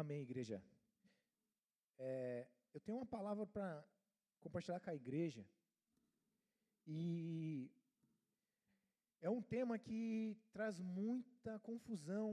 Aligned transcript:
Amém, 0.00 0.20
igreja. 0.22 0.56
É, 1.98 2.46
eu 2.72 2.80
tenho 2.80 2.98
uma 2.98 3.06
palavra 3.14 3.44
para 3.54 3.84
compartilhar 4.38 4.78
com 4.78 4.90
a 4.90 4.94
igreja. 4.94 5.44
E 6.86 7.68
é 9.20 9.28
um 9.28 9.42
tema 9.42 9.76
que 9.76 10.36
traz 10.52 10.78
muita 10.78 11.58
confusão 11.70 12.28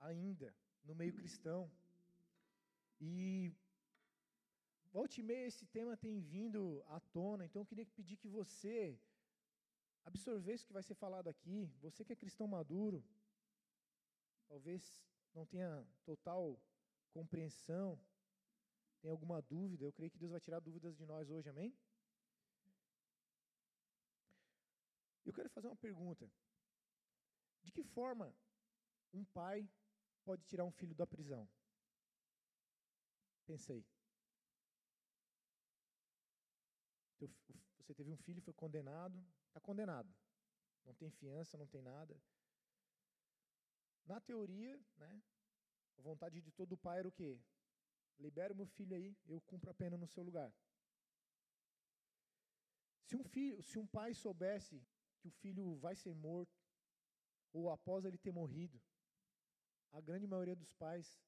ainda 0.00 0.48
no 0.82 0.94
meio 0.94 1.12
cristão. 1.12 1.70
E 2.98 3.52
volte 4.90 5.20
e 5.20 5.26
meia 5.30 5.46
esse 5.46 5.66
tema 5.66 5.94
tem 5.94 6.18
vindo 6.20 6.82
à 6.86 7.00
tona, 7.00 7.44
então 7.44 7.60
eu 7.60 7.66
queria 7.66 7.84
pedir 7.98 8.16
que 8.16 8.30
você 8.38 8.98
absorvesse 10.06 10.64
o 10.64 10.68
que 10.68 10.78
vai 10.78 10.86
ser 10.88 10.94
falado 10.94 11.28
aqui. 11.28 11.70
Você 11.82 12.02
que 12.02 12.14
é 12.14 12.22
cristão 12.24 12.46
maduro, 12.46 13.04
talvez 14.48 14.82
não 15.34 15.44
tenha 15.44 15.86
total 16.06 16.58
compreensão, 17.08 17.98
tem 19.00 19.10
alguma 19.10 19.40
dúvida, 19.42 19.84
eu 19.84 19.92
creio 19.92 20.10
que 20.10 20.18
Deus 20.18 20.32
vai 20.32 20.40
tirar 20.40 20.60
dúvidas 20.60 20.96
de 20.96 21.04
nós 21.06 21.30
hoje, 21.30 21.48
amém? 21.48 21.76
Eu 25.24 25.32
quero 25.32 25.50
fazer 25.50 25.66
uma 25.66 25.76
pergunta. 25.76 26.30
De 27.62 27.70
que 27.70 27.84
forma 27.84 28.34
um 29.12 29.24
pai 29.26 29.68
pode 30.24 30.42
tirar 30.44 30.64
um 30.64 30.72
filho 30.72 30.94
da 30.94 31.06
prisão? 31.06 31.48
Pensei. 33.46 33.84
Você 37.88 37.94
teve 37.94 38.10
um 38.10 38.16
filho, 38.16 38.42
foi 38.42 38.52
condenado, 38.52 39.26
está 39.46 39.60
condenado. 39.60 40.14
Não 40.84 40.94
tem 40.94 41.10
fiança, 41.10 41.56
não 41.56 41.66
tem 41.66 41.80
nada. 41.80 42.20
Na 44.04 44.20
teoria, 44.20 44.78
né, 44.96 45.22
a 45.98 46.02
vontade 46.02 46.40
de 46.40 46.50
todo 46.52 46.76
pai 46.76 47.00
era 47.00 47.08
o 47.08 47.12
quê? 47.12 47.38
Libera 48.18 48.52
o 48.52 48.56
meu 48.56 48.66
filho 48.66 48.94
aí, 48.96 49.16
eu 49.26 49.40
cumpro 49.40 49.70
a 49.70 49.74
pena 49.74 49.96
no 49.96 50.06
seu 50.06 50.22
lugar. 50.22 50.52
Se 53.02 53.16
um 53.16 53.24
filho, 53.24 53.62
se 53.62 53.78
um 53.78 53.86
pai 53.86 54.14
soubesse 54.14 54.82
que 55.18 55.28
o 55.28 55.30
filho 55.30 55.76
vai 55.76 55.94
ser 55.96 56.14
morto 56.14 56.56
ou 57.52 57.70
após 57.70 58.04
ele 58.04 58.18
ter 58.18 58.30
morrido, 58.30 58.80
a 59.92 60.00
grande 60.00 60.26
maioria 60.26 60.54
dos 60.54 60.72
pais 60.74 61.20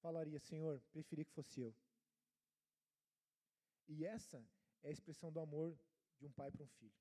falaria: 0.00 0.38
"Senhor, 0.38 0.80
preferi 0.92 1.24
que 1.24 1.32
fosse 1.32 1.60
eu". 1.60 1.74
E 3.88 4.04
essa 4.04 4.38
é 4.82 4.88
a 4.88 4.92
expressão 4.92 5.32
do 5.32 5.40
amor 5.40 5.78
de 6.18 6.26
um 6.26 6.32
pai 6.32 6.50
para 6.50 6.62
um 6.62 6.68
filho. 6.68 6.94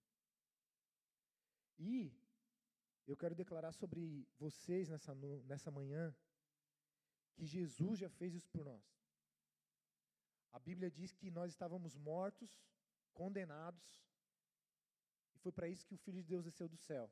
E 1.77 2.11
eu 3.05 3.15
quero 3.15 3.35
declarar 3.35 3.71
sobre 3.73 4.27
vocês 4.37 4.89
nessa, 4.89 5.13
nessa 5.45 5.71
manhã 5.71 6.15
que 7.33 7.45
Jesus 7.45 7.99
já 7.99 8.09
fez 8.09 8.33
isso 8.33 8.49
por 8.49 8.63
nós. 8.63 8.83
A 10.51 10.59
Bíblia 10.59 10.89
diz 10.89 11.13
que 11.13 11.31
nós 11.31 11.51
estávamos 11.51 11.95
mortos, 11.95 12.51
condenados, 13.13 14.01
e 15.35 15.39
foi 15.39 15.51
para 15.51 15.67
isso 15.67 15.85
que 15.85 15.95
o 15.95 15.97
Filho 15.97 16.21
de 16.21 16.27
Deus 16.27 16.43
desceu 16.43 16.69
do 16.69 16.77
céu. 16.77 17.11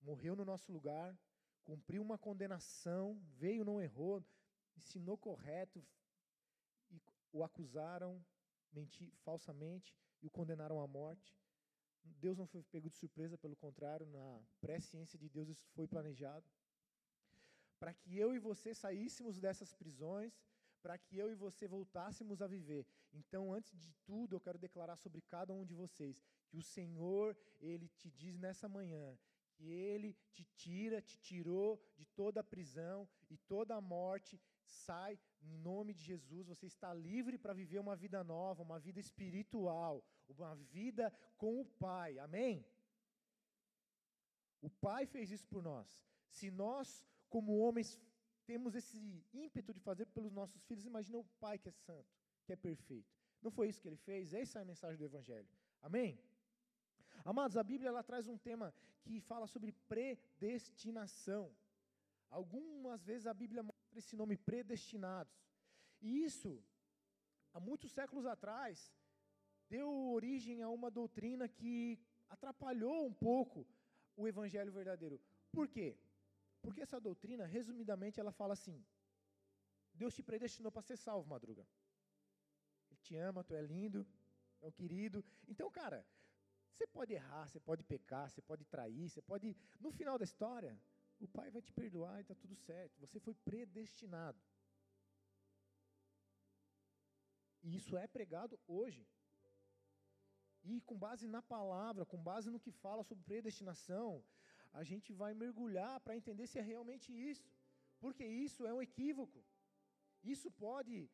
Morreu 0.00 0.36
no 0.36 0.44
nosso 0.44 0.70
lugar, 0.70 1.16
cumpriu 1.64 2.02
uma 2.02 2.18
condenação, 2.18 3.18
veio, 3.38 3.64
não 3.64 3.80
errou, 3.80 4.22
ensinou 4.76 5.16
correto, 5.16 5.84
e 6.90 7.00
o 7.32 7.42
acusaram 7.42 8.24
menti, 8.72 9.10
falsamente 9.24 9.96
e 10.22 10.26
o 10.26 10.30
condenaram 10.30 10.80
à 10.80 10.86
morte. 10.86 11.34
Deus 12.04 12.36
não 12.38 12.46
foi 12.46 12.62
pego 12.62 12.88
de 12.88 12.96
surpresa, 12.96 13.36
pelo 13.36 13.56
contrário, 13.56 14.06
na 14.06 14.40
presciência 14.60 15.18
de 15.18 15.28
Deus 15.28 15.48
isso 15.48 15.66
foi 15.74 15.88
planejado. 15.88 16.46
Para 17.78 17.92
que 17.94 18.16
eu 18.16 18.34
e 18.34 18.38
você 18.38 18.74
saíssemos 18.74 19.38
dessas 19.38 19.72
prisões, 19.72 20.40
para 20.82 20.96
que 20.98 21.16
eu 21.18 21.30
e 21.30 21.34
você 21.34 21.66
voltássemos 21.66 22.40
a 22.40 22.46
viver. 22.46 22.86
Então, 23.12 23.52
antes 23.52 23.78
de 23.78 23.92
tudo, 24.04 24.36
eu 24.36 24.40
quero 24.40 24.58
declarar 24.58 24.96
sobre 24.96 25.20
cada 25.20 25.52
um 25.54 25.64
de 25.64 25.74
vocês 25.74 26.22
que 26.48 26.56
o 26.56 26.62
Senhor, 26.62 27.36
ele 27.60 27.88
te 27.88 28.10
diz 28.10 28.38
nessa 28.38 28.68
manhã 28.68 29.18
que 29.56 29.70
ele 29.70 30.14
te 30.34 30.44
tira, 30.62 31.00
te 31.00 31.18
tirou 31.18 31.80
de 31.96 32.04
toda 32.20 32.40
a 32.40 32.44
prisão 32.44 33.08
e 33.30 33.36
toda 33.36 33.74
a 33.74 33.80
morte. 33.80 34.40
Sai 34.64 35.18
em 35.40 35.56
nome 35.58 35.94
de 35.94 36.02
Jesus, 36.02 36.46
você 36.46 36.66
está 36.66 36.92
livre 36.92 37.38
para 37.38 37.54
viver 37.54 37.78
uma 37.78 37.96
vida 37.96 38.22
nova, 38.22 38.62
uma 38.62 38.78
vida 38.78 39.00
espiritual, 39.00 40.04
uma 40.28 40.54
vida 40.54 41.12
com 41.38 41.60
o 41.60 41.64
Pai. 41.64 42.18
Amém? 42.18 42.64
O 44.60 44.68
Pai 44.68 45.06
fez 45.06 45.30
isso 45.30 45.46
por 45.46 45.62
nós. 45.62 45.88
Se 46.28 46.50
nós, 46.50 47.04
como 47.28 47.58
homens, 47.58 48.00
temos 48.46 48.74
esse 48.74 48.98
ímpeto 49.32 49.72
de 49.72 49.80
fazer 49.80 50.06
pelos 50.06 50.32
nossos 50.32 50.62
filhos, 50.64 50.86
imagina 50.86 51.18
o 51.18 51.24
Pai 51.40 51.58
que 51.58 51.68
é 51.68 51.72
santo, 51.72 52.08
que 52.44 52.52
é 52.52 52.56
perfeito. 52.56 53.12
Não 53.42 53.50
foi 53.50 53.68
isso 53.68 53.80
que 53.80 53.88
ele 53.88 53.96
fez? 53.96 54.32
Essa 54.32 54.58
é 54.58 54.62
a 54.62 54.64
mensagem 54.64 54.96
do 54.96 55.04
Evangelho. 55.04 55.48
Amém? 55.82 56.18
Amados, 57.24 57.56
a 57.56 57.62
Bíblia 57.62 57.88
ela 57.88 58.02
traz 58.02 58.28
um 58.28 58.38
tema 58.38 58.72
que 59.02 59.20
fala 59.20 59.46
sobre 59.46 59.72
predestinação. 59.88 61.54
Algumas 62.30 63.04
vezes 63.04 63.26
a 63.26 63.34
Bíblia 63.34 63.62
mostra 63.62 63.98
esse 63.98 64.16
nome 64.16 64.36
predestinados. 64.36 65.34
E 66.00 66.24
isso, 66.24 66.62
há 67.52 67.60
muitos 67.60 67.92
séculos 67.92 68.26
atrás, 68.26 68.92
deu 69.68 69.88
origem 70.12 70.62
a 70.62 70.68
uma 70.68 70.90
doutrina 70.90 71.48
que 71.48 71.98
atrapalhou 72.28 73.06
um 73.06 73.12
pouco 73.12 73.66
o 74.16 74.26
evangelho 74.26 74.72
verdadeiro. 74.72 75.20
Por 75.52 75.68
quê? 75.68 75.96
Porque 76.62 76.82
essa 76.82 77.00
doutrina, 77.00 77.46
resumidamente, 77.46 78.20
ela 78.20 78.32
fala 78.32 78.52
assim: 78.54 78.84
Deus 79.94 80.14
te 80.14 80.22
predestinou 80.22 80.72
para 80.72 80.82
ser 80.82 80.96
salvo, 80.96 81.28
madruga. 81.28 81.66
Ele 82.90 83.00
te 83.00 83.16
ama, 83.16 83.44
tu 83.44 83.54
é 83.54 83.62
lindo, 83.62 84.06
é 84.60 84.66
um 84.66 84.72
querido. 84.72 85.24
Então, 85.48 85.70
cara, 85.70 86.06
você 86.72 86.86
pode 86.86 87.12
errar, 87.12 87.48
você 87.48 87.60
pode 87.60 87.82
pecar, 87.82 88.30
você 88.30 88.42
pode 88.42 88.64
trair, 88.64 89.08
você 89.08 89.22
pode. 89.22 89.56
No 89.80 89.90
final 89.90 90.18
da 90.18 90.24
história, 90.24 90.78
o 91.18 91.26
Pai 91.26 91.50
vai 91.50 91.62
te 91.62 91.72
perdoar 91.72 92.18
e 92.18 92.22
está 92.22 92.34
tudo 92.34 92.54
certo. 92.54 92.98
Você 93.00 93.18
foi 93.18 93.34
predestinado. 93.34 94.38
E 97.62 97.76
isso 97.76 97.96
é 97.96 98.06
pregado 98.06 98.60
hoje. 98.66 99.06
E 100.62 100.80
com 100.82 100.98
base 100.98 101.26
na 101.26 101.40
palavra, 101.40 102.04
com 102.04 102.22
base 102.22 102.50
no 102.50 102.60
que 102.60 102.70
fala 102.70 103.02
sobre 103.02 103.24
predestinação, 103.24 104.22
a 104.72 104.82
gente 104.82 105.12
vai 105.12 105.32
mergulhar 105.34 106.00
para 106.00 106.16
entender 106.16 106.46
se 106.46 106.58
é 106.58 106.62
realmente 106.62 107.12
isso. 107.12 107.50
Porque 107.98 108.24
isso 108.24 108.66
é 108.66 108.72
um 108.72 108.82
equívoco. 108.82 109.44
Isso 110.22 110.50
pode 110.50 111.10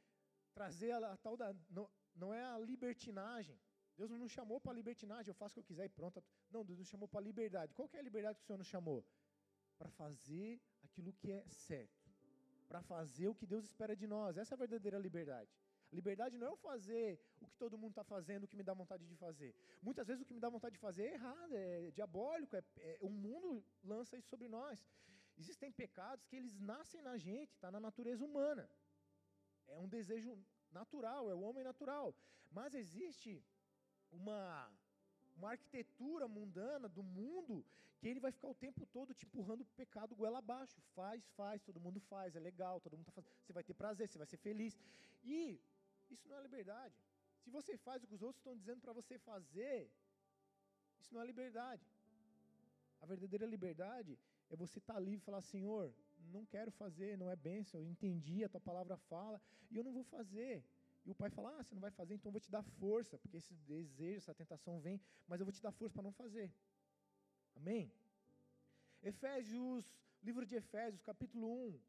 trazer 0.52 0.92
a, 0.92 1.12
a 1.12 1.16
tal 1.16 1.36
da. 1.36 1.54
Não, 1.70 1.88
não 2.14 2.32
é 2.34 2.42
a 2.44 2.58
libertinagem. 2.58 3.58
Deus 3.96 4.10
não 4.10 4.18
nos 4.18 4.32
chamou 4.32 4.60
para 4.60 4.72
libertinagem, 4.72 5.28
eu 5.28 5.34
faço 5.34 5.52
o 5.52 5.54
que 5.54 5.60
eu 5.60 5.64
quiser 5.64 5.84
e 5.84 5.88
pronto. 5.88 6.22
Não, 6.50 6.64
Deus 6.64 6.78
nos 6.78 6.88
chamou 6.88 7.06
para 7.06 7.20
liberdade. 7.20 7.74
Qual 7.74 7.88
é 7.92 7.98
a 7.98 8.02
liberdade 8.02 8.38
que 8.38 8.44
o 8.44 8.46
Senhor 8.46 8.58
nos 8.58 8.66
chamou? 8.66 9.04
Para 9.78 9.90
fazer 9.90 10.60
aquilo 10.82 11.12
que 11.12 11.30
é 11.30 11.44
certo. 11.48 12.10
Para 12.68 12.82
fazer 12.82 13.28
o 13.28 13.34
que 13.34 13.46
Deus 13.46 13.64
espera 13.64 13.94
de 13.94 14.06
nós. 14.06 14.38
Essa 14.38 14.54
é 14.54 14.56
a 14.56 14.58
verdadeira 14.58 14.98
liberdade. 14.98 15.50
Liberdade 15.92 16.38
não 16.38 16.46
é 16.46 16.50
eu 16.50 16.56
fazer 16.56 17.20
o 17.40 17.46
que 17.46 17.56
todo 17.56 17.76
mundo 17.76 17.90
está 17.90 18.02
fazendo, 18.02 18.44
o 18.44 18.48
que 18.48 18.56
me 18.56 18.62
dá 18.62 18.72
vontade 18.72 19.04
de 19.06 19.14
fazer. 19.16 19.54
Muitas 19.82 20.06
vezes 20.06 20.22
o 20.22 20.26
que 20.26 20.32
me 20.32 20.40
dá 20.40 20.48
vontade 20.48 20.74
de 20.74 20.80
fazer 20.80 21.04
é 21.04 21.14
errado, 21.14 21.54
é 21.54 21.90
diabólico, 21.90 22.56
é, 22.56 22.62
é, 22.78 22.98
o 23.00 23.10
mundo 23.10 23.62
lança 23.84 24.16
isso 24.16 24.28
sobre 24.28 24.48
nós. 24.48 24.82
Existem 25.38 25.70
pecados 25.70 26.24
que 26.26 26.36
eles 26.36 26.58
nascem 26.58 27.02
na 27.02 27.16
gente, 27.18 27.52
está 27.52 27.70
na 27.70 27.78
natureza 27.78 28.24
humana. 28.24 28.68
É 29.68 29.78
um 29.78 29.88
desejo 29.88 30.38
natural, 30.70 31.30
é 31.30 31.34
o 31.34 31.40
homem 31.40 31.64
natural. 31.64 32.14
Mas 32.50 32.74
existe 32.74 33.44
uma, 34.10 34.70
uma 35.36 35.50
arquitetura 35.50 36.26
mundana 36.26 36.88
do 36.88 37.02
mundo 37.02 37.64
que 37.98 38.08
ele 38.08 38.18
vai 38.18 38.32
ficar 38.32 38.48
o 38.48 38.54
tempo 38.54 38.84
todo 38.86 39.14
te 39.14 39.26
empurrando 39.26 39.60
o 39.60 39.70
pecado 39.76 40.14
goela 40.14 40.38
abaixo. 40.38 40.80
Faz, 40.94 41.24
faz, 41.36 41.62
todo 41.62 41.80
mundo 41.80 42.00
faz, 42.00 42.34
é 42.34 42.40
legal, 42.40 42.80
todo 42.80 42.96
mundo 42.96 43.08
está 43.08 43.12
fazendo. 43.12 43.32
Você 43.42 43.52
vai 43.52 43.62
ter 43.62 43.74
prazer, 43.74 44.08
você 44.08 44.18
vai 44.18 44.26
ser 44.26 44.38
feliz. 44.38 44.78
E 45.22 45.60
isso 46.14 46.28
não 46.28 46.36
é 46.38 46.42
liberdade. 46.42 46.96
Se 47.42 47.50
você 47.50 47.76
faz 47.76 48.02
o 48.02 48.06
que 48.06 48.14
os 48.18 48.22
outros 48.22 48.40
estão 48.40 48.56
dizendo 48.56 48.80
para 48.80 48.92
você 48.92 49.18
fazer, 49.18 49.90
isso 51.00 51.12
não 51.14 51.20
é 51.20 51.26
liberdade. 51.26 51.84
A 53.00 53.06
verdadeira 53.06 53.46
liberdade 53.46 54.18
é 54.48 54.56
você 54.56 54.78
estar 54.78 54.94
tá 54.94 55.00
livre 55.00 55.22
e 55.22 55.28
falar: 55.28 55.40
Senhor, 55.40 55.92
não 56.34 56.44
quero 56.46 56.70
fazer, 56.70 57.18
não 57.18 57.30
é 57.30 57.36
bênção, 57.36 57.80
eu 57.80 57.88
entendi, 57.94 58.44
a 58.44 58.48
tua 58.48 58.60
palavra 58.60 58.96
fala, 58.96 59.40
e 59.70 59.76
eu 59.76 59.84
não 59.84 59.92
vou 59.92 60.04
fazer. 60.04 60.64
E 61.04 61.10
o 61.10 61.14
pai 61.14 61.30
fala: 61.30 61.56
Ah, 61.56 61.62
você 61.62 61.74
não 61.74 61.80
vai 61.80 61.90
fazer, 61.90 62.14
então 62.14 62.28
eu 62.28 62.32
vou 62.32 62.40
te 62.40 62.50
dar 62.50 62.62
força, 62.62 63.18
porque 63.18 63.38
esse 63.38 63.54
desejo, 63.72 64.18
essa 64.18 64.34
tentação 64.34 64.80
vem, 64.80 65.00
mas 65.26 65.40
eu 65.40 65.46
vou 65.46 65.52
te 65.52 65.62
dar 65.62 65.72
força 65.72 65.94
para 65.94 66.02
não 66.02 66.12
fazer. 66.12 66.52
Amém? 67.56 67.92
Efésios, 69.02 69.98
livro 70.22 70.46
de 70.46 70.54
Efésios, 70.54 71.02
capítulo 71.02 71.46
1, 71.68 71.80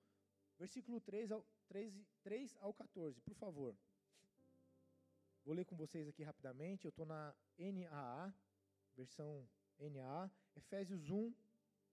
versículo 0.58 1.00
3 1.00 1.32
ao, 1.32 1.46
3, 1.68 1.94
3 2.24 2.58
ao 2.60 2.74
14, 2.74 3.22
por 3.22 3.36
favor. 3.36 3.76
Vou 5.46 5.54
ler 5.54 5.66
com 5.66 5.76
vocês 5.76 6.08
aqui 6.08 6.24
rapidamente. 6.24 6.86
Eu 6.86 6.90
estou 6.90 7.06
na 7.06 7.36
NAA, 7.58 8.34
versão 8.96 9.46
NAA, 9.78 10.32
Efésios 10.56 11.10
1, 11.10 11.34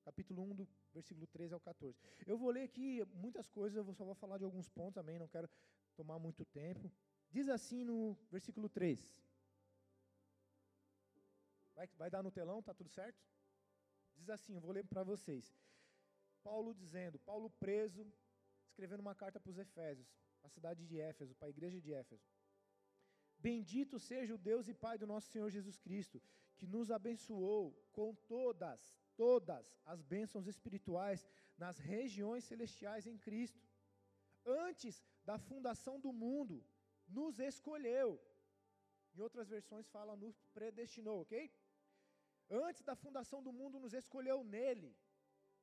capítulo 0.05 0.43
1, 0.43 0.55
do 0.55 0.69
versículo 0.93 1.27
13 1.27 1.55
ao 1.55 1.61
14. 1.61 1.99
Eu 2.27 2.39
vou 2.39 2.51
ler 2.51 2.63
aqui 2.63 3.05
muitas 3.13 3.51
coisas, 3.51 3.77
eu 3.77 3.95
só 3.95 4.05
vou 4.05 4.15
falar 4.15 4.39
de 4.39 4.45
alguns 4.45 4.69
pontos 4.69 4.95
também, 4.95 5.19
não 5.19 5.27
quero 5.27 5.51
tomar 5.97 6.19
muito 6.21 6.45
tempo. 6.45 6.93
Diz 7.29 7.49
assim 7.49 7.83
no 7.83 8.17
versículo 8.31 8.69
3. 8.69 9.19
Vai, 11.75 11.89
vai 11.97 12.11
dar 12.11 12.23
no 12.23 12.31
telão, 12.31 12.63
tá 12.63 12.73
tudo 12.73 12.89
certo? 12.89 13.21
Diz 14.17 14.31
assim, 14.31 14.55
eu 14.55 14.61
vou 14.61 14.71
ler 14.71 14.85
para 14.85 15.03
vocês. 15.03 15.53
Paulo 16.45 16.73
dizendo, 16.73 17.19
Paulo 17.19 17.51
preso, 17.51 18.07
escrevendo 18.69 19.01
uma 19.01 19.15
carta 19.15 19.41
para 19.41 19.51
os 19.51 19.59
Efésios, 19.59 20.09
a 20.43 20.49
cidade 20.49 20.87
de 20.87 21.01
Éfeso, 21.01 21.35
para 21.35 21.49
a 21.49 21.51
igreja 21.51 21.81
de 21.81 21.93
Éfeso. 21.93 22.23
Bendito 23.49 23.99
seja 23.99 24.35
o 24.35 24.43
Deus 24.51 24.69
e 24.69 24.75
Pai 24.75 24.97
do 24.99 25.07
nosso 25.13 25.29
Senhor 25.33 25.51
Jesus 25.51 25.79
Cristo, 25.79 26.23
que 26.57 26.67
nos 26.67 26.91
abençoou 26.91 27.63
com 27.93 28.15
todas, 28.35 28.81
todas 29.17 29.65
as 29.93 30.03
bênçãos 30.03 30.47
espirituais 30.47 31.27
nas 31.57 31.79
regiões 31.79 32.45
celestiais 32.45 33.07
em 33.07 33.17
Cristo. 33.27 33.63
Antes 34.45 35.03
da 35.25 35.39
fundação 35.39 35.99
do 35.99 36.13
mundo, 36.13 36.57
nos 37.09 37.39
escolheu. 37.39 38.09
Em 39.15 39.21
outras 39.21 39.49
versões 39.49 39.89
fala 39.89 40.15
nos 40.17 40.37
predestinou, 40.59 41.23
ok? 41.23 41.51
Antes 42.51 42.83
da 42.83 42.95
fundação 42.95 43.43
do 43.43 43.53
mundo, 43.53 43.79
nos 43.79 43.95
escolheu 43.95 44.39
nele, 44.45 44.91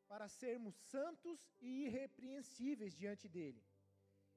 para 0.07 0.27
sermos 0.27 0.75
santos 0.93 1.37
e 1.59 1.85
irrepreensíveis 1.85 2.95
diante 2.95 3.27
dele. 3.27 3.61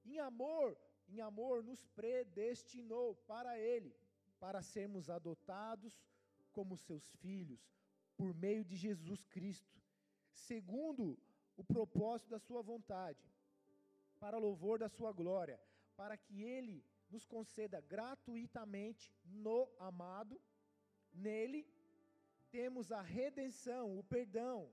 Em 0.04 0.18
amor, 0.18 0.76
em 1.10 1.20
amor 1.20 1.62
nos 1.62 1.84
predestinou 1.88 3.14
para 3.26 3.58
ele, 3.58 3.94
para 4.38 4.62
sermos 4.62 5.10
adotados 5.10 5.94
como 6.52 6.76
seus 6.76 7.08
filhos, 7.16 7.60
por 8.16 8.34
meio 8.34 8.64
de 8.64 8.76
Jesus 8.76 9.24
Cristo, 9.26 9.80
segundo 10.32 11.18
o 11.56 11.64
propósito 11.64 12.30
da 12.30 12.38
sua 12.38 12.62
vontade, 12.62 13.24
para 14.18 14.38
louvor 14.38 14.78
da 14.78 14.88
sua 14.88 15.12
glória, 15.12 15.60
para 15.96 16.16
que 16.16 16.42
ele 16.42 16.84
nos 17.10 17.26
conceda 17.26 17.80
gratuitamente 17.80 19.14
no 19.24 19.68
amado, 19.78 20.40
nele 21.12 21.66
temos 22.50 22.90
a 22.92 23.00
redenção, 23.00 23.98
o 23.98 24.04
perdão, 24.04 24.70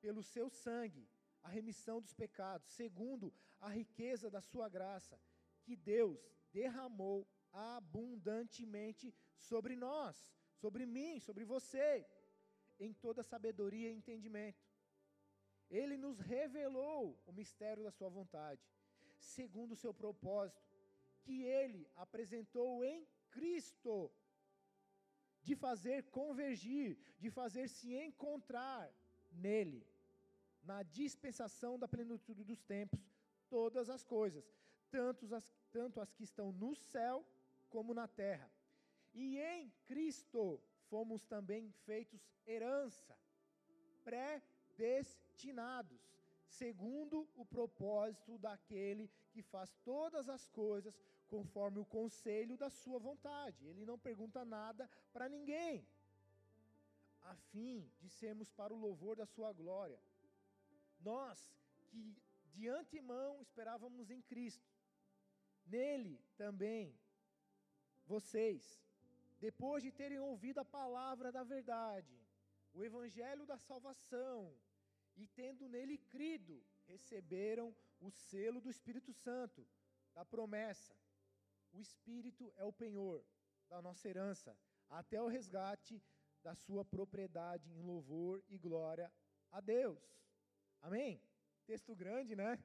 pelo 0.00 0.22
seu 0.22 0.48
sangue, 0.48 1.08
a 1.42 1.48
remissão 1.48 2.00
dos 2.00 2.12
pecados, 2.12 2.68
segundo 2.68 3.32
a 3.60 3.68
riqueza 3.68 4.30
da 4.30 4.40
sua 4.40 4.68
graça, 4.68 5.18
que 5.66 5.76
Deus 5.94 6.18
derramou 6.58 7.18
abundantemente 7.52 9.06
sobre 9.48 9.74
nós, 9.86 10.16
sobre 10.62 10.84
mim, 10.96 11.12
sobre 11.28 11.44
você, 11.54 11.88
em 12.86 12.92
toda 13.04 13.28
sabedoria 13.32 13.88
e 13.90 13.98
entendimento. 14.00 14.64
Ele 15.80 15.96
nos 16.04 16.18
revelou 16.34 17.00
o 17.26 17.32
mistério 17.40 17.82
da 17.86 17.92
sua 17.98 18.10
vontade, 18.18 18.62
segundo 19.36 19.72
o 19.72 19.82
seu 19.84 19.92
propósito, 20.02 20.62
que 21.24 21.36
ele 21.42 21.82
apresentou 22.04 22.84
em 22.84 23.00
Cristo 23.36 23.96
de 25.46 25.54
fazer 25.64 25.98
convergir, 26.20 26.88
de 27.22 27.30
fazer 27.38 27.66
se 27.68 27.90
encontrar 28.06 28.84
nele, 29.46 29.80
na 30.70 30.78
dispensação 31.00 31.72
da 31.78 31.88
plenitude 31.94 32.42
dos 32.50 32.62
tempos, 32.74 33.02
todas 33.48 33.88
as 33.96 34.02
coisas, 34.16 34.44
tanto 34.96 35.34
as, 35.34 35.46
tanto 35.70 36.00
as 36.00 36.10
que 36.14 36.24
estão 36.24 36.52
no 36.52 36.74
céu 36.74 37.22
como 37.68 37.92
na 37.92 38.08
terra. 38.08 38.50
E 39.12 39.38
em 39.38 39.70
Cristo 39.84 40.58
fomos 40.88 41.26
também 41.26 41.70
feitos 41.84 42.22
herança, 42.46 43.14
predestinados, 44.04 46.00
segundo 46.46 47.28
o 47.34 47.44
propósito 47.44 48.38
daquele 48.38 49.10
que 49.32 49.42
faz 49.42 49.76
todas 49.84 50.30
as 50.30 50.48
coisas 50.48 50.98
conforme 51.28 51.78
o 51.78 51.84
conselho 51.84 52.56
da 52.56 52.70
sua 52.70 52.98
vontade. 52.98 53.66
Ele 53.66 53.84
não 53.84 53.98
pergunta 53.98 54.44
nada 54.44 54.88
para 55.12 55.28
ninguém, 55.28 55.86
a 57.22 57.34
fim 57.50 57.90
de 58.00 58.08
sermos 58.08 58.50
para 58.50 58.72
o 58.72 58.78
louvor 58.78 59.14
da 59.14 59.26
sua 59.26 59.52
glória. 59.52 60.00
Nós 61.00 61.52
que 61.90 62.16
de 62.54 62.68
antemão 62.68 63.42
esperávamos 63.42 64.10
em 64.10 64.22
Cristo, 64.22 64.75
nele 65.66 66.20
também, 66.36 66.94
vocês, 68.06 68.82
depois 69.40 69.82
de 69.82 69.90
terem 69.90 70.18
ouvido 70.18 70.58
a 70.60 70.64
palavra 70.64 71.32
da 71.32 71.42
verdade, 71.42 72.16
o 72.72 72.84
evangelho 72.84 73.44
da 73.46 73.58
salvação, 73.58 74.54
e 75.16 75.26
tendo 75.26 75.68
nele 75.68 75.98
crido, 75.98 76.62
receberam 76.86 77.74
o 78.00 78.10
selo 78.10 78.60
do 78.60 78.70
Espírito 78.70 79.12
Santo, 79.12 79.66
da 80.14 80.24
promessa 80.24 80.94
o 81.76 81.80
Espírito 81.80 82.50
é 82.56 82.64
o 82.64 82.72
penhor 82.72 83.22
da 83.68 83.82
nossa 83.82 84.08
herança, 84.08 84.56
até 84.88 85.20
o 85.20 85.28
resgate 85.28 86.02
da 86.42 86.54
sua 86.54 86.84
propriedade 86.84 87.70
em 87.70 87.82
louvor 87.82 88.42
e 88.48 88.56
glória 88.56 89.12
a 89.52 89.60
Deus. 89.60 90.00
Amém? 90.80 91.20
Texto 91.66 91.94
grande, 91.94 92.34
né? 92.34 92.58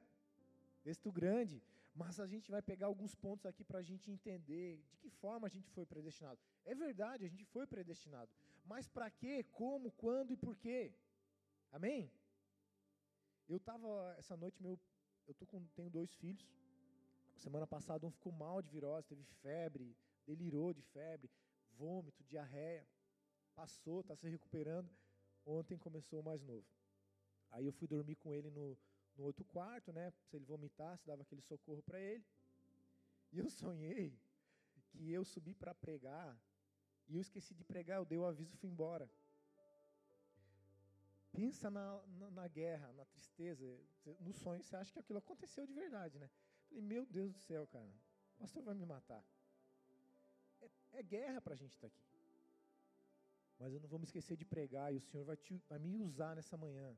Texto 0.82 1.12
grande. 1.12 1.62
Mas 1.94 2.18
a 2.18 2.26
gente 2.26 2.50
vai 2.50 2.62
pegar 2.62 2.86
alguns 2.86 3.14
pontos 3.14 3.44
aqui 3.44 3.62
para 3.62 3.80
a 3.80 3.82
gente 3.82 4.10
entender 4.10 4.82
de 4.90 4.96
que 4.96 5.10
forma 5.10 5.46
a 5.46 5.50
gente 5.50 5.70
foi 5.70 5.84
predestinado. 5.84 6.40
É 6.64 6.74
verdade, 6.74 7.24
a 7.24 7.28
gente 7.28 7.44
foi 7.44 7.66
predestinado. 7.66 8.30
Mas 8.64 8.88
para 8.88 9.10
quê, 9.10 9.44
como, 9.52 9.90
quando 9.92 10.32
e 10.32 10.36
por 10.36 10.56
quê? 10.56 10.94
Amém? 11.70 12.10
Eu 13.48 13.58
estava, 13.58 14.14
essa 14.18 14.36
noite, 14.36 14.62
meu, 14.62 14.78
eu 15.26 15.34
tô 15.34 15.46
com, 15.46 15.62
tenho 15.74 15.90
dois 15.90 16.14
filhos. 16.14 16.46
Semana 17.36 17.66
passada 17.66 18.06
um 18.06 18.10
ficou 18.10 18.32
mal 18.32 18.62
de 18.62 18.70
virose, 18.70 19.08
teve 19.08 19.24
febre, 19.42 19.96
delirou 20.26 20.72
de 20.72 20.80
febre, 20.80 21.30
vômito, 21.72 22.24
diarreia. 22.24 22.86
Passou, 23.54 24.00
está 24.00 24.16
se 24.16 24.28
recuperando. 24.28 24.88
Ontem 25.44 25.76
começou 25.76 26.20
o 26.20 26.24
mais 26.24 26.42
novo. 26.42 26.64
Aí 27.50 27.66
eu 27.66 27.72
fui 27.72 27.86
dormir 27.86 28.16
com 28.16 28.32
ele 28.32 28.50
no, 28.50 28.78
no 29.16 29.24
outro 29.24 29.44
quarto, 29.44 29.92
né? 29.92 30.10
Se 30.10 30.36
ele 30.36 30.44
vomitasse, 30.44 31.06
dava 31.06 31.22
aquele 31.22 31.42
socorro 31.42 31.82
para 31.82 32.00
ele. 32.00 32.24
E 33.32 33.38
eu 33.38 33.48
sonhei 33.50 34.18
que 34.90 35.10
eu 35.10 35.24
subi 35.24 35.54
para 35.54 35.74
pregar 35.74 36.38
e 37.08 37.16
eu 37.16 37.20
esqueci 37.20 37.54
de 37.54 37.64
pregar, 37.64 37.98
eu 37.98 38.04
dei 38.04 38.18
o 38.18 38.24
aviso 38.24 38.54
e 38.54 38.56
fui 38.56 38.70
embora. 38.70 39.10
Pensa 41.32 41.70
na, 41.70 42.02
na, 42.06 42.30
na, 42.30 42.48
guerra, 42.48 42.92
na 42.92 43.04
tristeza. 43.06 43.64
No 44.20 44.32
sonho 44.32 44.62
você 44.62 44.76
acha 44.76 44.92
que 44.92 44.98
aquilo 44.98 45.18
aconteceu 45.18 45.66
de 45.66 45.72
verdade, 45.72 46.18
né? 46.18 46.28
Falei, 46.68 46.82
meu 46.82 47.06
Deus 47.06 47.32
do 47.32 47.38
céu, 47.38 47.66
cara, 47.66 47.90
o 48.36 48.40
pastor 48.40 48.62
vai 48.62 48.74
me 48.74 48.84
matar. 48.84 49.24
É, 50.60 50.70
é 50.92 51.02
guerra 51.02 51.40
para 51.40 51.54
a 51.54 51.56
gente 51.56 51.72
estar 51.72 51.88
tá 51.88 51.94
aqui. 51.94 52.12
Mas 53.58 53.72
eu 53.72 53.80
não 53.80 53.88
vou 53.88 53.98
me 53.98 54.04
esquecer 54.04 54.36
de 54.36 54.44
pregar 54.44 54.92
e 54.92 54.96
o 54.96 55.00
Senhor 55.00 55.24
vai, 55.24 55.36
te, 55.36 55.56
vai 55.68 55.78
me 55.78 55.96
usar 55.96 56.34
nessa 56.34 56.56
manhã 56.56 56.96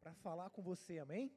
para 0.00 0.14
falar 0.14 0.50
com 0.50 0.62
você, 0.62 0.98
amém? 0.98 1.32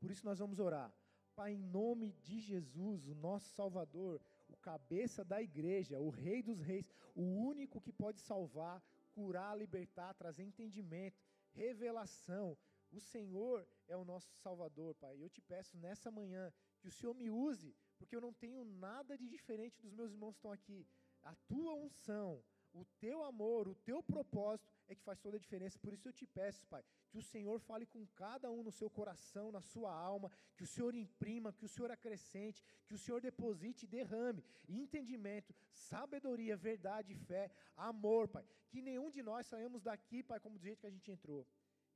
Por 0.00 0.10
isso 0.10 0.24
nós 0.24 0.38
vamos 0.38 0.58
orar. 0.58 0.92
Pai, 1.36 1.52
em 1.52 1.58
nome 1.58 2.12
de 2.12 2.38
Jesus, 2.40 3.06
o 3.06 3.14
nosso 3.14 3.48
Salvador, 3.50 4.20
o 4.48 4.56
cabeça 4.56 5.24
da 5.24 5.40
igreja, 5.40 6.00
o 6.00 6.10
Rei 6.10 6.42
dos 6.42 6.60
Reis, 6.60 6.86
o 7.14 7.22
único 7.22 7.80
que 7.80 7.92
pode 7.92 8.18
salvar, 8.20 8.82
curar, 9.12 9.56
libertar, 9.56 10.14
trazer 10.14 10.42
entendimento, 10.42 11.22
revelação. 11.52 12.58
O 12.90 13.00
Senhor 13.00 13.66
é 13.86 13.96
o 13.96 14.04
nosso 14.04 14.32
Salvador, 14.34 14.94
Pai. 14.96 15.16
Eu 15.22 15.28
te 15.28 15.40
peço 15.40 15.76
nessa 15.76 16.10
manhã 16.10 16.52
que 16.80 16.88
o 16.88 16.90
Senhor 16.90 17.14
me 17.14 17.30
use, 17.30 17.76
porque 17.96 18.16
eu 18.16 18.20
não 18.20 18.32
tenho 18.32 18.64
nada 18.64 19.16
de 19.16 19.28
diferente 19.28 19.80
dos 19.80 19.92
meus 19.92 20.10
irmãos 20.10 20.32
que 20.32 20.38
estão 20.38 20.52
aqui. 20.52 20.86
A 21.22 21.34
tua 21.46 21.74
unção, 21.74 22.42
o 22.72 22.84
teu 22.98 23.22
amor, 23.22 23.68
o 23.68 23.74
teu 23.74 24.02
propósito 24.02 24.72
é 24.88 24.94
que 24.94 25.02
faz 25.02 25.20
toda 25.20 25.36
a 25.36 25.40
diferença. 25.40 25.78
Por 25.78 25.92
isso 25.92 26.08
eu 26.08 26.12
te 26.12 26.26
peço, 26.26 26.66
Pai, 26.66 26.84
que 27.10 27.18
o 27.18 27.22
Senhor 27.22 27.58
fale 27.68 27.86
com 27.94 28.06
cada 28.22 28.50
um 28.50 28.62
no 28.62 28.72
seu 28.78 28.88
coração, 28.98 29.46
na 29.50 29.60
sua 29.60 29.92
alma, 29.92 30.30
que 30.56 30.62
o 30.62 30.66
Senhor 30.74 30.94
imprima, 30.94 31.52
que 31.52 31.64
o 31.64 31.72
Senhor 31.74 31.90
acrescente, 31.90 32.62
que 32.86 32.94
o 32.94 32.98
Senhor 32.98 33.20
deposite 33.20 33.82
e 33.84 33.88
derrame 33.88 34.44
entendimento, 34.68 35.54
sabedoria, 35.72 36.56
verdade, 36.56 37.14
fé, 37.14 37.50
amor, 37.76 38.28
Pai. 38.28 38.44
Que 38.68 38.80
nenhum 38.80 39.10
de 39.10 39.22
nós 39.22 39.46
saímos 39.46 39.82
daqui, 39.82 40.22
Pai, 40.22 40.38
como 40.38 40.58
do 40.58 40.62
jeito 40.62 40.80
que 40.80 40.86
a 40.86 40.90
gente 40.90 41.10
entrou. 41.10 41.46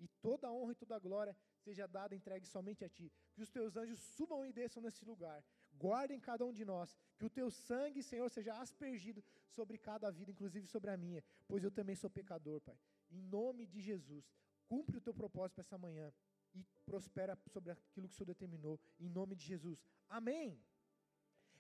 E 0.01 0.09
toda 0.21 0.49
a 0.49 0.53
honra 0.53 0.73
e 0.73 0.75
toda 0.75 0.97
a 0.97 0.99
glória 0.99 1.37
seja 1.61 1.87
dada, 1.87 2.15
entregue 2.15 2.47
somente 2.47 2.85
a 2.85 2.89
Ti. 2.89 3.13
Que 3.33 3.43
os 3.43 3.51
Teus 3.51 3.77
anjos 3.77 4.01
subam 4.17 4.45
e 4.45 4.53
desçam 4.53 4.83
nesse 4.83 5.05
lugar. 5.05 5.45
Guardem 5.73 6.21
cada 6.21 6.45
um 6.45 6.53
de 6.53 6.65
nós. 6.65 6.97
Que 7.17 7.25
o 7.25 7.31
Teu 7.31 7.51
sangue, 7.51 8.03
Senhor, 8.03 8.29
seja 8.29 8.55
aspergido 8.55 9.23
sobre 9.47 9.79
cada 9.79 10.11
vida, 10.11 10.33
inclusive 10.33 10.67
sobre 10.67 10.91
a 10.91 10.97
minha. 10.97 11.23
Pois 11.47 11.63
eu 11.63 11.71
também 11.71 11.95
sou 11.95 12.11
pecador, 12.11 12.61
Pai. 12.61 12.79
Em 13.11 13.23
nome 13.23 13.67
de 13.67 13.81
Jesus, 13.81 14.25
cumpre 14.69 14.97
o 14.99 15.01
Teu 15.01 15.15
propósito 15.15 15.61
essa 15.61 15.79
manhã. 15.79 16.13
E 16.55 16.65
prospera 16.85 17.35
sobre 17.49 17.71
aquilo 17.73 18.09
que 18.09 18.15
o 18.15 18.17
Senhor 18.17 18.27
determinou. 18.27 18.79
Em 19.01 19.09
nome 19.09 19.35
de 19.35 19.45
Jesus. 19.45 19.79
Amém. 20.09 20.59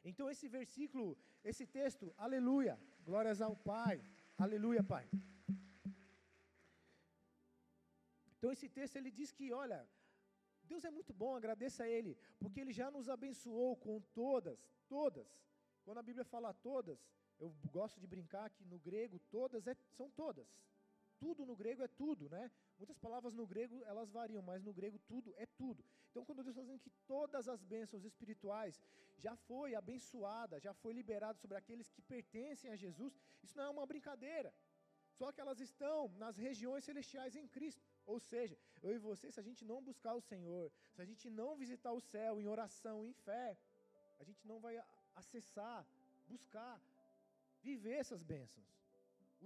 Então, 0.04 0.30
esse 0.30 0.46
versículo, 0.46 1.16
esse 1.42 1.66
texto, 1.66 2.14
aleluia. 2.16 2.78
Glórias 3.04 3.40
ao 3.40 3.56
Pai. 3.56 3.96
Aleluia, 4.36 4.82
Pai. 4.82 5.08
Então 8.44 8.52
esse 8.52 8.68
texto 8.68 8.96
ele 8.96 9.10
diz 9.10 9.32
que, 9.32 9.54
olha, 9.54 9.88
Deus 10.64 10.84
é 10.84 10.90
muito 10.90 11.14
bom, 11.14 11.34
agradeça 11.34 11.84
a 11.84 11.88
Ele, 11.88 12.14
porque 12.38 12.60
Ele 12.60 12.74
já 12.74 12.90
nos 12.90 13.08
abençoou 13.08 13.74
com 13.74 14.02
todas, 14.12 14.70
todas. 14.86 15.26
Quando 15.82 15.96
a 15.96 16.02
Bíblia 16.02 16.26
fala 16.26 16.52
todas, 16.52 16.98
eu 17.38 17.48
gosto 17.72 17.98
de 17.98 18.06
brincar 18.06 18.50
que 18.50 18.62
no 18.66 18.78
grego 18.78 19.18
todas 19.30 19.66
é, 19.66 19.74
são 19.92 20.10
todas. 20.10 20.46
Tudo 21.24 21.46
no 21.50 21.56
grego 21.62 21.82
é 21.88 21.88
tudo, 22.02 22.24
né? 22.34 22.44
Muitas 22.80 22.98
palavras 23.04 23.34
no 23.40 23.46
grego 23.52 23.76
elas 23.90 24.10
variam, 24.18 24.42
mas 24.50 24.62
no 24.68 24.72
grego 24.78 24.98
tudo 25.12 25.28
é 25.44 25.46
tudo. 25.62 25.82
Então 26.10 26.24
quando 26.26 26.42
Deus 26.42 26.54
está 26.54 26.64
dizendo 26.66 26.84
que 26.86 26.92
todas 27.12 27.48
as 27.54 27.62
bênçãos 27.74 28.04
espirituais 28.10 28.80
já 29.24 29.34
foi 29.48 29.70
abençoada, 29.74 30.60
já 30.66 30.74
foi 30.82 30.92
liberado 31.00 31.38
sobre 31.42 31.56
aqueles 31.56 31.88
que 31.94 32.02
pertencem 32.14 32.70
a 32.70 32.76
Jesus, 32.84 33.12
isso 33.44 33.56
não 33.58 33.64
é 33.68 33.70
uma 33.76 33.86
brincadeira. 33.92 34.52
Só 35.18 35.26
que 35.32 35.40
elas 35.44 35.60
estão 35.68 35.98
nas 36.24 36.36
regiões 36.36 36.84
celestiais 36.84 37.34
em 37.40 37.46
Cristo. 37.56 37.82
Ou 38.12 38.18
seja, 38.30 38.56
eu 38.82 38.92
e 38.94 38.98
você, 38.98 39.30
se 39.30 39.40
a 39.40 39.46
gente 39.48 39.64
não 39.64 39.80
buscar 39.90 40.14
o 40.14 40.20
Senhor, 40.20 40.66
se 40.94 41.00
a 41.04 41.08
gente 41.10 41.30
não 41.30 41.50
visitar 41.56 41.92
o 41.92 42.00
céu 42.00 42.40
em 42.40 42.48
oração, 42.56 42.96
em 43.06 43.14
fé, 43.26 43.56
a 44.20 44.24
gente 44.24 44.46
não 44.50 44.58
vai 44.60 44.74
acessar, 45.14 45.86
buscar, 46.28 46.76
viver 47.62 47.96
essas 48.04 48.22
bênçãos. 48.22 48.66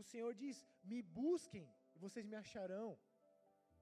O 0.01 0.05
Senhor 0.11 0.33
diz: 0.43 0.57
me 0.91 1.01
busquem 1.21 1.67
e 1.95 1.99
vocês 2.05 2.27
me 2.33 2.37
acharão. 2.43 2.91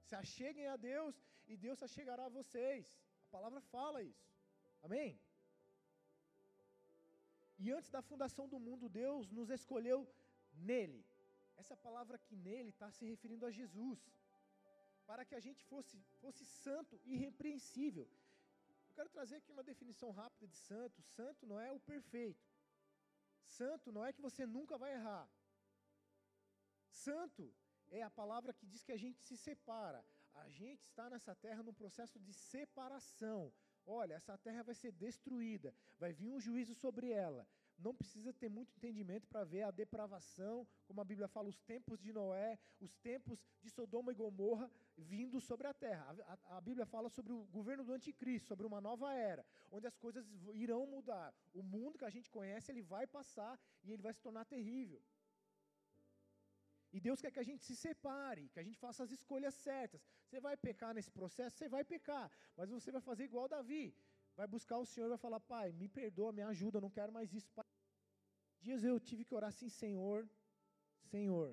Se 0.09 0.15
acheguem 0.25 0.67
a 0.75 0.77
Deus 0.91 1.15
e 1.51 1.57
Deus 1.65 1.79
se 1.79 1.87
achegará 1.89 2.25
a 2.27 2.35
vocês. 2.41 2.85
A 3.27 3.31
palavra 3.37 3.61
fala 3.75 4.03
isso. 4.13 4.27
Amém? 4.87 5.11
E 7.59 7.73
antes 7.77 7.91
da 7.97 8.03
fundação 8.11 8.47
do 8.53 8.59
mundo, 8.67 8.89
Deus 8.89 9.31
nos 9.39 9.51
escolheu 9.59 9.99
nele. 10.71 11.01
Essa 11.63 11.77
palavra 11.87 12.17
aqui 12.17 12.37
nele 12.49 12.71
está 12.71 12.91
se 12.97 13.05
referindo 13.13 13.47
a 13.47 13.51
Jesus. 13.51 14.01
Para 15.09 15.25
que 15.25 15.35
a 15.35 15.43
gente 15.47 15.63
fosse, 15.65 15.97
fosse 16.23 16.45
santo 16.45 17.01
e 17.05 17.15
irrepreensível. 17.15 18.07
Eu 18.89 18.95
quero 18.99 19.11
trazer 19.17 19.37
aqui 19.37 19.51
uma 19.57 19.63
definição 19.73 20.11
rápida 20.11 20.47
de 20.47 20.57
santo. 20.57 21.03
Santo 21.03 21.47
não 21.47 21.59
é 21.61 21.71
o 21.73 21.81
perfeito. 21.93 22.45
Santo 23.59 23.93
não 23.93 24.05
é 24.05 24.13
que 24.13 24.27
você 24.29 24.45
nunca 24.45 24.77
vai 24.77 24.93
errar. 24.99 25.27
Santo 27.05 27.45
é 27.99 28.03
a 28.03 28.11
palavra 28.11 28.53
que 28.59 28.67
diz 28.67 28.83
que 28.83 28.93
a 28.93 29.03
gente 29.05 29.19
se 29.29 29.37
separa. 29.37 30.05
A 30.35 30.49
gente 30.49 30.83
está 30.83 31.09
nessa 31.11 31.35
terra 31.35 31.63
num 31.63 31.73
processo 31.83 32.19
de 32.19 32.33
separação. 32.33 33.53
Olha, 33.87 34.15
essa 34.15 34.37
terra 34.37 34.63
vai 34.63 34.75
ser 34.75 34.93
destruída, 34.93 35.73
vai 35.99 36.13
vir 36.13 36.29
um 36.29 36.41
juízo 36.41 36.75
sobre 36.75 37.11
ela. 37.13 37.47
Não 37.79 37.95
precisa 37.95 38.33
ter 38.33 38.49
muito 38.49 38.73
entendimento 38.75 39.29
para 39.29 39.45
ver 39.45 39.63
a 39.63 39.71
depravação, 39.71 40.67
como 40.87 41.01
a 41.01 41.05
Bíblia 41.05 41.29
fala, 41.29 41.49
os 41.49 41.61
tempos 41.61 42.01
de 42.01 42.13
Noé, 42.13 42.59
os 42.81 42.97
tempos 42.97 43.39
de 43.63 43.71
Sodoma 43.71 44.11
e 44.13 44.15
Gomorra 44.15 44.71
vindo 44.97 45.41
sobre 45.41 45.67
a 45.67 45.75
terra. 45.75 46.05
A, 46.27 46.33
a, 46.33 46.57
a 46.57 46.61
Bíblia 46.61 46.87
fala 46.87 47.09
sobre 47.11 47.33
o 47.33 47.45
governo 47.59 47.85
do 47.85 47.93
anticristo, 47.93 48.49
sobre 48.49 48.67
uma 48.67 48.81
nova 48.81 49.13
era, 49.13 49.45
onde 49.71 49.87
as 49.87 49.97
coisas 49.97 50.27
irão 50.55 50.87
mudar. 50.87 51.35
O 51.55 51.63
mundo 51.63 51.99
que 51.99 52.05
a 52.05 52.11
gente 52.11 52.31
conhece, 52.31 52.73
ele 52.73 52.83
vai 52.83 53.07
passar 53.07 53.61
e 53.85 53.93
ele 53.93 54.03
vai 54.03 54.15
se 54.15 54.23
tornar 54.23 54.47
terrível. 54.47 55.01
E 56.97 57.01
Deus 57.07 57.21
quer 57.23 57.31
que 57.35 57.43
a 57.45 57.49
gente 57.49 57.63
se 57.69 57.75
separe, 57.85 58.43
que 58.53 58.61
a 58.63 58.67
gente 58.67 58.79
faça 58.85 59.01
as 59.05 59.11
escolhas 59.17 59.55
certas. 59.67 60.03
Você 60.27 60.39
vai 60.47 60.55
pecar 60.67 60.93
nesse 60.97 61.11
processo? 61.19 61.55
Você 61.57 61.69
vai 61.75 61.85
pecar, 61.95 62.27
mas 62.59 62.71
você 62.77 62.91
vai 62.97 63.03
fazer 63.09 63.25
igual 63.31 63.47
Davi. 63.55 63.85
Vai 64.39 64.47
buscar 64.55 64.79
o 64.79 64.87
Senhor 64.93 65.09
e 65.09 65.15
vai 65.15 65.23
falar: 65.27 65.41
Pai, 65.55 65.67
me 65.81 65.89
perdoa, 65.99 66.37
me 66.39 66.45
ajuda, 66.53 66.81
não 66.85 66.91
quero 66.99 67.13
mais 67.19 67.35
isso. 67.39 67.51
Pai. 67.59 67.67
Dias 68.67 68.83
eu 68.83 68.97
tive 69.11 69.27
que 69.27 69.35
orar 69.39 69.51
assim: 69.55 69.69
Senhor, 69.69 70.19
Senhor, 71.13 71.49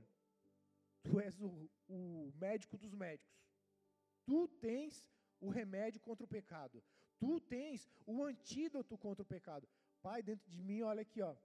Tu 1.03 1.19
és 1.19 1.41
o, 1.41 1.69
o 1.89 2.31
médico 2.45 2.77
dos 2.77 2.93
médicos. 2.93 3.37
Tu 4.25 4.47
tens 4.67 5.05
o 5.41 5.49
remédio 5.49 5.99
contra 6.07 6.23
o 6.25 6.33
pecado. 6.37 6.81
Tu 7.19 7.33
tens 7.41 7.89
o 8.05 8.23
antídoto 8.23 8.97
contra 8.97 9.23
o 9.23 9.31
pecado. 9.35 9.67
Pai, 10.01 10.21
dentro 10.23 10.49
de 10.49 10.61
mim, 10.61 10.81
olha 10.83 11.01
aqui, 11.01 11.21
ó. 11.21 11.35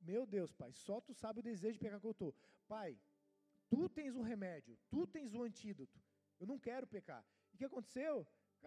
Meu 0.00 0.24
Deus, 0.26 0.52
Pai, 0.52 0.72
só 0.72 1.00
Tu 1.02 1.12
sabe 1.22 1.40
o 1.40 1.48
desejo 1.52 1.74
de 1.74 1.84
pecar 1.84 2.00
que 2.00 2.06
eu 2.06 2.18
estou. 2.18 2.34
Pai, 2.66 2.98
Tu 3.72 3.82
tens 3.98 4.14
o 4.20 4.22
remédio, 4.32 4.74
tu 4.92 5.02
tens 5.14 5.34
o 5.34 5.42
antídoto. 5.48 5.98
Eu 6.40 6.46
não 6.50 6.58
quero 6.66 6.86
pecar. 6.94 7.22
E 7.50 7.54
o 7.54 7.58
que 7.58 7.68
aconteceu? 7.70 8.14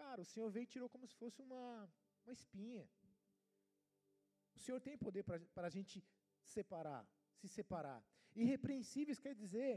Cara, 0.00 0.20
o 0.24 0.28
Senhor 0.30 0.48
veio 0.54 0.64
e 0.64 0.72
tirou 0.74 0.88
como 0.94 1.06
se 1.10 1.14
fosse 1.20 1.40
uma, 1.46 1.88
uma 2.24 2.32
espinha. 2.38 2.84
O 4.56 4.58
Senhor 4.64 4.80
tem 4.86 4.98
poder 5.06 5.22
para 5.56 5.66
a 5.70 5.74
gente 5.76 6.02
separar, 6.54 7.02
se 7.40 7.48
separar. 7.56 8.00
Irrepreensíveis 8.34 9.20
quer 9.20 9.34
dizer 9.42 9.74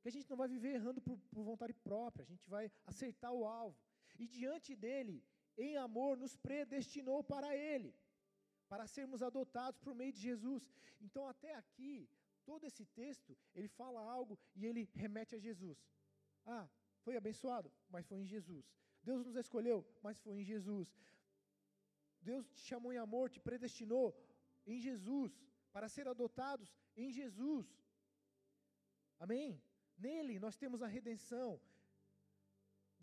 que 0.00 0.08
a 0.08 0.14
gente 0.16 0.30
não 0.30 0.36
vai 0.36 0.48
viver 0.56 0.74
errando 0.74 1.00
por, 1.00 1.18
por 1.32 1.42
vontade 1.42 1.74
própria, 1.88 2.22
a 2.22 2.30
gente 2.32 2.48
vai 2.48 2.70
acertar 2.86 3.32
o 3.32 3.44
alvo. 3.44 3.76
E 4.22 4.26
diante 4.38 4.76
dele, 4.76 5.16
em 5.56 5.76
amor, 5.76 6.16
nos 6.16 6.36
predestinou 6.36 7.24
para 7.24 7.56
ele, 7.56 7.92
para 8.68 8.86
sermos 8.86 9.20
adotados 9.20 9.80
por 9.80 9.94
meio 10.00 10.12
de 10.12 10.20
Jesus. 10.20 10.62
Então, 11.00 11.26
até 11.26 11.54
aqui, 11.54 12.08
todo 12.48 12.64
esse 12.70 12.84
texto, 13.00 13.32
ele 13.56 13.68
fala 13.80 14.00
algo 14.16 14.34
e 14.58 14.64
ele 14.68 14.82
remete 15.04 15.34
a 15.36 15.40
Jesus. 15.46 15.78
Ah, 16.56 16.66
foi 17.04 17.14
abençoado, 17.20 17.68
mas 17.94 18.06
foi 18.10 18.18
em 18.22 18.28
Jesus. 18.34 18.64
Deus 19.08 19.20
nos 19.26 19.36
escolheu, 19.44 19.78
mas 20.06 20.20
foi 20.24 20.36
em 20.40 20.46
Jesus. 20.52 20.88
Deus 22.30 22.44
te 22.56 22.62
chamou 22.70 22.92
em 22.92 23.00
amor, 23.06 23.26
te 23.34 23.40
predestinou 23.48 24.06
em 24.72 24.78
Jesus, 24.86 25.32
para 25.74 25.88
ser 25.94 26.06
adotados 26.08 26.68
em 27.02 27.10
Jesus. 27.18 27.66
Amém? 29.24 29.48
Nele 30.06 30.34
nós 30.46 30.56
temos 30.62 30.82
a 30.82 30.88
redenção. 30.96 31.50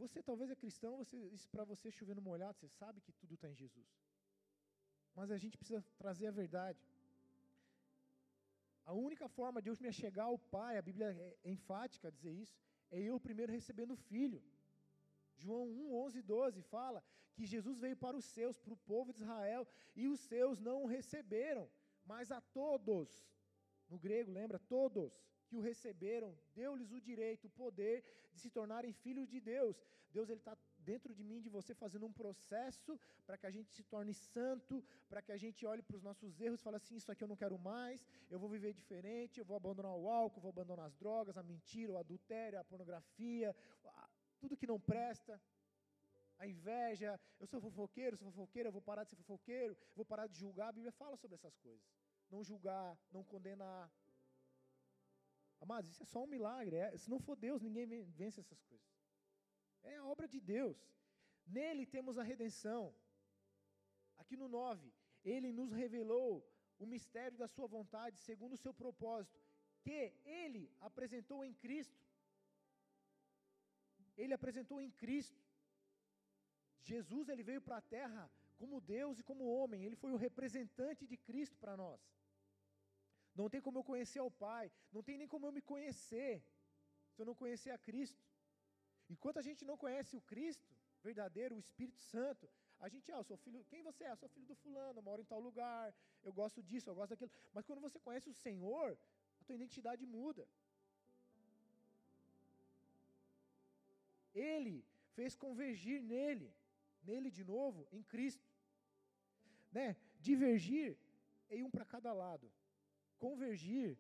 Você 0.02 0.22
talvez 0.30 0.50
é 0.52 0.62
cristão, 0.64 0.94
você, 1.02 1.18
isso 1.38 1.48
para 1.54 1.66
você 1.72 1.90
chover 1.98 2.16
no 2.16 2.28
molhado, 2.30 2.58
você 2.58 2.70
sabe 2.82 3.02
que 3.06 3.14
tudo 3.14 3.34
está 3.36 3.50
em 3.50 3.60
Jesus. 3.64 3.90
Mas 5.18 5.32
a 5.32 5.38
gente 5.38 5.58
precisa 5.58 5.82
trazer 6.04 6.28
a 6.28 6.38
verdade. 6.44 6.82
A 8.86 8.94
única 8.94 9.28
forma 9.28 9.62
de 9.62 9.70
eu 9.70 9.78
me 9.82 9.92
chegar 9.92 10.26
ao 10.26 10.38
Pai, 10.38 10.78
a 10.78 10.82
Bíblia 10.82 11.08
é 11.44 11.50
enfática 11.50 12.08
a 12.08 12.12
dizer 12.12 12.32
isso, 12.32 12.56
é 12.92 13.00
eu 13.00 13.20
primeiro 13.20 13.52
recebendo 13.52 13.94
o 13.94 14.04
Filho. 14.10 14.42
João 15.38 15.66
1, 15.68 15.96
11 16.06 16.20
e 16.20 16.22
12 16.22 16.62
fala 16.62 17.04
que 17.34 17.46
Jesus 17.46 17.80
veio 17.80 17.98
para 17.98 18.16
os 18.16 18.26
seus, 18.26 18.58
para 18.58 18.74
o 18.74 18.78
povo 18.78 19.12
de 19.12 19.22
Israel, 19.22 19.68
e 19.96 20.08
os 20.08 20.20
seus 20.20 20.60
não 20.60 20.84
o 20.84 20.88
receberam, 20.88 21.68
mas 22.06 22.32
a 22.32 22.40
todos, 22.40 23.10
no 23.90 23.98
grego, 23.98 24.32
lembra? 24.32 24.60
Todos 24.60 25.20
que 25.48 25.56
o 25.56 25.62
receberam, 25.62 26.38
deu-lhes 26.54 26.92
o 26.92 27.02
direito, 27.02 27.48
o 27.48 27.50
poder 27.50 28.04
de 28.34 28.40
se 28.40 28.50
tornarem 28.50 28.94
filhos 28.94 29.28
de 29.28 29.40
Deus. 29.40 29.76
Deus 30.12 30.30
está 30.30 30.56
dentro 30.92 31.12
de 31.18 31.24
mim, 31.30 31.40
de 31.46 31.50
você, 31.58 31.72
fazendo 31.84 32.06
um 32.10 32.16
processo 32.22 32.92
para 33.26 33.38
que 33.40 33.48
a 33.50 33.54
gente 33.56 33.70
se 33.78 33.84
torne 33.94 34.14
santo, 34.14 34.84
para 35.10 35.22
que 35.26 35.32
a 35.38 35.40
gente 35.44 35.66
olhe 35.72 35.84
para 35.88 35.98
os 36.00 36.04
nossos 36.10 36.40
erros 36.46 36.60
e 36.60 36.64
fale 36.64 36.78
assim: 36.82 36.96
Isso 37.02 37.12
aqui 37.12 37.24
eu 37.24 37.32
não 37.34 37.42
quero 37.44 37.58
mais, 37.72 38.06
eu 38.34 38.40
vou 38.44 38.50
viver 38.56 38.74
diferente, 38.82 39.40
eu 39.40 39.48
vou 39.50 39.58
abandonar 39.58 39.96
o 40.04 40.08
álcool, 40.22 40.42
vou 40.46 40.54
abandonar 40.56 40.86
as 40.86 40.96
drogas, 41.04 41.38
a 41.38 41.44
mentira, 41.44 41.94
o 41.94 41.98
adultério, 41.98 42.60
a 42.60 42.64
pornografia, 42.64 43.56
tudo 44.40 44.58
que 44.62 44.68
não 44.74 44.80
presta. 44.80 45.42
A 46.38 46.46
inveja, 46.46 47.18
eu 47.40 47.48
sou 47.48 47.62
fofoqueiro, 47.62 48.18
sou 48.18 48.30
fofoqueiro, 48.30 48.68
eu 48.68 48.74
vou 48.78 48.82
parar 48.82 49.04
de 49.04 49.12
ser 49.12 49.16
fofoqueiro, 49.16 49.78
vou 49.96 50.06
parar 50.06 50.28
de 50.28 50.38
julgar. 50.38 50.68
A 50.70 50.78
Bíblia 50.78 50.92
fala 50.92 51.16
sobre 51.16 51.36
essas 51.36 51.56
coisas. 51.58 51.86
Não 52.30 52.44
julgar, 52.44 52.98
não 53.12 53.24
condenar. 53.24 53.90
Amados, 55.62 55.90
isso 55.92 56.04
é 56.04 56.06
só 56.06 56.24
um 56.24 56.28
milagre. 56.28 56.76
É, 56.76 56.98
se 56.98 57.10
não 57.10 57.20
for 57.20 57.38
Deus, 57.38 57.62
ninguém 57.62 57.86
vence 58.22 58.42
essas 58.42 58.62
coisas. 58.64 58.95
É 59.92 59.96
a 59.96 60.06
obra 60.14 60.28
de 60.34 60.40
Deus. 60.40 60.78
Nele 61.58 61.86
temos 61.96 62.18
a 62.18 62.24
redenção. 62.32 62.84
Aqui 64.22 64.36
no 64.42 64.48
9, 64.48 64.92
ele 65.34 65.52
nos 65.60 65.72
revelou 65.84 66.32
o 66.84 66.86
mistério 66.94 67.38
da 67.38 67.48
sua 67.48 67.68
vontade, 67.68 68.18
segundo 68.20 68.54
o 68.54 68.64
seu 68.66 68.74
propósito, 68.74 69.40
que 69.84 70.00
ele 70.26 70.64
apresentou 70.90 71.40
em 71.48 71.54
Cristo. 71.54 72.02
Ele 74.22 74.34
apresentou 74.34 74.80
em 74.82 74.92
Cristo. 75.04 75.42
Jesus 76.82 77.30
ele 77.30 77.44
veio 77.44 77.62
para 77.62 77.78
a 77.78 77.88
terra 77.98 78.24
como 78.58 78.82
Deus 78.82 79.20
e 79.20 79.24
como 79.30 79.54
homem, 79.58 79.84
ele 79.84 79.98
foi 80.04 80.12
o 80.12 80.22
representante 80.28 81.06
de 81.12 81.18
Cristo 81.18 81.58
para 81.58 81.76
nós. 81.76 82.02
Não 83.40 83.50
tem 83.50 83.62
como 83.62 83.80
eu 83.80 83.84
conhecer 83.84 84.22
o 84.22 84.32
Pai, 84.32 84.72
não 84.92 85.04
tem 85.04 85.18
nem 85.18 85.28
como 85.28 85.46
eu 85.46 85.52
me 85.52 85.62
conhecer 85.62 86.34
se 87.12 87.22
eu 87.22 87.26
não 87.26 87.36
conhecer 87.36 87.72
a 87.72 87.78
Cristo. 87.78 88.22
Enquanto 89.10 89.38
a 89.40 89.42
gente 89.48 89.64
não 89.70 89.78
conhece 89.78 90.16
o 90.16 90.22
Cristo 90.22 90.68
verdadeiro, 91.04 91.56
o 91.56 91.60
Espírito 91.60 92.02
Santo, 92.02 92.50
a 92.80 92.90
gente, 92.90 93.12
ah, 93.12 93.18
eu 93.18 93.24
sou 93.24 93.38
filho, 93.38 93.64
quem 93.72 93.82
você 93.84 94.04
é? 94.04 94.12
Eu 94.12 94.18
sou 94.18 94.30
filho 94.30 94.48
do 94.48 94.56
fulano, 94.56 95.00
eu 95.00 95.04
moro 95.04 95.22
em 95.22 95.26
tal 95.26 95.40
lugar, 95.40 95.94
eu 96.24 96.34
gosto 96.34 96.62
disso, 96.62 96.90
eu 96.90 96.96
gosto 96.96 97.12
daquilo. 97.12 97.32
Mas 97.54 97.66
quando 97.66 97.82
você 97.82 98.00
conhece 98.00 98.30
o 98.30 98.34
Senhor, 98.34 98.98
a 99.40 99.44
tua 99.46 99.56
identidade 99.56 100.06
muda. 100.06 100.48
Ele 104.34 104.84
fez 105.14 105.36
convergir 105.36 106.02
nele, 106.02 106.54
nele 107.04 107.32
de 107.32 107.44
novo, 107.44 107.88
em 107.92 108.04
Cristo. 108.04 108.46
Né? 109.72 109.96
Divergir 110.20 110.98
é 111.50 111.64
um 111.64 111.72
para 111.72 111.86
cada 111.86 112.12
lado. 112.12 112.52
Convergir 113.18 113.98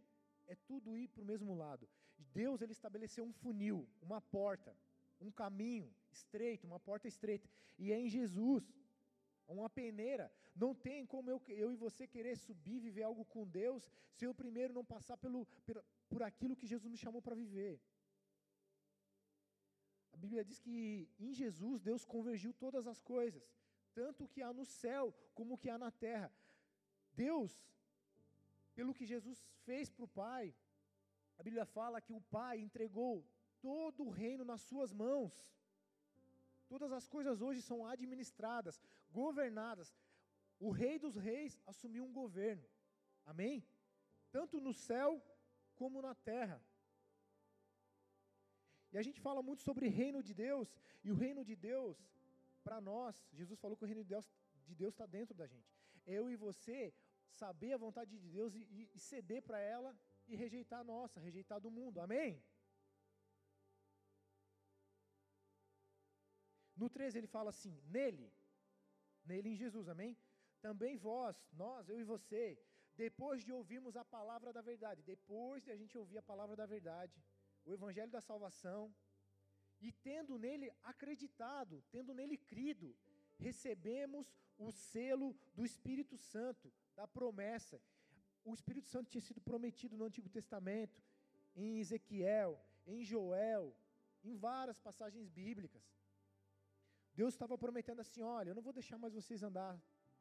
é 0.47 0.55
tudo 0.55 0.97
ir 0.97 1.07
para 1.07 1.21
o 1.21 1.25
mesmo 1.25 1.53
lado. 1.55 1.87
Deus 2.33 2.61
ele 2.61 2.73
estabeleceu 2.73 3.23
um 3.23 3.33
funil, 3.33 3.87
uma 4.01 4.19
porta. 4.19 4.75
Um 5.19 5.31
caminho 5.31 5.93
estreito, 6.11 6.67
uma 6.67 6.79
porta 6.79 7.07
estreita, 7.07 7.49
e 7.77 7.91
é 7.91 7.99
em 7.99 8.09
Jesus. 8.09 8.63
Uma 9.47 9.69
peneira. 9.69 10.31
Não 10.55 10.73
tem 10.73 11.05
como 11.05 11.29
eu, 11.29 11.41
eu 11.49 11.71
e 11.71 11.75
você 11.75 12.07
querer 12.07 12.35
subir, 12.37 12.79
viver 12.79 13.03
algo 13.03 13.25
com 13.25 13.47
Deus, 13.47 13.89
se 14.11 14.25
eu 14.25 14.33
primeiro 14.33 14.73
não 14.73 14.83
passar 14.83 15.17
pelo, 15.17 15.45
por, 15.65 15.83
por 16.09 16.23
aquilo 16.23 16.55
que 16.55 16.65
Jesus 16.65 16.89
me 16.89 16.97
chamou 16.97 17.21
para 17.21 17.35
viver. 17.35 17.79
A 20.13 20.17
Bíblia 20.17 20.45
diz 20.45 20.59
que 20.59 21.09
em 21.19 21.33
Jesus 21.33 21.81
Deus 21.81 22.05
convergiu 22.05 22.53
todas 22.53 22.87
as 22.87 23.01
coisas, 23.01 23.43
tanto 23.93 24.23
o 24.23 24.29
que 24.29 24.41
há 24.41 24.53
no 24.53 24.65
céu 24.65 25.13
como 25.33 25.55
o 25.55 25.57
que 25.57 25.69
há 25.69 25.77
na 25.77 25.91
terra. 25.91 26.31
Deus, 27.13 27.51
pelo 28.73 28.93
que 28.93 29.05
Jesus 29.05 29.45
fez 29.65 29.89
para 29.89 30.05
o 30.05 30.07
Pai, 30.07 30.55
a 31.37 31.43
Bíblia 31.43 31.65
fala 31.65 32.01
que 32.01 32.13
o 32.13 32.21
Pai 32.21 32.59
entregou 32.59 33.25
todo 33.65 33.99
o 34.05 34.13
reino 34.21 34.43
nas 34.51 34.61
suas 34.69 34.91
mãos. 35.03 35.33
Todas 36.73 36.91
as 36.97 37.05
coisas 37.15 37.41
hoje 37.45 37.61
são 37.69 37.79
administradas, 37.93 38.75
governadas. 39.21 39.89
O 40.67 40.69
Rei 40.81 40.95
dos 41.05 41.15
Reis 41.27 41.53
assumiu 41.71 42.03
um 42.05 42.13
governo. 42.21 42.65
Amém? 43.31 43.55
Tanto 44.35 44.61
no 44.67 44.73
céu 44.89 45.09
como 45.79 46.05
na 46.07 46.13
terra. 46.31 46.59
E 48.93 48.97
a 49.01 49.03
gente 49.07 49.19
fala 49.27 49.41
muito 49.47 49.61
sobre 49.67 49.95
reino 50.01 50.21
de 50.27 50.33
Deus, 50.33 50.67
e 51.05 51.11
o 51.13 51.19
reino 51.23 51.43
de 51.49 51.55
Deus, 51.71 51.97
para 52.65 52.79
nós, 52.91 53.13
Jesus 53.39 53.59
falou 53.63 53.75
que 53.77 53.85
o 53.85 53.91
reino 53.91 54.03
de 54.03 54.11
Deus 54.15 54.27
de 54.67 54.85
está 54.85 55.05
dentro 55.17 55.35
da 55.41 55.47
gente. 55.53 55.71
Eu 56.17 56.23
e 56.29 56.35
você 56.47 56.79
saber 57.41 57.73
a 57.73 57.83
vontade 57.85 58.11
de 58.23 58.29
Deus 58.37 58.55
e, 58.55 58.89
e 58.95 58.99
ceder 58.99 59.41
para 59.47 59.59
ela 59.59 59.91
e 60.27 60.35
rejeitar 60.43 60.79
a 60.81 60.89
nossa, 60.93 61.19
rejeitar 61.19 61.59
do 61.59 61.71
mundo. 61.79 61.99
Amém? 61.99 62.41
No 66.75 66.89
13 66.89 67.17
ele 67.17 67.27
fala 67.27 67.49
assim: 67.49 67.73
nele, 67.95 68.27
nele 69.23 69.49
em 69.49 69.55
Jesus, 69.55 69.87
amém? 69.87 70.17
Também 70.61 70.97
vós, 70.97 71.35
nós, 71.53 71.87
eu 71.89 71.99
e 71.99 72.03
você, 72.03 72.43
depois 72.95 73.43
de 73.43 73.51
ouvirmos 73.51 73.95
a 73.95 74.03
palavra 74.03 74.51
da 74.51 74.61
verdade, 74.61 75.03
depois 75.03 75.63
de 75.63 75.71
a 75.71 75.75
gente 75.75 75.97
ouvir 75.97 76.17
a 76.17 76.29
palavra 76.31 76.55
da 76.55 76.65
verdade, 76.65 77.23
o 77.65 77.73
evangelho 77.73 78.11
da 78.11 78.21
salvação, 78.21 78.93
e 79.81 79.91
tendo 79.91 80.37
nele 80.37 80.71
acreditado, 80.83 81.83
tendo 81.91 82.13
nele 82.13 82.37
crido, 82.37 82.95
recebemos 83.37 84.33
o 84.57 84.71
selo 84.71 85.35
do 85.53 85.65
Espírito 85.65 86.17
Santo, 86.17 86.71
da 86.95 87.07
promessa. 87.07 87.81
O 88.43 88.53
Espírito 88.53 88.87
Santo 88.87 89.09
tinha 89.09 89.21
sido 89.21 89.41
prometido 89.41 89.97
no 89.97 90.05
Antigo 90.05 90.29
Testamento, 90.29 91.01
em 91.55 91.79
Ezequiel, 91.79 92.59
em 92.85 93.03
Joel, 93.03 93.75
em 94.23 94.35
várias 94.35 94.79
passagens 94.79 95.27
bíblicas. 95.29 95.83
Deus 97.19 97.33
estava 97.33 97.57
prometendo 97.57 98.01
assim: 98.01 98.21
olha, 98.21 98.49
eu 98.49 98.55
não 98.55 98.65
vou 98.67 98.73
deixar 98.73 98.97
mais 98.97 99.13
vocês 99.13 99.41
andar 99.49 99.73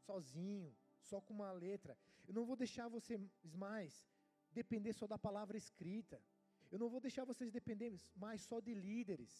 sozinho, 0.06 0.74
só 1.08 1.20
com 1.20 1.34
uma 1.34 1.52
letra. 1.52 1.96
Eu 2.26 2.34
não 2.38 2.44
vou 2.44 2.56
deixar 2.64 2.88
vocês 2.88 3.20
mais 3.64 3.92
depender 4.60 4.92
só 4.92 5.06
da 5.06 5.18
palavra 5.18 5.56
escrita. 5.56 6.20
Eu 6.72 6.78
não 6.78 6.88
vou 6.88 7.00
deixar 7.00 7.24
vocês 7.24 7.50
depender 7.50 7.90
mais 8.24 8.40
só 8.42 8.58
de 8.60 8.74
líderes. 8.74 9.32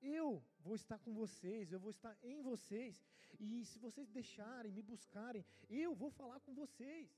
Eu 0.00 0.28
vou 0.64 0.74
estar 0.74 0.98
com 0.98 1.12
vocês, 1.14 1.70
eu 1.70 1.80
vou 1.80 1.90
estar 1.90 2.14
em 2.22 2.40
vocês. 2.42 3.04
E 3.38 3.64
se 3.64 3.78
vocês 3.78 4.08
deixarem, 4.10 4.72
me 4.72 4.82
buscarem, 4.82 5.44
eu 5.68 5.94
vou 5.94 6.10
falar 6.10 6.40
com 6.40 6.52
vocês. 6.54 7.08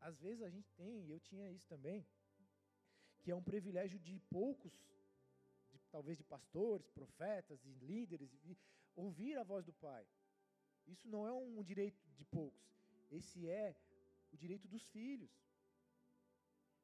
Às 0.00 0.18
vezes 0.20 0.42
a 0.42 0.50
gente 0.50 0.70
tem, 0.72 1.04
e 1.06 1.10
eu 1.10 1.20
tinha 1.20 1.50
isso 1.50 1.66
também, 1.68 2.06
que 3.20 3.30
é 3.30 3.36
um 3.36 3.42
privilégio 3.50 3.98
de 3.98 4.18
poucos 4.36 4.74
talvez 5.96 6.16
de 6.18 6.24
pastores, 6.24 6.88
profetas 7.00 7.64
e 7.64 7.72
líderes, 7.90 8.32
e 8.48 8.56
ouvir 8.96 9.36
a 9.38 9.44
voz 9.52 9.64
do 9.64 9.74
Pai. 9.74 10.04
Isso 10.94 11.06
não 11.14 11.26
é 11.26 11.32
um 11.32 11.62
direito 11.62 12.00
de 12.18 12.24
poucos, 12.24 12.66
esse 13.18 13.48
é 13.48 13.76
o 14.32 14.36
direito 14.36 14.66
dos 14.66 14.84
filhos. 14.96 15.30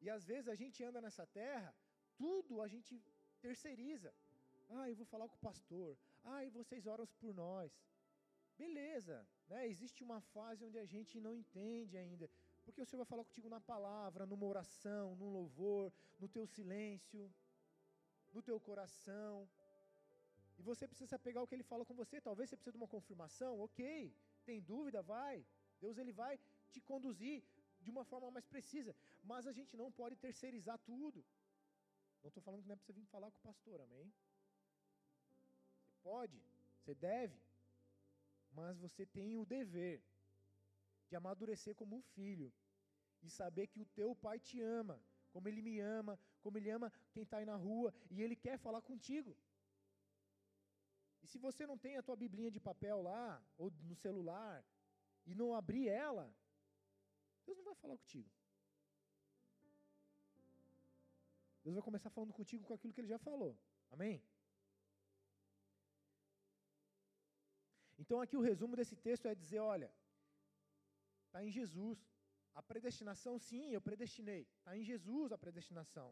E 0.01 0.09
às 0.17 0.25
vezes 0.25 0.49
a 0.49 0.55
gente 0.55 0.85
anda 0.85 1.01
nessa 1.01 1.27
terra, 1.27 1.75
tudo 2.17 2.61
a 2.61 2.69
gente 2.69 3.03
terceiriza. 3.41 4.15
Ah, 4.69 4.89
eu 4.89 4.97
vou 4.97 5.07
falar 5.07 5.29
com 5.29 5.35
o 5.37 5.47
pastor. 5.51 5.97
Ah, 6.25 6.45
e 6.45 6.51
vocês 6.51 6.87
oram 6.87 7.07
por 7.21 7.35
nós. 7.35 7.73
Beleza, 8.57 9.27
né? 9.49 9.67
Existe 9.67 10.03
uma 10.03 10.21
fase 10.21 10.65
onde 10.65 10.79
a 10.79 10.85
gente 10.85 11.21
não 11.21 11.35
entende 11.35 11.97
ainda. 11.97 12.31
Porque 12.65 12.83
o 12.83 12.87
Senhor 12.87 13.03
vai 13.03 13.07
falar 13.07 13.25
contigo 13.25 13.49
na 13.49 13.61
palavra, 13.61 14.27
numa 14.27 14.47
oração, 14.47 15.17
num 15.17 15.33
louvor, 15.33 15.93
no 16.21 16.29
teu 16.29 16.47
silêncio 16.47 17.33
no 18.33 18.43
teu 18.43 18.59
coração. 18.61 19.49
E 20.59 20.63
você 20.63 20.87
precisa 20.87 21.19
pegar 21.19 21.43
o 21.43 21.47
que 21.47 21.55
ele 21.55 21.71
fala 21.73 21.85
com 21.85 21.95
você. 21.95 22.21
Talvez 22.21 22.51
você 22.51 22.57
precise 22.57 22.77
de 22.77 22.83
uma 22.83 22.89
confirmação, 22.97 23.61
ok. 23.61 24.13
Tem 24.45 24.61
dúvida? 24.61 25.03
Vai. 25.03 25.47
Deus 25.81 25.99
ele 25.99 26.13
vai 26.13 26.39
te 26.73 26.81
conduzir 26.81 27.45
de 27.81 27.91
uma 27.91 28.05
forma 28.05 28.31
mais 28.31 28.47
precisa. 28.47 28.95
Mas 29.23 29.47
a 29.47 29.53
gente 29.53 29.77
não 29.77 29.91
pode 29.93 30.17
terceirizar 30.17 30.79
tudo. 30.79 31.25
Não 32.23 32.29
estou 32.29 32.43
falando 32.43 32.63
que 32.63 32.69
não 32.69 32.75
é 32.75 32.77
para 32.77 32.87
você 32.87 32.93
vir 32.93 33.07
falar 33.07 33.31
com 33.31 33.39
o 33.39 33.43
pastor, 33.43 33.81
amém? 33.81 34.13
Você 35.77 35.93
pode, 36.03 36.43
você 36.81 36.95
deve, 36.95 37.39
mas 38.53 38.77
você 38.79 39.07
tem 39.07 39.37
o 39.37 39.47
dever 39.47 40.03
de 41.09 41.15
amadurecer 41.15 41.75
como 41.77 41.97
um 41.97 42.03
filho 42.03 42.53
e 43.23 43.31
saber 43.31 43.69
que 43.69 43.81
o 43.81 43.87
teu 43.87 44.17
pai 44.17 44.41
te 44.41 44.61
ama 44.61 45.01
como 45.31 45.49
Ele 45.49 45.63
me 45.63 45.79
ama, 45.79 46.19
como 46.43 46.59
Ele 46.59 46.71
ama 46.71 46.93
quem 47.13 47.23
está 47.23 47.39
aí 47.39 47.45
na 47.45 47.57
rua, 47.57 47.93
e 48.11 48.23
Ele 48.23 48.37
quer 48.37 48.57
falar 48.59 48.83
contigo. 48.83 49.37
E 51.23 51.27
se 51.27 51.39
você 51.39 51.67
não 51.67 51.77
tem 51.77 51.97
a 51.97 52.03
tua 52.03 52.17
biblinha 52.17 52.51
de 52.51 52.61
papel 52.61 53.03
lá, 53.03 53.43
ou 53.57 53.71
no 53.83 53.95
celular, 53.95 54.65
e 55.27 55.35
não 55.35 55.55
abrir 55.55 55.89
ela, 55.89 56.27
Deus 57.45 57.59
não 57.59 57.65
vai 57.65 57.75
falar 57.75 57.97
contigo. 57.97 58.31
Deus 61.63 61.75
vai 61.75 61.83
começar 61.83 62.11
falando 62.11 62.33
contigo 62.33 62.65
com 62.65 62.75
aquilo 62.75 62.93
que 62.93 63.01
Ele 63.01 63.15
já 63.15 63.19
falou. 63.19 63.59
Amém? 63.91 64.23
Então 67.99 68.21
aqui 68.21 68.37
o 68.37 68.47
resumo 68.51 68.77
desse 68.77 68.97
texto 68.97 69.27
é 69.27 69.35
dizer, 69.35 69.59
olha, 69.59 69.93
está 71.27 71.45
em 71.45 71.51
Jesus. 71.51 71.99
A 72.55 72.63
predestinação, 72.63 73.39
sim, 73.39 73.65
eu 73.73 73.81
predestinei. 73.81 74.43
Está 74.59 74.77
em 74.77 74.83
Jesus 74.83 75.33
a 75.33 75.39
predestinação. 75.39 76.09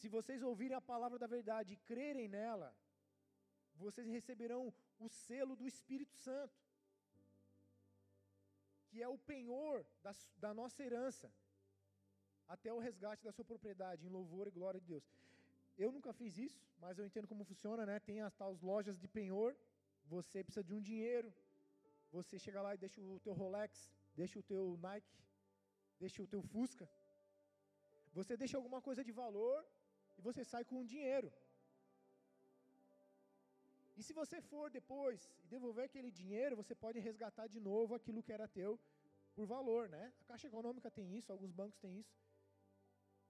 Se 0.00 0.08
vocês 0.16 0.42
ouvirem 0.42 0.76
a 0.76 0.88
palavra 0.92 1.18
da 1.18 1.28
verdade 1.36 1.74
e 1.74 1.82
crerem 1.90 2.28
nela, 2.28 2.70
vocês 3.84 4.06
receberão 4.16 4.62
o 4.98 5.08
selo 5.08 5.54
do 5.60 5.66
Espírito 5.72 6.14
Santo, 6.26 6.58
que 8.88 9.02
é 9.02 9.08
o 9.08 9.18
penhor 9.18 9.84
da, 10.02 10.12
da 10.44 10.52
nossa 10.60 10.82
herança, 10.86 11.30
até 12.54 12.72
o 12.72 12.78
resgate 12.78 13.24
da 13.24 13.32
sua 13.32 13.44
propriedade, 13.44 14.06
em 14.06 14.14
louvor 14.18 14.46
e 14.46 14.56
glória 14.58 14.80
de 14.80 14.86
Deus. 14.86 15.06
Eu 15.76 15.90
nunca 15.92 16.12
fiz 16.12 16.38
isso, 16.38 16.62
mas 16.78 16.98
eu 16.98 17.06
entendo 17.06 17.28
como 17.28 17.44
funciona, 17.44 17.84
né? 17.84 17.98
Tem 18.00 18.20
as 18.20 18.34
tais 18.34 18.60
lojas 18.62 18.98
de 18.98 19.08
penhor, 19.08 19.56
você 20.04 20.42
precisa 20.44 20.64
de 20.64 20.72
um 20.72 20.80
dinheiro, 20.80 21.34
você 22.10 22.38
chega 22.38 22.62
lá 22.62 22.74
e 22.74 22.78
deixa 22.78 23.00
o 23.00 23.20
teu 23.20 23.34
Rolex, 23.34 23.90
deixa 24.14 24.38
o 24.38 24.42
teu 24.42 24.78
Nike, 24.86 25.18
deixa 25.98 26.22
o 26.22 26.26
teu 26.26 26.42
Fusca. 26.42 26.88
Você 28.12 28.36
deixa 28.36 28.56
alguma 28.56 28.80
coisa 28.80 29.02
de 29.04 29.12
valor 29.12 29.66
e 30.18 30.22
você 30.28 30.44
sai 30.44 30.64
com 30.64 30.76
um 30.80 30.84
dinheiro. 30.84 31.32
E 33.96 34.02
se 34.02 34.12
você 34.12 34.40
for 34.40 34.70
depois 34.70 35.30
e 35.42 35.46
devolver 35.54 35.84
aquele 35.86 36.10
dinheiro, 36.10 36.56
você 36.56 36.74
pode 36.74 36.98
resgatar 36.98 37.46
de 37.46 37.60
novo 37.60 37.94
aquilo 37.94 38.22
que 38.22 38.32
era 38.32 38.46
teu 38.46 38.78
por 39.34 39.46
valor, 39.46 39.88
né? 39.88 40.12
A 40.20 40.24
Caixa 40.24 40.48
Econômica 40.48 40.90
tem 40.90 41.16
isso, 41.16 41.32
alguns 41.32 41.52
bancos 41.60 41.78
têm 41.78 41.98
isso. 41.98 42.14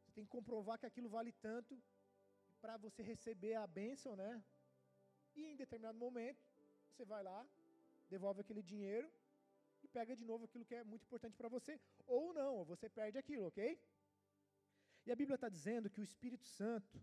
Você 0.00 0.10
tem 0.16 0.24
que 0.24 0.30
comprovar 0.30 0.78
que 0.78 0.86
aquilo 0.86 1.08
vale 1.08 1.32
tanto 1.48 1.80
para 2.60 2.76
você 2.76 3.02
receber 3.02 3.54
a 3.54 3.66
bênção, 3.66 4.16
né? 4.16 4.42
E 5.36 5.44
em 5.52 5.56
determinado 5.56 5.98
momento, 5.98 6.42
você 6.90 7.04
vai 7.04 7.22
lá, 7.22 7.46
devolve 8.08 8.40
aquele 8.40 8.62
dinheiro 8.62 9.08
e 9.84 9.88
pega 9.88 10.16
de 10.16 10.24
novo 10.24 10.44
aquilo 10.46 10.64
que 10.64 10.74
é 10.74 10.82
muito 10.82 11.04
importante 11.04 11.36
para 11.36 11.48
você, 11.48 11.78
ou 12.06 12.32
não, 12.32 12.64
você 12.64 12.88
perde 12.88 13.18
aquilo, 13.18 13.46
ok? 13.46 13.78
E 15.06 15.12
a 15.12 15.16
Bíblia 15.16 15.36
está 15.36 15.48
dizendo 15.48 15.88
que 15.88 16.00
o 16.00 16.04
Espírito 16.04 16.44
Santo, 16.44 17.00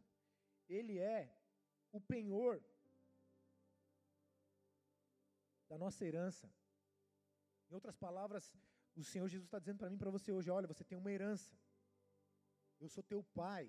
ele 0.68 1.00
é 1.00 1.34
o 1.92 2.02
penhor 2.02 2.62
da 5.70 5.78
nossa 5.78 6.06
herança. 6.06 6.48
Em 7.70 7.74
outras 7.74 7.96
palavras, 7.96 8.54
o 8.96 9.04
Senhor 9.04 9.28
Jesus 9.28 9.48
está 9.48 9.58
dizendo 9.58 9.78
para 9.78 9.89
mim, 9.89 9.98
para 9.98 10.12
você 10.12 10.32
hoje, 10.32 10.50
olha, 10.52 10.68
você 10.68 10.84
tem 10.84 10.98
uma 10.98 11.12
herança. 11.12 11.52
Eu 12.80 12.89
sou 12.89 13.04
teu 13.04 13.24
pai. 13.24 13.66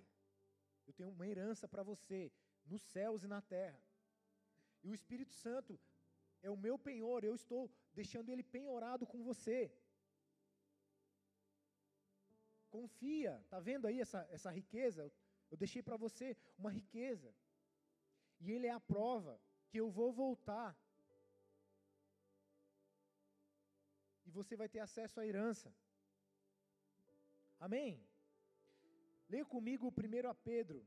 Eu 0.87 0.93
tenho 0.93 1.11
uma 1.11 1.27
herança 1.27 1.67
para 1.69 1.83
você, 1.83 2.33
nos 2.67 2.83
céus 2.83 3.23
e 3.23 3.29
na 3.29 3.41
terra. 3.41 3.81
E 4.83 4.89
o 4.91 4.95
Espírito 4.95 5.33
Santo 5.33 5.81
é 6.43 6.51
o 6.51 6.57
meu 6.57 6.77
penhor, 6.79 7.25
eu 7.25 7.35
estou 7.35 7.63
deixando 7.95 8.31
ele 8.31 8.43
penhorado 8.43 9.07
com 9.07 9.23
você. 9.23 9.73
Confia, 12.77 13.33
está 13.45 13.61
vendo 13.61 13.87
aí 13.87 14.01
essa, 14.01 14.21
essa 14.37 14.51
riqueza? 14.51 15.03
Eu 15.49 15.57
deixei 15.57 15.81
para 15.81 15.97
você 16.05 16.37
uma 16.59 16.71
riqueza. 16.79 17.33
E 18.41 18.51
ele 18.51 18.67
é 18.67 18.73
a 18.73 18.81
prova 18.81 19.41
que 19.69 19.79
eu 19.83 19.89
vou 19.99 20.13
voltar. 20.13 20.77
E 24.27 24.31
você 24.39 24.57
vai 24.57 24.69
ter 24.69 24.81
acesso 24.81 25.21
à 25.21 25.27
herança. 25.27 25.73
Amém? 27.61 28.05
Leia 29.29 29.45
comigo 29.45 29.87
o 29.87 29.91
1 29.91 30.35
Pedro, 30.43 30.85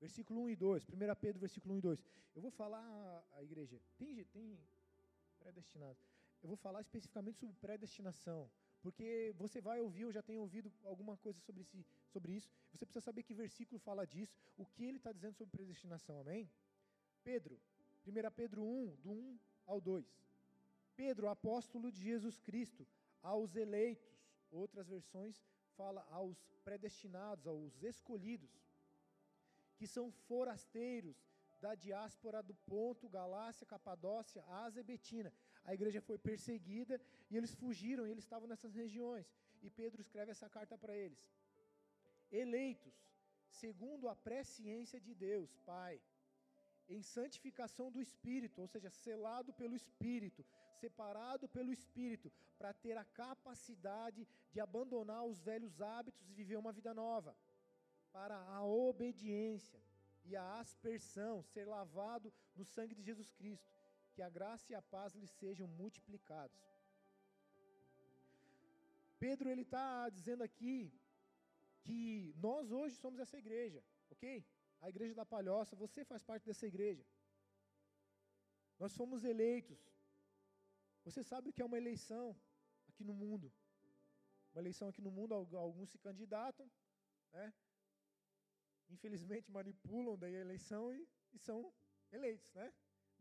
versículo 0.00 0.42
1 0.42 0.50
e 0.50 0.56
2. 0.56 0.88
1 0.88 1.14
Pedro, 1.20 1.40
versículo 1.40 1.74
1 1.74 1.78
e 1.78 1.80
2. 1.80 2.04
Eu 2.36 2.42
vou 2.42 2.52
falar 2.52 2.86
a 3.32 3.42
igreja. 3.42 3.80
Tem, 3.98 4.24
tem 4.26 4.56
predestinado. 5.40 5.98
Eu 6.40 6.48
vou 6.48 6.56
falar 6.56 6.80
especificamente 6.80 7.40
sobre 7.40 7.56
predestinação. 7.56 8.48
Porque 8.82 9.32
você 9.38 9.60
vai 9.60 9.80
ouvir, 9.80 10.02
eu 10.02 10.12
já 10.12 10.22
tenho 10.22 10.40
ouvido 10.40 10.70
alguma 10.84 11.16
coisa 11.16 11.38
sobre, 11.40 11.62
si, 11.62 11.86
sobre 12.08 12.32
isso. 12.32 12.50
Você 12.72 12.84
precisa 12.84 13.04
saber 13.04 13.22
que 13.22 13.32
versículo 13.32 13.78
fala 13.78 14.04
disso, 14.04 14.36
o 14.56 14.66
que 14.66 14.84
ele 14.84 14.96
está 14.96 15.12
dizendo 15.12 15.36
sobre 15.36 15.56
predestinação, 15.56 16.20
amém? 16.20 16.50
Pedro, 17.22 17.60
1 18.04 18.30
Pedro 18.34 18.62
1, 18.62 18.96
do 18.96 19.10
1 19.10 19.38
ao 19.66 19.80
2. 19.80 20.04
Pedro, 20.96 21.28
apóstolo 21.28 21.92
de 21.92 22.02
Jesus 22.02 22.38
Cristo, 22.38 22.86
aos 23.22 23.54
eleitos. 23.54 24.10
Outras 24.50 24.88
versões 24.88 25.42
fala 25.76 26.06
aos 26.10 26.36
predestinados, 26.64 27.46
aos 27.46 27.82
escolhidos, 27.82 28.50
que 29.76 29.86
são 29.86 30.10
forasteiros 30.28 31.16
da 31.60 31.74
diáspora 31.74 32.42
do 32.42 32.54
Ponto, 32.66 33.08
Galácia, 33.08 33.64
Capadócia, 33.64 34.44
Ásia 34.48 34.80
e 34.80 34.84
Betina. 34.84 35.32
A 35.64 35.72
igreja 35.74 36.00
foi 36.00 36.18
perseguida 36.18 37.00
e 37.30 37.36
eles 37.36 37.54
fugiram, 37.54 38.06
e 38.06 38.10
eles 38.10 38.24
estavam 38.24 38.48
nessas 38.48 38.74
regiões. 38.74 39.26
E 39.62 39.70
Pedro 39.70 40.00
escreve 40.00 40.30
essa 40.32 40.48
carta 40.48 40.76
para 40.76 40.96
eles. 40.96 41.20
Eleitos, 42.30 42.94
segundo 43.62 44.08
a 44.08 44.16
presciência 44.16 44.98
de 45.00 45.14
Deus, 45.14 45.50
Pai, 45.72 46.00
em 46.88 47.02
santificação 47.02 47.90
do 47.90 48.00
Espírito, 48.00 48.60
ou 48.60 48.66
seja, 48.66 48.90
selado 48.90 49.52
pelo 49.52 49.74
Espírito, 49.74 50.44
separado 50.80 51.48
pelo 51.48 51.72
Espírito, 51.72 52.32
para 52.58 52.72
ter 52.72 52.96
a 52.96 53.04
capacidade 53.04 54.26
de 54.52 54.60
abandonar 54.60 55.24
os 55.24 55.40
velhos 55.40 55.80
hábitos 55.80 56.28
e 56.28 56.34
viver 56.34 56.56
uma 56.56 56.72
vida 56.72 56.92
nova, 56.92 57.36
para 58.12 58.36
a 58.36 58.64
obediência 58.64 59.80
e 60.24 60.36
a 60.36 60.60
aspersão, 60.60 61.42
ser 61.42 61.66
lavado 61.66 62.32
no 62.54 62.64
sangue 62.64 62.94
de 62.94 63.02
Jesus 63.02 63.30
Cristo, 63.32 63.70
que 64.14 64.22
a 64.22 64.30
graça 64.36 64.72
e 64.72 64.74
a 64.74 64.82
paz 64.94 65.14
lhe 65.14 65.26
sejam 65.26 65.66
multiplicados. 65.82 66.60
Pedro 69.18 69.48
ele 69.48 69.62
está 69.62 70.08
dizendo 70.08 70.42
aqui 70.42 70.92
que 71.84 72.34
nós 72.36 72.70
hoje 72.70 72.96
somos 72.96 73.20
essa 73.20 73.38
igreja, 73.38 73.82
ok? 74.10 74.44
A 74.80 74.88
igreja 74.88 75.14
da 75.14 75.24
Palhoça, 75.24 75.76
você 75.76 76.04
faz 76.04 76.22
parte 76.22 76.44
dessa 76.44 76.66
igreja. 76.66 77.04
Nós 78.78 78.96
fomos 78.96 79.24
eleitos. 79.24 79.80
Você 81.04 81.22
sabe 81.22 81.48
o 81.48 81.52
que 81.52 81.62
é 81.62 81.64
uma 81.64 81.78
eleição 81.78 82.36
aqui 82.88 83.04
no 83.04 83.14
mundo? 83.14 83.52
Uma 84.52 84.60
eleição 84.62 84.88
aqui 84.88 85.00
no 85.00 85.10
mundo, 85.10 85.34
alguns 85.34 85.90
se 85.90 85.98
candidatam, 85.98 86.70
né? 87.32 87.52
infelizmente 88.90 89.50
manipulam 89.50 90.18
daí 90.18 90.36
a 90.36 90.40
eleição 90.40 90.92
e, 90.92 91.08
e 91.32 91.38
são 91.38 91.72
eleitos, 92.10 92.52
né? 92.52 92.72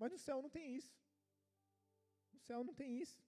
Mas 0.01 0.11
no 0.11 0.17
céu 0.17 0.41
não 0.41 0.49
tem 0.49 0.75
isso. 0.75 0.95
No 2.33 2.39
céu 2.39 2.63
não 2.63 2.73
tem 2.73 2.97
isso. 2.97 3.23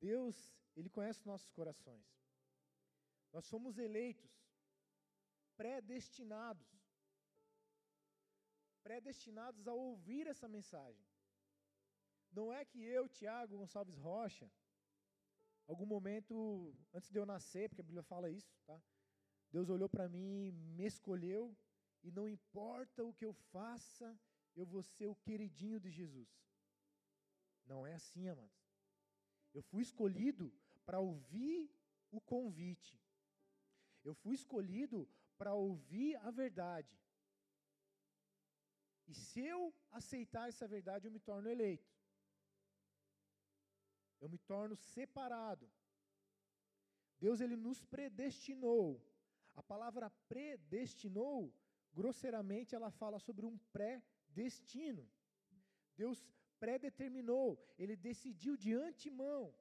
Deus, 0.00 0.36
Ele 0.74 0.90
conhece 0.90 1.24
nossos 1.24 1.52
corações. 1.52 2.04
Nós 3.32 3.44
somos 3.44 3.78
eleitos, 3.78 4.32
predestinados. 5.56 6.66
Predestinados 8.82 9.68
a 9.68 9.72
ouvir 9.72 10.26
essa 10.26 10.48
mensagem. 10.48 11.06
Não 12.32 12.52
é 12.52 12.64
que 12.64 12.82
eu, 12.82 13.08
Tiago 13.08 13.58
Gonçalves 13.58 13.96
Rocha, 13.98 14.50
algum 15.68 15.86
momento 15.86 16.76
antes 16.92 17.08
de 17.08 17.20
eu 17.20 17.24
nascer, 17.24 17.68
porque 17.68 17.82
a 17.82 17.84
Bíblia 17.84 18.02
fala 18.02 18.28
isso, 18.28 18.52
tá? 18.66 18.82
Deus 19.52 19.68
olhou 19.68 19.88
para 19.88 20.08
mim, 20.08 20.50
me 20.50 20.86
escolheu, 20.86 21.56
e 22.02 22.10
não 22.10 22.28
importa 22.28 23.04
o 23.04 23.14
que 23.14 23.24
eu 23.24 23.32
faça, 23.52 24.18
eu 24.54 24.66
vou 24.66 24.82
ser 24.82 25.06
o 25.06 25.16
queridinho 25.16 25.78
de 25.80 25.90
Jesus. 25.90 26.30
Não 27.64 27.86
é 27.86 27.94
assim, 27.94 28.28
amados. 28.28 28.62
Eu 29.52 29.62
fui 29.62 29.82
escolhido 29.82 30.52
para 30.84 30.98
ouvir 31.00 31.70
o 32.10 32.20
convite. 32.20 33.00
Eu 34.02 34.14
fui 34.14 34.34
escolhido 34.34 35.08
para 35.38 35.54
ouvir 35.54 36.16
a 36.16 36.30
verdade. 36.30 36.98
E 39.06 39.14
se 39.14 39.40
eu 39.40 39.74
aceitar 39.90 40.48
essa 40.48 40.66
verdade, 40.66 41.06
eu 41.06 41.12
me 41.12 41.20
torno 41.20 41.48
eleito. 41.48 41.90
Eu 44.20 44.28
me 44.28 44.38
torno 44.38 44.76
separado. 44.76 45.70
Deus 47.18 47.40
ele 47.40 47.56
nos 47.56 47.80
predestinou 47.84 49.00
a 49.54 49.62
palavra 49.62 50.10
predestinou, 50.28 51.54
grosseiramente, 51.92 52.74
ela 52.74 52.90
fala 52.90 53.18
sobre 53.18 53.44
um 53.44 53.58
pré-destino. 54.32 55.04
Deus 55.96 56.18
predeterminou, 56.58 57.46
ele 57.78 57.96
decidiu 57.96 58.56
de 58.56 58.72
antemão. 58.74 59.54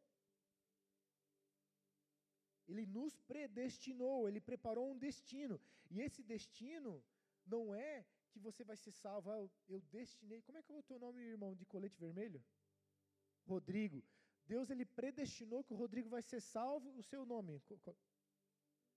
Ele 2.68 2.86
nos 2.86 3.18
predestinou, 3.32 4.28
ele 4.28 4.40
preparou 4.40 4.92
um 4.92 4.98
destino. 4.98 5.60
E 5.90 6.00
esse 6.00 6.24
destino 6.24 7.04
não 7.46 7.76
é 7.76 8.06
que 8.32 8.40
você 8.40 8.64
vai 8.64 8.78
ser 8.78 8.92
salvo. 8.92 9.30
Ah, 9.30 9.50
eu 9.68 9.82
destinei. 9.92 10.42
Como 10.42 10.58
é 10.58 10.64
que 10.64 10.72
é 10.72 10.76
o 10.76 10.84
teu 10.84 10.98
nome, 10.98 11.22
irmão, 11.22 11.54
de 11.54 11.66
colete 11.66 12.00
vermelho? 12.00 12.42
Rodrigo. 13.46 14.02
Deus 14.46 14.70
ele 14.70 14.86
predestinou 14.86 15.64
que 15.64 15.74
o 15.74 15.76
Rodrigo 15.84 16.10
vai 16.10 16.22
ser 16.22 16.40
salvo. 16.40 16.98
O 16.98 17.04
seu 17.04 17.26
nome? 17.26 17.62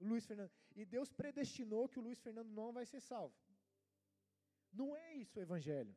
Luiz 0.01 0.25
Fernando. 0.27 0.53
E 0.77 0.85
Deus 0.85 1.11
predestinou 1.11 1.89
que 1.89 1.99
o 1.99 2.03
Luiz 2.03 2.21
Fernando 2.21 2.51
não 2.51 2.73
vai 2.73 2.87
ser 2.87 3.01
salvo. 3.01 3.35
Não 4.81 4.89
é 4.97 5.15
isso 5.23 5.39
o 5.39 5.43
evangelho. 5.43 5.95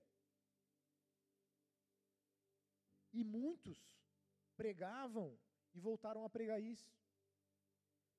E 3.19 3.23
muitos 3.23 3.79
pregavam 4.61 5.29
e 5.73 5.79
voltaram 5.79 6.23
a 6.23 6.29
pregar 6.29 6.59
isso. 6.61 6.91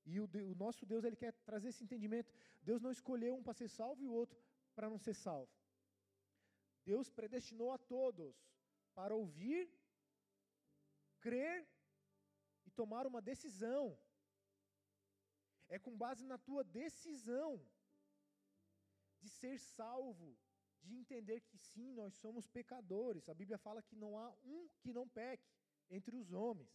E 0.04 0.18
o, 0.20 0.26
o 0.50 0.54
nosso 0.64 0.84
Deus, 0.92 1.04
ele 1.04 1.20
quer 1.22 1.32
trazer 1.50 1.68
esse 1.68 1.84
entendimento. 1.84 2.32
Deus 2.68 2.80
não 2.82 2.90
escolheu 2.90 3.34
um 3.36 3.42
para 3.42 3.58
ser 3.60 3.68
salvo 3.68 4.02
e 4.02 4.08
o 4.08 4.16
outro 4.22 4.38
para 4.74 4.90
não 4.92 4.98
ser 5.06 5.14
salvo. 5.14 5.52
Deus 6.84 7.08
predestinou 7.10 7.70
a 7.72 7.78
todos 7.94 8.34
para 8.94 9.14
ouvir, 9.14 9.62
crer 11.20 11.56
e 12.66 12.70
tomar 12.70 13.06
uma 13.06 13.20
decisão 13.20 13.84
é 15.68 15.78
com 15.78 15.96
base 15.96 16.24
na 16.24 16.38
tua 16.38 16.64
decisão 16.64 17.50
de 19.20 19.28
ser 19.28 19.58
salvo, 19.58 20.36
de 20.82 20.94
entender 20.96 21.40
que 21.40 21.58
sim, 21.58 21.92
nós 21.92 22.14
somos 22.14 22.46
pecadores. 22.46 23.28
A 23.28 23.34
Bíblia 23.34 23.58
fala 23.58 23.82
que 23.82 23.96
não 23.96 24.18
há 24.18 24.30
um 24.44 24.68
que 24.80 24.92
não 24.92 25.08
peque 25.08 25.50
entre 25.90 26.16
os 26.16 26.32
homens. 26.32 26.70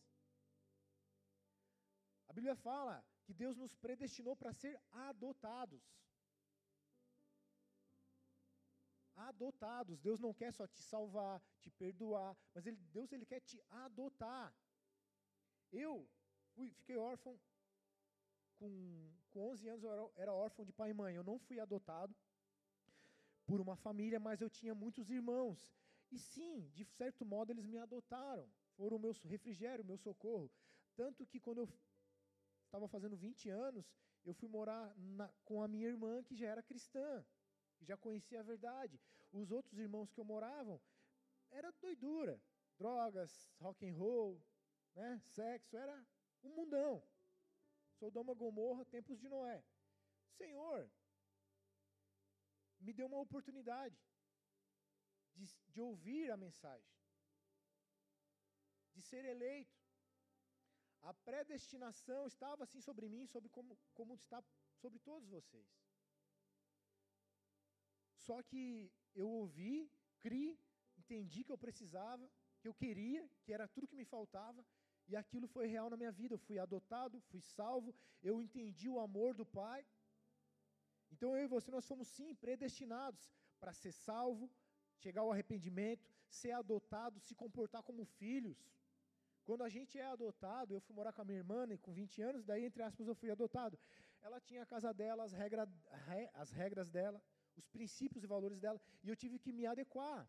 A 2.28 2.34
Bíblia 2.34 2.56
fala 2.56 3.06
que 3.24 3.34
Deus 3.34 3.56
nos 3.58 3.76
predestinou 3.76 4.36
para 4.36 4.54
ser 4.54 4.80
adotados. 4.92 5.84
Adotados. 9.16 10.00
Deus 10.00 10.20
não 10.20 10.34
quer 10.34 10.52
só 10.52 10.68
te 10.68 10.82
salvar, 10.82 11.42
te 11.60 11.70
perdoar, 11.72 12.36
mas 12.54 12.66
ele, 12.66 12.78
Deus 12.92 13.12
ele 13.12 13.26
quer 13.26 13.42
te 13.42 13.62
adotar. 13.70 14.54
Eu 15.72 16.10
fui, 16.54 16.72
fiquei 16.72 16.98
órfão 16.98 17.40
com, 18.58 19.14
com 19.30 19.52
11 19.52 19.70
anos 19.70 19.84
eu 19.84 19.92
era, 19.92 20.12
era 20.16 20.34
órfão 20.34 20.66
de 20.66 20.74
pai 20.74 20.92
e 20.92 20.94
mãe. 20.94 21.16
Eu 21.16 21.24
não 21.24 21.40
fui 21.40 21.60
adotado 21.60 22.16
por 23.46 23.60
uma 23.62 23.76
família, 23.76 24.20
mas 24.20 24.42
eu 24.42 24.50
tinha 24.50 24.74
muitos 24.74 25.10
irmãos. 25.10 25.74
E 26.12 26.18
sim, 26.20 26.70
de 26.74 26.86
certo 26.86 27.26
modo 27.26 27.52
eles 27.52 27.66
me 27.66 27.78
adotaram. 27.78 28.48
Foram 28.76 28.98
o 28.98 29.00
meu 29.00 29.14
refrigério, 29.24 29.84
o 29.84 29.88
meu 29.88 29.98
socorro. 29.98 30.52
Tanto 30.96 31.26
que 31.26 31.40
quando 31.40 31.60
eu 31.60 31.70
estava 32.66 32.88
fazendo 32.88 33.18
20 33.18 33.50
anos, 33.50 33.86
eu 34.26 34.34
fui 34.34 34.48
morar 34.48 34.96
na, 34.98 35.28
com 35.44 35.62
a 35.62 35.68
minha 35.68 35.88
irmã, 35.88 36.24
que 36.24 36.36
já 36.36 36.48
era 36.48 36.64
cristã, 36.64 37.26
que 37.78 37.86
já 37.86 37.98
conhecia 37.98 38.40
a 38.40 38.44
verdade. 38.44 39.00
Os 39.32 39.52
outros 39.52 39.78
irmãos 39.78 40.12
que 40.12 40.20
eu 40.20 40.26
moravam, 40.26 40.80
era 41.52 41.72
doidura. 41.82 42.42
Drogas, 42.78 43.52
rock 43.60 43.88
and 43.88 43.96
roll, 43.96 44.42
né, 44.96 45.20
sexo, 45.20 45.78
era 45.78 46.06
um 46.44 46.50
mundão. 46.50 47.04
Sodoma, 48.00 48.34
Gomorra, 48.34 48.86
tempos 48.86 49.20
de 49.20 49.30
Noé. 49.30 49.64
Senhor, 50.38 50.90
me 52.86 52.94
deu 52.98 53.08
uma 53.08 53.22
oportunidade 53.26 53.98
de, 55.36 55.46
de 55.74 55.80
ouvir 55.82 56.32
a 56.32 56.38
mensagem, 56.46 56.92
de 58.94 59.02
ser 59.02 59.24
eleito. 59.26 59.82
A 61.02 61.14
predestinação 61.14 62.26
estava 62.28 62.64
assim 62.64 62.82
sobre 62.82 63.10
mim, 63.14 63.26
sobre 63.28 63.50
como, 63.50 63.78
como 63.94 64.14
está 64.14 64.42
sobre 64.82 65.00
todos 65.00 65.28
vocês. 65.38 65.68
Só 68.26 68.42
que 68.42 68.92
eu 69.14 69.30
ouvi, 69.30 69.92
criei, 70.22 70.58
entendi 70.98 71.44
que 71.44 71.52
eu 71.52 71.58
precisava, 71.58 72.30
que 72.60 72.68
eu 72.70 72.74
queria, 72.74 73.24
que 73.44 73.52
era 73.52 73.68
tudo 73.68 73.88
que 73.88 74.02
me 74.02 74.06
faltava, 74.06 74.66
e 75.10 75.16
aquilo 75.16 75.48
foi 75.48 75.68
real 75.68 75.90
na 75.90 75.98
minha 75.98 76.12
vida. 76.12 76.34
Eu 76.34 76.40
fui 76.48 76.58
adotado, 76.58 77.20
fui 77.32 77.42
salvo, 77.42 77.94
eu 78.22 78.42
entendi 78.42 78.88
o 78.90 79.00
amor 79.00 79.36
do 79.36 79.46
Pai. 79.46 79.86
Então 81.14 81.30
eu 81.38 81.44
e 81.46 81.54
você, 81.56 81.70
nós 81.78 81.88
fomos 81.92 82.08
sim 82.08 82.30
predestinados 82.44 83.24
para 83.60 83.74
ser 83.82 83.94
salvo, 84.08 84.46
chegar 85.04 85.22
ao 85.22 85.32
arrependimento, 85.34 86.06
ser 86.42 86.52
adotado, 86.52 87.20
se 87.28 87.34
comportar 87.44 87.82
como 87.90 88.04
filhos. 88.22 88.60
Quando 89.48 89.64
a 89.68 89.70
gente 89.76 89.94
é 90.00 90.06
adotado, 90.06 90.74
eu 90.74 90.82
fui 90.86 90.96
morar 91.00 91.14
com 91.14 91.22
a 91.22 91.26
minha 91.30 91.40
irmã 91.44 91.60
né, 91.68 91.78
com 91.86 91.94
20 91.94 92.22
anos, 92.30 92.46
daí, 92.50 92.64
entre 92.70 92.82
aspas, 92.88 93.08
eu 93.08 93.16
fui 93.22 93.30
adotado. 93.30 93.78
Ela 94.22 94.40
tinha 94.48 94.64
a 94.64 94.66
casa 94.74 94.92
dela, 94.94 95.24
as, 95.28 95.34
regra, 95.34 95.68
as 96.34 96.50
regras 96.62 96.90
dela, 96.90 97.22
os 97.56 97.68
princípios 97.76 98.24
e 98.24 98.28
valores 98.36 98.60
dela, 98.60 98.80
e 99.04 99.10
eu 99.10 99.16
tive 99.16 99.38
que 99.38 99.52
me 99.52 99.66
adequar. 99.66 100.22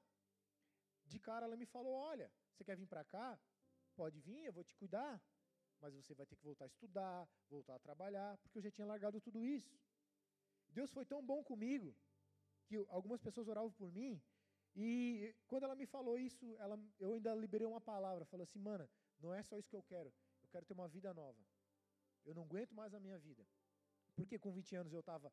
De 1.07 1.19
cara, 1.29 1.47
ela 1.47 1.57
me 1.57 1.67
falou: 1.75 1.93
Olha, 1.93 2.31
você 2.51 2.65
quer 2.65 2.77
vir 2.77 2.89
para 2.95 3.05
cá? 3.05 3.39
Pode 3.95 4.19
vir, 4.21 4.45
eu 4.45 4.53
vou 4.53 4.65
te 4.65 4.75
cuidar, 4.75 5.23
mas 5.81 5.95
você 5.95 6.13
vai 6.15 6.27
ter 6.27 6.37
que 6.37 6.43
voltar 6.43 6.65
a 6.65 6.73
estudar, 6.75 7.29
voltar 7.49 7.77
a 7.77 7.79
trabalhar, 7.79 8.37
porque 8.39 8.59
eu 8.59 8.63
já 8.63 8.71
tinha 8.71 8.87
largado 8.87 9.21
tudo 9.21 9.45
isso. 9.45 9.73
Deus 10.79 10.91
foi 10.97 11.05
tão 11.13 11.21
bom 11.31 11.41
comigo 11.51 11.89
que 12.67 12.77
algumas 12.99 13.21
pessoas 13.27 13.49
oravam 13.49 13.73
por 13.81 13.91
mim 13.99 14.13
e 14.75 14.87
quando 15.47 15.65
ela 15.65 15.77
me 15.81 15.87
falou 15.87 16.19
isso, 16.19 16.57
ela, 16.59 16.77
eu 16.99 17.15
ainda 17.15 17.35
liberei 17.35 17.67
uma 17.67 17.81
palavra, 17.81 18.25
falou 18.25 18.45
assim, 18.45 18.59
mana, 18.59 18.87
não 19.21 19.33
é 19.33 19.43
só 19.43 19.57
isso 19.57 19.71
que 19.71 19.77
eu 19.77 19.83
quero, 19.83 20.13
eu 20.43 20.49
quero 20.49 20.67
ter 20.67 20.75
uma 20.75 20.89
vida 20.89 21.15
nova. 21.15 21.41
Eu 22.25 22.35
não 22.35 22.43
aguento 22.43 22.75
mais 22.75 22.93
a 22.95 23.01
minha 23.01 23.19
vida. 23.19 23.47
Porque 24.17 24.39
com 24.39 24.51
20 24.53 24.77
anos 24.77 24.93
eu 24.93 25.01
estava 25.01 25.33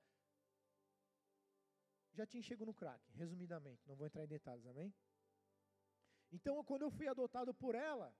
já 2.13 2.25
tinha 2.25 2.43
chego 2.43 2.65
no 2.65 2.73
crack, 2.73 3.01
resumidamente, 3.13 3.87
não 3.87 3.95
vou 3.95 4.05
entrar 4.05 4.23
em 4.23 4.27
detalhes, 4.27 4.65
amém? 4.65 4.93
Então, 6.31 6.63
quando 6.63 6.81
eu 6.83 6.91
fui 6.91 7.07
adotado 7.07 7.53
por 7.53 7.73
ela, 7.73 8.13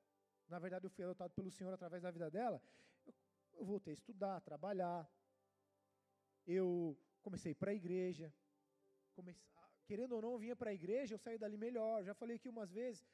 na 0.47 0.60
verdade 0.60 0.86
eu 0.86 0.89
fui 0.89 1.03
adotado 1.03 1.34
pelo 1.34 1.51
Senhor 1.51 1.73
através 1.73 2.01
da 2.01 2.10
vida 2.10 2.29
dela, 2.31 2.62
eu, 3.05 3.13
eu 3.53 3.65
voltei 3.65 3.91
a 3.91 3.99
estudar, 3.99 4.38
a 4.38 4.41
trabalhar, 4.41 5.10
eu 6.45 6.97
comecei 7.21 7.53
para 7.53 7.71
a 7.71 7.73
igreja, 7.81 8.34
comecei, 9.13 9.43
querendo 9.86 10.13
ou 10.15 10.21
não, 10.21 10.38
vinha 10.38 10.55
para 10.55 10.69
a 10.71 10.73
igreja, 10.73 11.13
eu 11.13 11.19
saí 11.25 11.38
dali 11.38 11.57
melhor. 11.57 12.03
Já 12.03 12.13
falei 12.13 12.36
aqui 12.38 12.49
umas 12.49 12.71
vezes, 12.71 13.05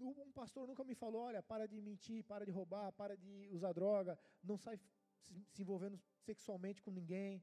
um 0.00 0.32
pastor 0.32 0.66
nunca 0.66 0.84
me 0.84 0.94
falou, 0.94 1.22
olha, 1.22 1.42
para 1.42 1.66
de 1.66 1.80
mentir, 1.80 2.24
para 2.24 2.44
de 2.44 2.50
roubar, 2.50 2.92
para 2.92 3.16
de 3.16 3.48
usar 3.56 3.72
droga, 3.72 4.18
não 4.42 4.56
sai 4.56 4.78
se 5.52 5.62
envolvendo 5.62 5.98
sexualmente 6.28 6.82
com 6.82 6.90
ninguém. 6.90 7.42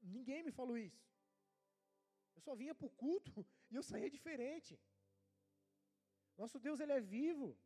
Ninguém 0.00 0.42
me 0.42 0.52
falou 0.52 0.76
isso. 0.78 1.02
Eu 2.36 2.40
só 2.40 2.54
vinha 2.54 2.74
para 2.74 2.86
o 2.86 2.96
culto 3.04 3.32
e 3.70 3.74
eu 3.74 3.82
saía 3.82 4.10
diferente. 4.10 4.78
Nosso 6.36 6.58
Deus, 6.58 6.80
Ele 6.80 6.92
é 6.92 7.00
vivo. 7.00 7.56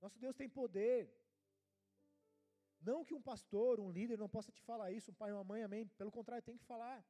Nosso 0.00 0.18
Deus 0.18 0.36
tem 0.36 0.48
poder. 0.48 0.96
Não 2.80 3.04
que 3.04 3.14
um 3.14 3.22
pastor, 3.22 3.80
um 3.80 3.90
líder 3.90 4.18
não 4.18 4.28
possa 4.28 4.52
te 4.52 4.62
falar 4.62 4.92
isso, 4.92 5.10
um 5.10 5.14
pai 5.14 5.32
uma 5.32 5.44
mãe, 5.44 5.62
amém. 5.62 5.86
Pelo 6.00 6.10
contrário, 6.10 6.44
tem 6.44 6.56
que 6.56 6.64
falar. 6.64 7.04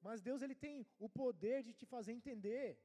Mas 0.00 0.20
Deus 0.20 0.42
ele 0.42 0.54
tem 0.54 0.86
o 0.98 1.08
poder 1.08 1.62
de 1.62 1.72
te 1.72 1.86
fazer 1.86 2.12
entender. 2.12 2.78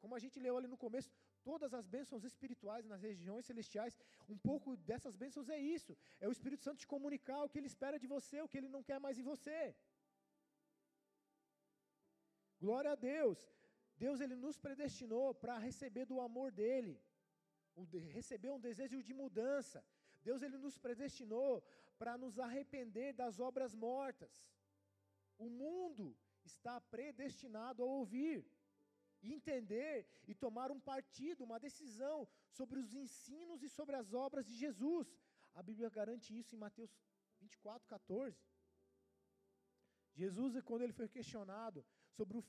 Como 0.00 0.14
a 0.14 0.18
gente 0.18 0.40
leu 0.40 0.56
ali 0.56 0.66
no 0.66 0.78
começo, 0.84 1.10
todas 1.48 1.72
as 1.78 1.86
bênçãos 1.86 2.24
espirituais 2.30 2.84
nas 2.92 3.02
regiões 3.08 3.46
celestiais, 3.50 3.96
um 4.28 4.38
pouco 4.48 4.76
dessas 4.88 5.14
bênçãos 5.22 5.48
é 5.56 5.58
isso. 5.58 5.96
É 6.20 6.26
o 6.28 6.32
Espírito 6.36 6.64
Santo 6.64 6.82
te 6.82 6.86
comunicar 6.94 7.42
o 7.42 7.48
que 7.48 7.58
ele 7.58 7.70
espera 7.74 7.98
de 7.98 8.08
você, 8.14 8.40
o 8.40 8.48
que 8.48 8.58
ele 8.60 8.74
não 8.76 8.82
quer 8.82 8.98
mais 8.98 9.18
em 9.18 9.22
você. 9.22 9.60
Glória 12.64 12.92
a 12.92 12.98
Deus. 13.12 13.38
Deus 14.04 14.20
ele 14.20 14.36
nos 14.36 14.56
predestinou 14.66 15.28
para 15.34 15.58
receber 15.58 16.04
do 16.06 16.20
amor 16.20 16.50
dele 16.50 16.94
receber 17.84 18.50
um 18.50 18.60
desejo 18.60 19.02
de 19.02 19.14
mudança. 19.14 19.84
Deus 20.22 20.42
ele 20.42 20.58
nos 20.58 20.78
predestinou 20.78 21.62
para 21.98 22.16
nos 22.18 22.38
arrepender 22.38 23.12
das 23.12 23.38
obras 23.40 23.74
mortas. 23.74 24.32
O 25.38 25.48
mundo 25.48 26.16
está 26.44 26.80
predestinado 26.80 27.82
a 27.82 27.86
ouvir, 27.86 28.44
entender 29.22 30.06
e 30.26 30.34
tomar 30.34 30.70
um 30.70 30.80
partido, 30.80 31.44
uma 31.44 31.58
decisão 31.58 32.28
sobre 32.50 32.78
os 32.78 32.92
ensinos 32.94 33.62
e 33.62 33.68
sobre 33.68 33.96
as 33.96 34.12
obras 34.12 34.46
de 34.46 34.54
Jesus. 34.54 35.06
A 35.54 35.62
Bíblia 35.62 35.90
garante 35.90 36.36
isso 36.36 36.54
em 36.54 36.58
Mateus 36.58 36.90
24, 37.40 37.86
14. 37.88 38.36
Jesus, 40.14 40.60
quando 40.62 40.82
ele 40.82 40.92
foi 40.92 41.08
questionado 41.08 41.84
sobre 42.16 42.36
o 42.38 42.44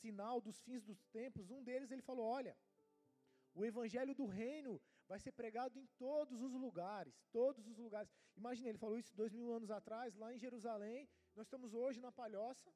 sinal 0.00 0.40
dos 0.40 0.58
fins 0.62 0.82
dos 0.82 1.04
tempos, 1.08 1.50
um 1.50 1.62
deles 1.62 1.90
ele 1.90 2.02
falou: 2.02 2.26
Olha, 2.26 2.56
o 3.54 3.64
evangelho 3.64 4.14
do 4.14 4.26
reino 4.26 4.80
vai 5.08 5.18
ser 5.18 5.32
pregado 5.32 5.78
em 5.78 5.86
todos 5.98 6.40
os 6.40 6.52
lugares, 6.52 7.14
todos 7.32 7.66
os 7.66 7.76
lugares. 7.76 8.10
Imagine, 8.36 8.68
ele 8.68 8.78
falou 8.78 8.98
isso 8.98 9.14
dois 9.14 9.32
mil 9.32 9.52
anos 9.52 9.70
atrás, 9.70 10.14
lá 10.14 10.32
em 10.32 10.38
Jerusalém. 10.38 11.08
Nós 11.34 11.46
estamos 11.46 11.74
hoje 11.74 12.00
na 12.00 12.12
Palhoça, 12.12 12.72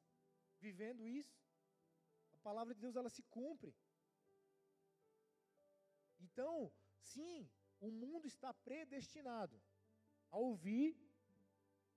vivendo 0.59 1.07
isso. 1.07 1.37
A 2.33 2.39
palavra 2.39 2.73
de 2.73 2.81
Deus, 2.81 2.95
ela 2.95 3.09
se 3.09 3.23
cumpre. 3.23 3.73
Então, 6.19 6.71
sim, 6.99 7.49
o 7.79 7.89
mundo 7.91 8.27
está 8.27 8.53
predestinado 8.53 9.61
a 10.31 10.37
ouvir, 10.37 10.97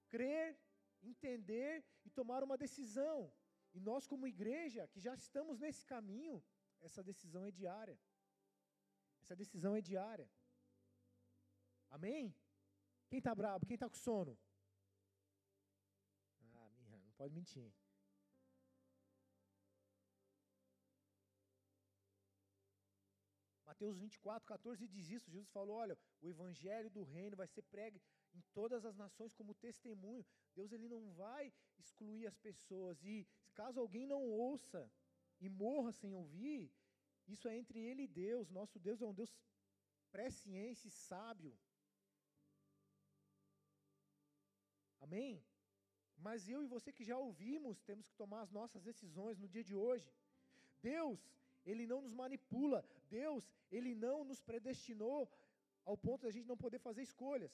crer, 0.08 0.58
entender 1.02 1.84
e 2.04 2.10
tomar 2.10 2.42
uma 2.44 2.56
decisão. 2.56 3.32
E 3.74 3.80
nós, 3.80 4.06
como 4.06 4.26
igreja, 4.26 4.86
que 4.88 5.00
já 5.00 5.14
estamos 5.14 5.58
nesse 5.58 5.84
caminho, 5.84 6.42
essa 6.80 7.02
decisão 7.02 7.44
é 7.44 7.50
diária. 7.50 7.98
Essa 9.22 9.36
decisão 9.36 9.74
é 9.74 9.80
diária. 9.80 10.28
Amém? 11.90 12.34
Quem 13.08 13.18
está 13.18 13.34
bravo? 13.34 13.66
Quem 13.66 13.74
está 13.74 13.88
com 13.88 13.96
sono? 13.96 14.38
Ah, 16.40 16.70
minha, 16.76 16.98
não 16.98 17.12
pode 17.12 17.34
mentir. 17.34 17.72
Mateus 23.78 23.96
24, 23.96 24.46
14 24.46 24.88
diz 24.88 25.08
isso. 25.08 25.30
Jesus 25.30 25.48
falou: 25.50 25.76
olha, 25.76 25.96
o 26.20 26.28
evangelho 26.28 26.90
do 26.90 27.04
reino 27.04 27.36
vai 27.36 27.46
ser 27.46 27.62
pregue 27.62 28.02
em 28.34 28.42
todas 28.52 28.84
as 28.84 28.96
nações 28.96 29.32
como 29.32 29.54
testemunho. 29.54 30.26
Deus 30.54 30.72
ele 30.72 30.88
não 30.88 31.12
vai 31.12 31.52
excluir 31.78 32.26
as 32.26 32.36
pessoas. 32.36 33.02
E 33.04 33.26
caso 33.54 33.78
alguém 33.78 34.06
não 34.06 34.22
ouça 34.22 34.90
e 35.40 35.48
morra 35.48 35.92
sem 35.92 36.12
ouvir, 36.12 36.72
isso 37.34 37.46
é 37.48 37.56
entre 37.56 37.78
ele 37.88 38.02
e 38.04 38.14
Deus. 38.24 38.50
Nosso 38.58 38.78
Deus 38.78 39.00
é 39.02 39.06
um 39.06 39.14
Deus 39.20 39.32
presciência 40.10 40.88
e 40.88 40.90
sábio. 40.90 41.54
Amém? 45.00 45.32
Mas 46.26 46.48
eu 46.48 46.62
e 46.64 46.72
você 46.74 46.92
que 46.92 47.04
já 47.10 47.16
ouvimos, 47.16 47.82
temos 47.82 48.08
que 48.08 48.16
tomar 48.22 48.40
as 48.42 48.50
nossas 48.50 48.82
decisões 48.82 49.38
no 49.38 49.48
dia 49.54 49.64
de 49.70 49.74
hoje. 49.74 50.08
Deus, 50.82 51.20
Ele 51.64 51.86
não 51.86 52.00
nos 52.02 52.14
manipula. 52.22 52.80
Deus, 53.08 53.44
Ele 53.70 53.94
não 53.94 54.24
nos 54.24 54.40
predestinou 54.40 55.30
ao 55.84 55.96
ponto 55.96 56.22
de 56.22 56.28
a 56.28 56.34
gente 56.36 56.50
não 56.52 56.56
poder 56.64 56.80
fazer 56.88 57.02
escolhas. 57.02 57.52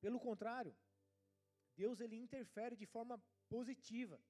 Pelo 0.00 0.20
contrário, 0.28 0.74
Deus, 1.76 2.00
Ele 2.00 2.16
interfere 2.16 2.76
de 2.76 2.86
forma 2.86 3.18
positiva. 3.48 4.20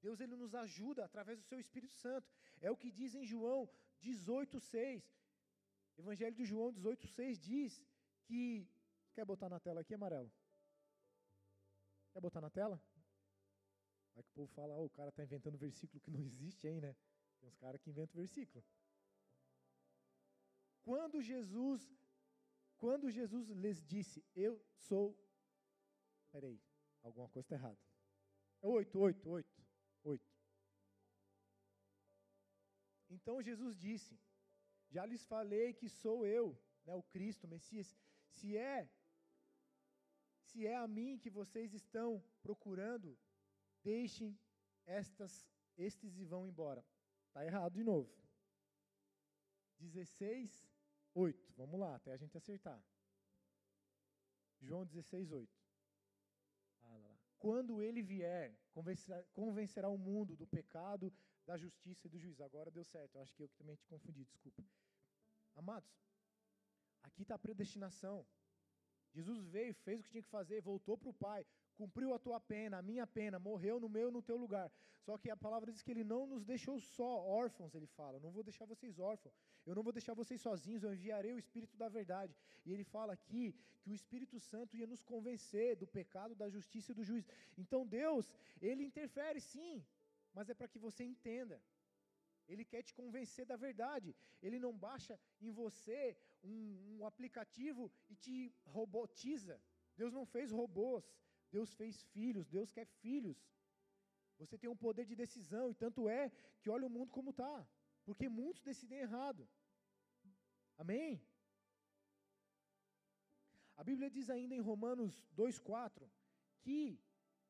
Deus, 0.00 0.18
Ele 0.20 0.36
nos 0.42 0.54
ajuda 0.54 1.04
através 1.04 1.38
do 1.38 1.44
Seu 1.50 1.60
Espírito 1.60 1.94
Santo. 2.04 2.28
É 2.60 2.70
o 2.70 2.76
que 2.76 2.90
diz 2.90 3.14
em 3.14 3.24
João 3.24 3.68
18,6. 4.02 5.02
Evangelho 5.98 6.34
de 6.34 6.44
João 6.44 6.72
18,6 6.72 7.38
diz 7.38 7.82
que. 8.24 8.68
Quer 9.14 9.26
botar 9.26 9.48
na 9.48 9.60
tela 9.60 9.82
aqui, 9.82 9.92
amarelo? 9.94 10.32
Quer 12.12 12.20
botar 12.20 12.40
na 12.40 12.48
tela? 12.48 12.82
Vai 14.14 14.22
que 14.22 14.30
o 14.30 14.34
povo 14.34 14.52
fala, 14.52 14.74
oh, 14.74 14.86
o 14.86 14.90
cara 14.90 15.10
está 15.10 15.22
inventando 15.22 15.58
versículo 15.58 16.00
que 16.00 16.10
não 16.10 16.20
existe 16.20 16.66
aí, 16.66 16.80
né? 16.80 16.94
Tem 17.38 17.48
uns 17.48 17.56
caras 17.56 17.80
que 17.80 17.90
inventam 17.90 18.16
versículo. 18.16 18.64
Quando 20.82 21.20
Jesus, 21.20 21.94
quando 22.78 23.10
Jesus 23.10 23.48
lhes 23.50 23.82
disse, 23.82 24.24
eu 24.34 24.62
sou. 24.74 25.16
Peraí, 26.30 26.60
alguma 27.02 27.28
coisa 27.28 27.46
está 27.46 27.56
errada. 27.56 27.78
É 28.62 28.66
oito, 28.66 28.98
oito, 28.98 29.28
oito, 29.30 29.62
oito. 30.04 30.31
Então 33.16 33.42
Jesus 33.42 33.76
disse: 33.86 34.18
Já 34.94 35.04
lhes 35.06 35.24
falei 35.34 35.72
que 35.74 35.88
sou 35.88 36.18
eu, 36.26 36.46
né, 36.86 36.94
o 36.94 37.02
Cristo, 37.14 37.44
o 37.44 37.52
Messias. 37.54 37.88
Se 38.36 38.56
é 38.56 38.88
se 40.52 40.66
é 40.66 40.76
a 40.76 40.86
mim 40.86 41.18
que 41.18 41.30
vocês 41.30 41.72
estão 41.72 42.22
procurando, 42.42 43.18
deixem 43.82 44.38
estas 44.84 45.32
estes 45.78 46.18
e 46.18 46.24
vão 46.24 46.46
embora. 46.46 46.84
Tá 47.32 47.44
errado 47.44 47.72
de 47.72 47.82
novo. 47.82 48.10
16 49.78 50.68
8. 51.14 51.52
Vamos 51.56 51.80
lá, 51.80 51.94
até 51.96 52.12
a 52.12 52.16
gente 52.16 52.36
acertar. 52.36 52.82
João 54.60 54.84
16 54.84 55.32
8. 55.32 55.50
Ah, 56.84 57.14
quando 57.38 57.82
ele 57.82 58.02
vier, 58.02 58.54
convencerá, 58.72 59.22
convencerá 59.32 59.88
o 59.88 59.98
mundo 59.98 60.36
do 60.36 60.46
pecado, 60.46 61.12
da 61.46 61.56
justiça 61.56 62.06
e 62.06 62.10
do 62.10 62.18
juízo. 62.18 62.42
Agora 62.42 62.70
deu 62.70 62.84
certo, 62.84 63.16
eu 63.16 63.22
acho 63.22 63.34
que 63.34 63.42
eu 63.42 63.48
também 63.58 63.76
te 63.76 63.86
confundi, 63.86 64.24
desculpa. 64.24 64.62
Amados, 65.54 65.90
aqui 67.02 67.22
está 67.22 67.34
a 67.34 67.38
predestinação. 67.38 68.26
Jesus 69.12 69.44
veio, 69.54 69.74
fez 69.74 70.00
o 70.00 70.02
que 70.04 70.10
tinha 70.10 70.22
que 70.22 70.30
fazer, 70.30 70.60
voltou 70.62 70.96
para 70.96 71.10
o 71.10 71.14
Pai, 71.14 71.44
cumpriu 71.76 72.14
a 72.14 72.18
tua 72.18 72.40
pena, 72.40 72.78
a 72.78 72.82
minha 72.82 73.06
pena, 73.06 73.38
morreu 73.38 73.78
no 73.78 73.88
meu, 73.88 74.10
no 74.10 74.22
teu 74.22 74.36
lugar. 74.36 74.72
Só 75.00 75.18
que 75.18 75.28
a 75.28 75.36
palavra 75.36 75.70
diz 75.70 75.82
que 75.82 75.90
ele 75.90 76.04
não 76.04 76.26
nos 76.26 76.44
deixou 76.44 76.80
só 76.80 77.10
órfãos, 77.42 77.74
ele 77.74 77.86
fala, 77.86 78.18
não 78.20 78.30
vou 78.30 78.42
deixar 78.42 78.64
vocês 78.64 78.98
órfãos, 78.98 79.34
eu 79.66 79.74
não 79.74 79.82
vou 79.82 79.92
deixar 79.92 80.14
vocês 80.14 80.40
sozinhos, 80.40 80.82
eu 80.82 80.94
enviarei 80.94 81.34
o 81.34 81.38
Espírito 81.38 81.76
da 81.76 81.88
verdade. 81.88 82.34
E 82.64 82.72
ele 82.72 82.84
fala 82.84 83.12
aqui 83.12 83.54
que 83.82 83.90
o 83.90 83.94
Espírito 83.94 84.38
Santo 84.40 84.76
ia 84.76 84.86
nos 84.86 85.02
convencer 85.02 85.76
do 85.76 85.86
pecado, 85.86 86.34
da 86.34 86.48
justiça 86.48 86.92
e 86.92 86.94
do 86.94 87.04
juízo. 87.04 87.28
Então 87.58 87.86
Deus, 87.86 88.32
ele 88.60 88.84
interfere 88.84 89.40
sim, 89.40 89.84
mas 90.34 90.48
é 90.48 90.54
para 90.54 90.68
que 90.68 90.78
você 90.78 91.04
entenda. 91.04 91.62
Ele 92.48 92.64
quer 92.64 92.82
te 92.82 92.94
convencer 92.94 93.44
da 93.46 93.56
verdade. 93.56 94.14
Ele 94.42 94.58
não 94.58 94.72
baixa 94.76 95.18
em 95.40 95.50
você 95.50 96.16
um, 96.42 96.98
um 96.98 97.06
aplicativo 97.06 97.90
e 98.10 98.16
te 98.16 98.54
robotiza. 98.64 99.60
Deus 99.96 100.12
não 100.12 100.26
fez 100.26 100.50
robôs. 100.50 101.04
Deus 101.50 101.74
fez 101.74 102.02
filhos, 102.14 102.48
Deus 102.48 102.72
quer 102.72 102.86
filhos. 103.04 103.38
Você 104.38 104.56
tem 104.58 104.70
um 104.70 104.82
poder 104.84 105.04
de 105.04 105.14
decisão, 105.14 105.70
e 105.70 105.74
tanto 105.74 106.08
é 106.08 106.30
que 106.60 106.70
olha 106.70 106.86
o 106.86 106.94
mundo 106.96 107.10
como 107.10 107.30
está, 107.30 107.56
porque 108.06 108.28
muitos 108.28 108.62
decidem 108.62 109.00
errado. 109.06 109.46
Amém? 110.78 111.22
A 113.76 113.84
Bíblia 113.84 114.10
diz 114.10 114.30
ainda 114.30 114.54
em 114.54 114.60
Romanos 114.60 115.12
2,4 115.36 116.08
que 116.62 116.98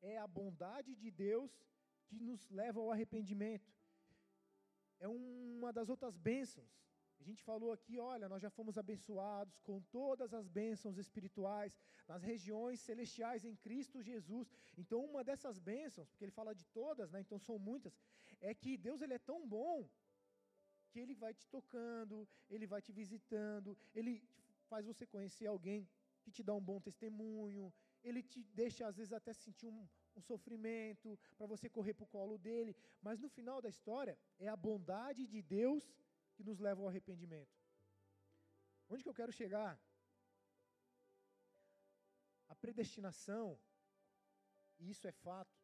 é 0.01 0.17
a 0.17 0.27
bondade 0.27 0.95
de 0.95 1.09
Deus 1.11 1.51
que 2.17 2.23
nos 2.23 2.49
leva 2.49 2.79
ao 2.79 2.91
arrependimento. 2.91 3.71
É 4.99 5.07
uma 5.07 5.71
das 5.73 5.89
outras 5.89 6.15
bênçãos 6.17 6.83
a 7.23 7.25
gente 7.25 7.43
falou 7.49 7.71
aqui, 7.71 7.97
olha, 8.13 8.27
nós 8.31 8.41
já 8.45 8.49
fomos 8.49 8.77
abençoados 8.77 9.57
com 9.67 9.77
todas 9.97 10.33
as 10.39 10.45
bênçãos 10.57 10.97
espirituais 11.03 11.79
nas 12.05 12.21
regiões 12.21 12.81
celestiais 12.81 13.45
em 13.45 13.55
Cristo 13.65 14.01
Jesus. 14.01 14.45
Então, 14.81 14.99
uma 15.05 15.23
dessas 15.23 15.57
bênçãos, 15.57 16.09
porque 16.09 16.25
ele 16.25 16.37
fala 16.39 16.53
de 16.53 16.65
todas, 16.79 17.11
né? 17.13 17.21
Então 17.21 17.39
são 17.39 17.57
muitas, 17.57 17.93
é 18.41 18.53
que 18.53 18.75
Deus 18.87 19.01
ele 19.01 19.13
é 19.13 19.19
tão 19.31 19.39
bom 19.47 19.89
que 20.89 20.99
ele 20.99 21.15
vai 21.23 21.33
te 21.33 21.47
tocando, 21.47 22.27
ele 22.49 22.67
vai 22.73 22.81
te 22.81 22.91
visitando, 22.91 23.77
ele 23.95 24.13
faz 24.71 24.85
você 24.85 25.05
conhecer 25.15 25.47
alguém 25.47 25.87
que 26.23 26.31
te 26.35 26.43
dá 26.43 26.53
um 26.53 26.65
bom 26.71 26.79
testemunho, 26.81 27.73
ele 28.03 28.21
te 28.21 28.43
deixa 28.61 28.85
às 28.85 28.97
vezes 28.97 29.13
até 29.13 29.31
sentir 29.31 29.67
um, 29.67 29.87
um 30.15 30.21
sofrimento 30.21 31.19
para 31.37 31.47
você 31.47 31.69
correr 31.69 31.93
para 31.93 32.03
o 32.03 32.07
colo 32.07 32.37
dele, 32.37 32.75
mas 33.01 33.19
no 33.19 33.29
final 33.29 33.61
da 33.61 33.69
história 33.69 34.17
é 34.39 34.47
a 34.47 34.55
bondade 34.55 35.25
de 35.27 35.41
Deus 35.41 35.83
que 36.35 36.43
nos 36.43 36.59
levam 36.59 36.83
ao 36.83 36.89
arrependimento. 36.89 37.55
Onde 38.89 39.03
que 39.03 39.09
eu 39.09 39.13
quero 39.13 39.31
chegar? 39.31 39.79
A 42.47 42.55
predestinação, 42.55 43.59
e 44.79 44.89
isso 44.89 45.07
é 45.07 45.11
fato, 45.11 45.57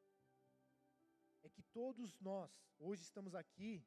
é 1.43 1.49
que 1.49 1.61
todos 1.63 2.19
nós 2.19 2.51
hoje 2.79 3.03
estamos 3.03 3.35
aqui 3.35 3.85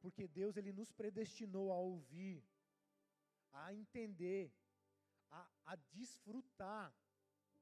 porque 0.00 0.26
Deus 0.26 0.56
ele 0.56 0.72
nos 0.72 0.90
predestinou 0.90 1.72
a 1.72 1.78
ouvir, 1.78 2.42
a 3.52 3.74
entender, 3.74 4.52
a, 5.30 5.50
a 5.66 5.76
desfrutar, 5.76 6.94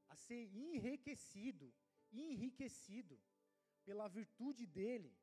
a 0.08 0.16
ser 0.16 0.44
enriquecido, 0.54 1.74
enriquecido 2.12 3.18
pela 3.84 4.08
virtude 4.08 4.66
dele, 4.66 5.16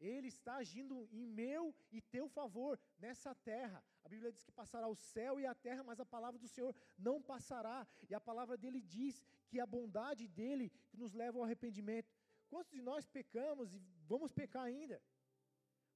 ele 0.00 0.28
está 0.28 0.56
agindo 0.56 1.08
em 1.10 1.26
meu 1.26 1.74
e 1.90 2.00
teu 2.00 2.28
favor 2.28 2.78
nessa 2.98 3.34
terra. 3.34 3.84
A 4.04 4.08
Bíblia 4.08 4.32
diz 4.32 4.44
que 4.44 4.52
passará 4.52 4.86
o 4.88 4.94
céu 4.94 5.40
e 5.40 5.46
a 5.46 5.54
terra, 5.54 5.82
mas 5.82 5.98
a 5.98 6.06
palavra 6.06 6.38
do 6.38 6.48
Senhor 6.48 6.74
não 6.96 7.20
passará. 7.20 7.86
E 8.08 8.14
a 8.14 8.20
palavra 8.20 8.56
dele 8.56 8.80
diz 8.80 9.24
que 9.48 9.58
a 9.58 9.66
bondade 9.66 10.28
dele 10.28 10.70
que 10.88 10.96
nos 10.96 11.12
leva 11.12 11.38
ao 11.38 11.44
arrependimento. 11.44 12.14
Quantos 12.48 12.72
de 12.72 12.80
nós 12.80 13.06
pecamos 13.06 13.74
e 13.74 13.78
vamos 14.06 14.32
pecar 14.32 14.64
ainda? 14.64 15.02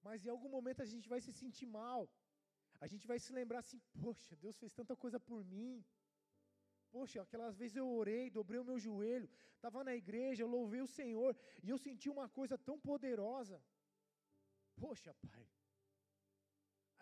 Mas 0.02 0.24
em 0.26 0.31
algum 0.31 0.48
momento 0.48 0.83
a 0.83 0.85
gente 0.85 1.09
vai 1.09 1.20
se 1.20 1.33
sentir 1.33 1.66
mal. 1.66 2.11
A 2.81 2.87
gente 2.88 3.07
vai 3.07 3.18
se 3.24 3.33
lembrar 3.33 3.61
assim: 3.61 3.81
poxa, 4.00 4.35
Deus 4.37 4.59
fez 4.59 4.72
tanta 4.74 4.96
coisa 4.96 5.18
por 5.20 5.44
mim. 5.44 5.85
Poxa, 6.94 7.22
aquelas 7.22 7.57
vezes 7.61 7.76
eu 7.76 7.88
orei, 8.00 8.24
dobrei 8.38 8.61
o 8.61 8.68
meu 8.70 8.78
joelho, 8.87 9.28
estava 9.57 9.83
na 9.88 9.94
igreja, 10.02 10.42
eu 10.42 10.50
louvei 10.57 10.83
o 10.83 10.92
Senhor 10.98 11.33
e 11.64 11.68
eu 11.70 11.78
senti 11.87 12.09
uma 12.16 12.28
coisa 12.38 12.57
tão 12.68 12.76
poderosa. 12.88 13.59
Poxa, 14.83 15.12
pai. 15.26 15.44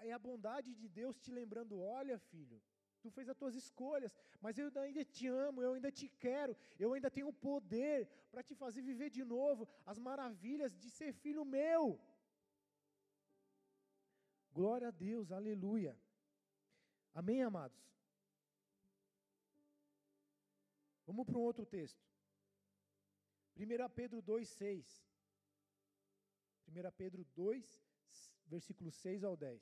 Aí 0.01 0.11
a 0.13 0.19
bondade 0.27 0.71
de 0.81 0.89
Deus 1.01 1.19
te 1.25 1.31
lembrando: 1.39 1.81
olha, 1.81 2.17
filho, 2.33 2.59
tu 3.03 3.11
fez 3.17 3.29
as 3.29 3.37
tuas 3.41 3.55
escolhas, 3.63 4.15
mas 4.41 4.59
eu 4.59 4.71
ainda 4.85 5.05
te 5.17 5.27
amo, 5.27 5.63
eu 5.63 5.73
ainda 5.75 5.91
te 5.91 6.09
quero, 6.27 6.57
eu 6.79 6.93
ainda 6.93 7.11
tenho 7.11 7.33
poder 7.33 8.09
para 8.31 8.43
te 8.49 8.55
fazer 8.63 8.83
viver 8.83 9.11
de 9.11 9.25
novo 9.25 9.69
as 9.85 9.99
maravilhas 9.99 10.77
de 10.83 10.91
ser 10.99 11.13
filho 11.13 11.45
meu. 11.45 11.85
Glória 14.53 14.89
a 14.89 14.97
Deus, 15.09 15.31
aleluia. 15.33 15.95
Amém, 17.15 17.43
amados? 17.43 17.81
Vamos 21.11 21.27
para 21.27 21.39
um 21.39 21.43
outro 21.43 21.67
texto. 21.67 22.01
1 23.57 23.89
Pedro 23.97 24.23
2,6. 24.23 25.03
1 26.69 26.93
Pedro 26.97 27.25
2, 27.35 27.85
versículos 28.47 28.95
6 28.95 29.25
ao 29.25 29.37
10. 29.37 29.61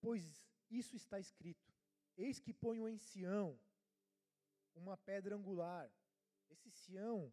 Pois 0.00 0.48
isso 0.70 0.94
está 0.94 1.18
escrito: 1.18 1.74
Eis 2.16 2.38
que 2.38 2.54
ponho 2.54 2.88
em 2.88 2.98
Sião 2.98 3.58
uma 4.76 4.96
pedra 4.96 5.34
angular. 5.34 5.90
Esse 6.48 6.70
Sião 6.70 7.32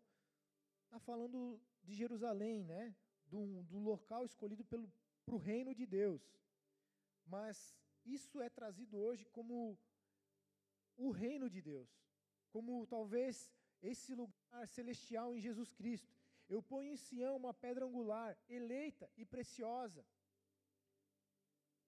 está 0.85 0.99
falando 0.99 1.61
de 1.83 1.93
Jerusalém, 1.93 2.63
né? 2.63 2.95
Do, 3.27 3.61
do 3.65 3.77
local 3.77 4.25
escolhido 4.25 4.65
para 4.65 5.35
o 5.35 5.37
reino 5.37 5.75
de 5.75 5.85
Deus. 5.85 6.27
Mas 7.25 7.77
isso 8.05 8.41
é 8.41 8.49
trazido 8.49 8.97
hoje 8.97 9.25
como 9.25 9.77
o 10.95 11.09
reino 11.11 11.49
de 11.49 11.61
Deus 11.61 12.05
como 12.55 12.87
talvez 12.87 13.51
esse 13.91 14.11
lugar 14.19 14.65
celestial 14.75 15.35
em 15.35 15.41
Jesus 15.47 15.69
Cristo. 15.79 16.09
Eu 16.47 16.59
ponho 16.63 16.93
em 16.93 17.01
Sião 17.05 17.35
uma 17.35 17.53
pedra 17.53 17.83
angular, 17.85 18.31
eleita 18.47 19.05
e 19.17 19.25
preciosa. 19.25 20.01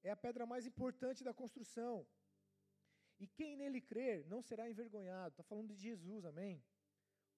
É 0.04 0.10
a 0.12 0.22
pedra 0.26 0.46
mais 0.46 0.66
importante 0.72 1.24
da 1.28 1.34
construção. 1.42 1.96
E 3.18 3.26
quem 3.38 3.56
nele 3.56 3.80
crer 3.80 4.26
não 4.34 4.42
será 4.42 4.70
envergonhado. 4.70 5.32
Está 5.34 5.44
falando 5.52 5.70
de 5.74 5.82
Jesus, 5.90 6.26
amém? 6.26 6.62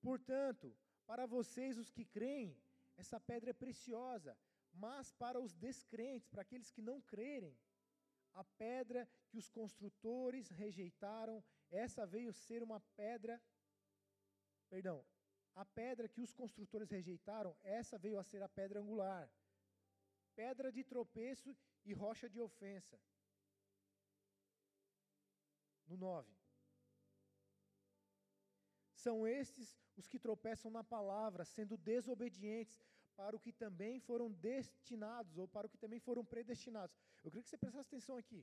Portanto, 0.01 0.75
para 1.05 1.27
vocês, 1.27 1.77
os 1.77 1.91
que 1.91 2.05
creem, 2.05 2.57
essa 2.97 3.19
pedra 3.19 3.51
é 3.51 3.61
preciosa. 3.65 4.35
Mas 4.73 5.11
para 5.23 5.39
os 5.39 5.53
descrentes, 5.67 6.27
para 6.27 6.41
aqueles 6.41 6.71
que 6.71 6.81
não 6.89 6.99
crerem, 6.99 7.55
a 8.33 8.43
pedra 8.43 9.07
que 9.27 9.37
os 9.37 9.49
construtores 9.49 10.49
rejeitaram 10.49 11.43
essa 11.71 12.05
veio 12.05 12.33
ser 12.33 12.63
uma 12.63 12.79
pedra, 12.95 13.41
perdão, 14.69 15.05
a 15.55 15.65
pedra 15.65 16.07
que 16.07 16.21
os 16.21 16.33
construtores 16.33 16.89
rejeitaram, 16.89 17.55
essa 17.61 17.97
veio 17.97 18.17
a 18.17 18.23
ser 18.23 18.41
a 18.41 18.49
pedra 18.49 18.79
angular, 18.79 19.29
pedra 20.35 20.71
de 20.71 20.83
tropeço 20.83 21.55
e 21.85 21.93
rocha 21.93 22.29
de 22.29 22.39
ofensa. 22.39 22.99
No 25.85 25.97
9. 25.97 26.35
São 28.93 29.27
estes 29.27 29.77
os 29.95 30.07
que 30.07 30.19
tropeçam 30.19 30.71
na 30.71 30.83
palavra, 30.83 31.43
sendo 31.45 31.77
desobedientes 31.77 32.81
para 33.19 33.35
o 33.35 33.39
que 33.45 33.51
também 33.63 33.99
foram 33.99 34.27
destinados, 34.31 35.37
ou 35.37 35.45
para 35.55 35.67
o 35.67 35.69
que 35.69 35.77
também 35.77 35.99
foram 36.07 36.23
predestinados. 36.33 36.95
Eu 37.21 37.29
queria 37.29 37.43
que 37.43 37.49
você 37.49 37.57
prestasse 37.63 37.89
atenção 37.89 38.15
aqui. 38.15 38.41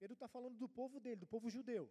Pedro 0.00 0.14
está 0.14 0.26
falando 0.36 0.56
do 0.62 0.68
povo 0.68 0.98
dele, 1.04 1.20
do 1.24 1.28
povo 1.34 1.48
judeu. 1.56 1.84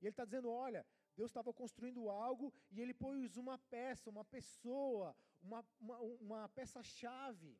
E 0.00 0.06
ele 0.06 0.14
está 0.14 0.24
dizendo: 0.24 0.48
olha, 0.50 0.82
Deus 1.18 1.30
estava 1.30 1.52
construindo 1.52 2.08
algo 2.08 2.46
e 2.70 2.80
ele 2.80 2.94
pôs 2.94 3.36
uma 3.36 3.58
peça, 3.74 4.08
uma 4.08 4.24
pessoa, 4.24 5.14
uma, 5.42 5.60
uma, 5.78 5.98
uma 6.26 6.48
peça-chave. 6.48 7.52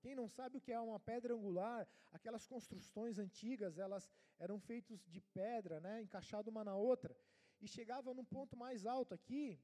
Quem 0.00 0.16
não 0.16 0.28
sabe 0.28 0.56
o 0.56 0.60
que 0.60 0.72
é 0.72 0.80
uma 0.80 0.98
pedra 0.98 1.32
angular, 1.32 1.86
aquelas 2.12 2.44
construções 2.44 3.20
antigas, 3.20 3.78
elas 3.78 4.10
eram 4.40 4.58
feitas 4.58 5.00
de 5.06 5.20
pedra, 5.20 5.80
né, 5.80 6.02
encaixado 6.02 6.50
uma 6.50 6.64
na 6.64 6.74
outra, 6.74 7.16
e 7.60 7.68
chegava 7.68 8.14
num 8.14 8.24
ponto 8.24 8.56
mais 8.56 8.84
alto 8.84 9.14
aqui, 9.14 9.60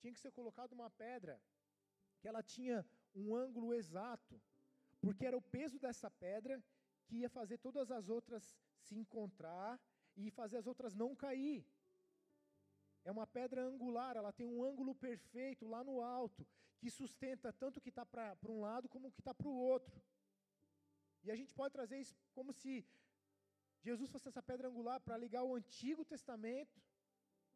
tinha 0.00 0.12
que 0.14 0.20
ser 0.24 0.32
colocado 0.38 0.72
uma 0.72 0.90
pedra 1.04 1.34
que 2.20 2.28
ela 2.30 2.42
tinha 2.42 2.78
um 3.14 3.34
ângulo 3.34 3.74
exato, 3.74 4.40
porque 5.00 5.26
era 5.26 5.36
o 5.36 5.46
peso 5.56 5.78
dessa 5.78 6.10
pedra 6.10 6.62
que 7.06 7.16
ia 7.22 7.30
fazer 7.38 7.58
todas 7.58 7.90
as 7.90 8.08
outras 8.08 8.44
se 8.86 8.94
encontrar 9.02 9.80
e 10.16 10.30
fazer 10.30 10.56
as 10.58 10.66
outras 10.66 10.94
não 10.94 11.14
cair. 11.24 11.64
É 13.04 13.10
uma 13.10 13.26
pedra 13.26 13.62
angular, 13.64 14.16
ela 14.16 14.32
tem 14.32 14.46
um 14.46 14.62
ângulo 14.62 14.94
perfeito 14.94 15.66
lá 15.66 15.82
no 15.82 16.00
alto, 16.02 16.46
que 16.78 16.90
sustenta 16.90 17.52
tanto 17.52 17.78
o 17.78 17.80
que 17.80 17.88
está 17.88 18.04
para 18.04 18.36
um 18.48 18.60
lado 18.60 18.88
como 18.88 19.08
o 19.08 19.12
que 19.12 19.20
está 19.20 19.34
para 19.34 19.48
o 19.48 19.60
outro. 19.72 20.02
E 21.24 21.30
a 21.30 21.36
gente 21.36 21.54
pode 21.54 21.72
trazer 21.72 21.98
isso 21.98 22.16
como 22.32 22.52
se 22.52 22.86
Jesus 23.80 24.10
fosse 24.10 24.28
essa 24.28 24.42
pedra 24.42 24.68
angular 24.68 25.00
para 25.00 25.16
ligar 25.16 25.42
o 25.44 25.54
Antigo 25.54 26.04
Testamento 26.04 26.82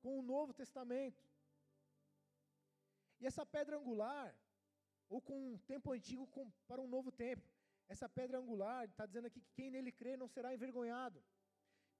com 0.00 0.18
o 0.18 0.22
Novo 0.22 0.52
Testamento. 0.52 1.22
E 3.22 3.26
essa 3.26 3.46
pedra 3.46 3.76
angular, 3.76 4.36
ou 5.08 5.20
com 5.22 5.36
um 5.52 5.56
tempo 5.58 5.92
antigo 5.92 6.26
com, 6.26 6.50
para 6.66 6.82
um 6.82 6.88
novo 6.88 7.12
tempo, 7.12 7.48
essa 7.88 8.08
pedra 8.08 8.36
angular 8.38 8.84
está 8.88 9.06
dizendo 9.06 9.26
aqui 9.28 9.40
que 9.40 9.52
quem 9.52 9.70
nele 9.70 9.92
crê 9.92 10.16
não 10.16 10.26
será 10.26 10.52
envergonhado. 10.52 11.22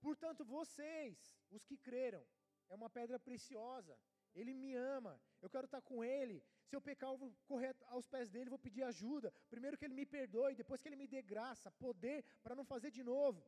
Portanto, 0.01 0.45
vocês, 0.45 1.17
os 1.49 1.65
que 1.65 1.77
creram, 1.77 2.27
é 2.69 2.75
uma 2.75 2.91
pedra 2.91 3.21
preciosa. 3.21 3.97
Ele 4.35 4.53
me 4.53 4.75
ama. 4.75 5.15
Eu 5.41 5.49
quero 5.49 5.67
estar 5.67 5.81
com 5.83 6.03
ele. 6.03 6.43
Se 6.65 6.75
eu 6.75 6.81
pecar, 6.81 7.11
eu 7.11 7.19
vou 7.19 7.33
correr 7.47 7.77
aos 7.87 8.09
pés 8.09 8.29
dele, 8.29 8.51
vou 8.51 8.59
pedir 8.59 8.83
ajuda. 8.83 9.33
Primeiro 9.49 9.79
que 9.79 9.85
ele 9.85 9.95
me 9.95 10.07
perdoe, 10.07 10.57
depois 10.57 10.83
que 10.83 10.89
ele 10.89 10.97
me 10.97 11.07
dê 11.07 11.23
graça, 11.23 11.71
poder 11.71 12.25
para 12.43 12.57
não 12.57 12.65
fazer 12.65 12.91
de 12.91 13.05
novo. 13.05 13.47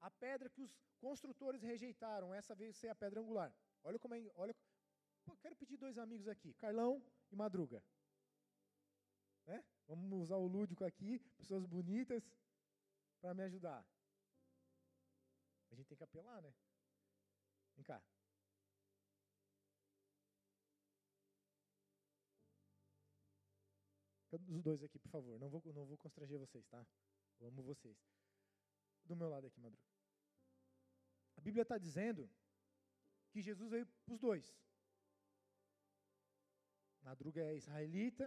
A 0.00 0.10
pedra 0.10 0.48
que 0.48 0.62
os 0.62 0.72
construtores 1.00 1.62
rejeitaram, 1.62 2.32
essa 2.32 2.54
veio 2.54 2.72
ser 2.72 2.90
a 2.90 2.94
pedra 2.94 3.20
angular. 3.20 3.52
Olha 3.82 3.98
como 3.98 4.14
é, 4.14 4.20
olha, 4.36 4.54
quero 5.44 5.56
pedir 5.56 5.76
dois 5.76 5.98
amigos 5.98 6.28
aqui, 6.28 6.52
Carlão 6.54 7.02
e 7.30 7.36
Madruga. 7.36 7.82
Né? 9.46 9.64
Vamos 9.86 10.22
usar 10.22 10.36
o 10.36 10.46
lúdico 10.46 10.84
aqui, 10.84 11.18
pessoas 11.36 11.64
bonitas, 11.66 12.22
para 13.20 13.34
me 13.34 13.42
ajudar. 13.42 13.86
A 15.70 15.74
gente 15.74 15.88
tem 15.88 15.96
que 15.96 16.04
apelar, 16.04 16.40
né? 16.42 16.54
Vem 17.74 17.84
cá. 17.84 18.02
Os 24.48 24.62
dois 24.62 24.82
aqui, 24.82 24.98
por 24.98 25.10
favor. 25.10 25.38
Não 25.38 25.48
vou, 25.48 25.62
não 25.72 25.86
vou 25.86 25.96
constranger 25.96 26.38
vocês, 26.38 26.66
tá? 26.66 26.84
Eu 27.40 27.48
amo 27.48 27.62
vocês. 27.62 27.96
Do 29.04 29.14
meu 29.14 29.28
lado 29.28 29.46
aqui, 29.46 29.60
Madruga. 29.60 29.84
A 31.36 31.40
Bíblia 31.40 31.62
está 31.62 31.78
dizendo 31.78 32.30
que 33.30 33.40
Jesus 33.40 33.70
veio 33.70 33.86
para 33.86 34.14
os 34.14 34.20
dois. 34.20 34.56
Madruga 37.04 37.40
é 37.42 37.54
israelita. 37.54 38.26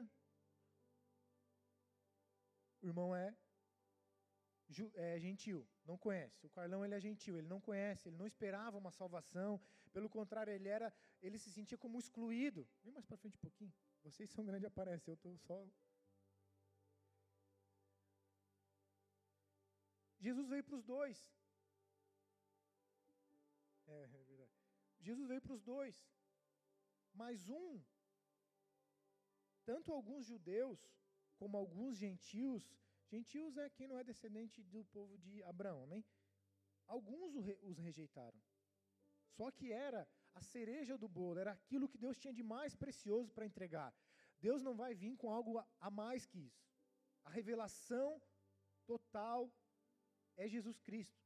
O 2.81 2.87
irmão 2.87 3.15
é, 3.15 3.35
é 4.93 5.19
gentil, 5.19 5.67
não 5.83 5.97
conhece. 5.97 6.45
O 6.45 6.49
Carlão 6.49 6.85
ele 6.85 6.95
é 6.95 6.99
gentil, 6.99 7.37
ele 7.37 7.47
não 7.47 7.59
conhece, 7.59 8.07
ele 8.07 8.17
não 8.17 8.27
esperava 8.27 8.77
uma 8.77 8.91
salvação. 8.91 9.59
Pelo 9.91 10.09
contrário, 10.09 10.53
ele 10.53 10.69
era, 10.69 10.93
ele 11.21 11.37
se 11.39 11.51
sentia 11.51 11.77
como 11.77 11.97
excluído. 11.97 12.67
Vem 12.83 12.93
mais 12.93 13.05
para 13.05 13.17
frente 13.17 13.35
um 13.35 13.45
pouquinho. 13.47 13.73
Vocês 14.03 14.29
são 14.29 14.45
grandes 14.45 14.67
aparecem, 14.67 15.11
eu 15.11 15.15
estou 15.15 15.35
só 15.39 15.65
Jesus 20.19 20.47
veio 20.47 20.63
para 20.63 20.75
os 20.75 20.83
dois. 20.83 21.17
É, 23.87 24.03
é 24.03 24.23
verdade. 24.23 24.51
Jesus 24.99 25.27
veio 25.27 25.41
para 25.41 25.53
os 25.53 25.61
dois. 25.61 25.95
Mas 27.13 27.47
um, 27.49 27.81
tanto 29.69 29.91
alguns 29.91 30.25
judeus 30.25 30.79
como 31.39 31.57
alguns 31.57 31.97
gentios, 32.03 32.63
gentios 33.13 33.57
é 33.63 33.69
quem 33.69 33.87
não 33.87 33.99
é 34.01 34.03
descendente 34.11 34.63
do 34.63 34.83
povo 34.95 35.17
de 35.25 35.43
Abraão, 35.43 35.83
amém? 35.83 36.03
Alguns 36.95 37.35
os 37.69 37.77
rejeitaram. 37.77 38.39
Só 39.35 39.51
que 39.51 39.71
era 39.71 40.01
a 40.33 40.41
cereja 40.41 40.97
do 40.97 41.07
bolo, 41.07 41.39
era 41.39 41.51
aquilo 41.51 41.89
que 41.91 41.97
Deus 42.05 42.17
tinha 42.17 42.33
de 42.33 42.43
mais 42.55 42.75
precioso 42.83 43.29
para 43.35 43.45
entregar. 43.45 43.93
Deus 44.39 44.61
não 44.67 44.75
vai 44.75 44.93
vir 44.95 45.15
com 45.17 45.29
algo 45.37 45.51
a 45.87 45.91
mais 45.91 46.25
que 46.25 46.39
isso. 46.49 46.65
A 47.25 47.29
revelação 47.29 48.21
total 48.85 49.51
é 50.37 50.47
Jesus 50.47 50.79
Cristo. 50.79 51.21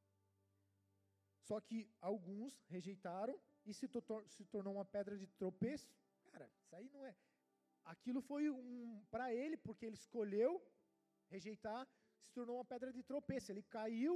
Só 1.47 1.59
que 1.61 1.79
alguns 1.99 2.59
rejeitaram 2.67 3.39
e 3.65 3.73
se, 3.73 3.87
se 4.35 4.45
tornou 4.45 4.73
uma 4.75 4.85
pedra 4.85 5.15
de 5.17 5.27
tropeço. 5.27 5.93
Cara, 6.31 6.49
isso 6.59 6.75
aí 6.75 6.89
não 6.89 7.05
é. 7.05 7.15
Aquilo 7.93 8.21
foi 8.29 8.43
um 8.49 9.03
para 9.13 9.27
ele, 9.41 9.57
porque 9.65 9.85
ele 9.85 9.99
escolheu 10.03 10.51
rejeitar, 11.33 11.83
se 12.25 12.31
tornou 12.37 12.55
uma 12.57 12.69
pedra 12.73 12.91
de 12.97 13.03
tropeço. 13.09 13.51
Ele 13.51 13.63
caiu 13.77 14.15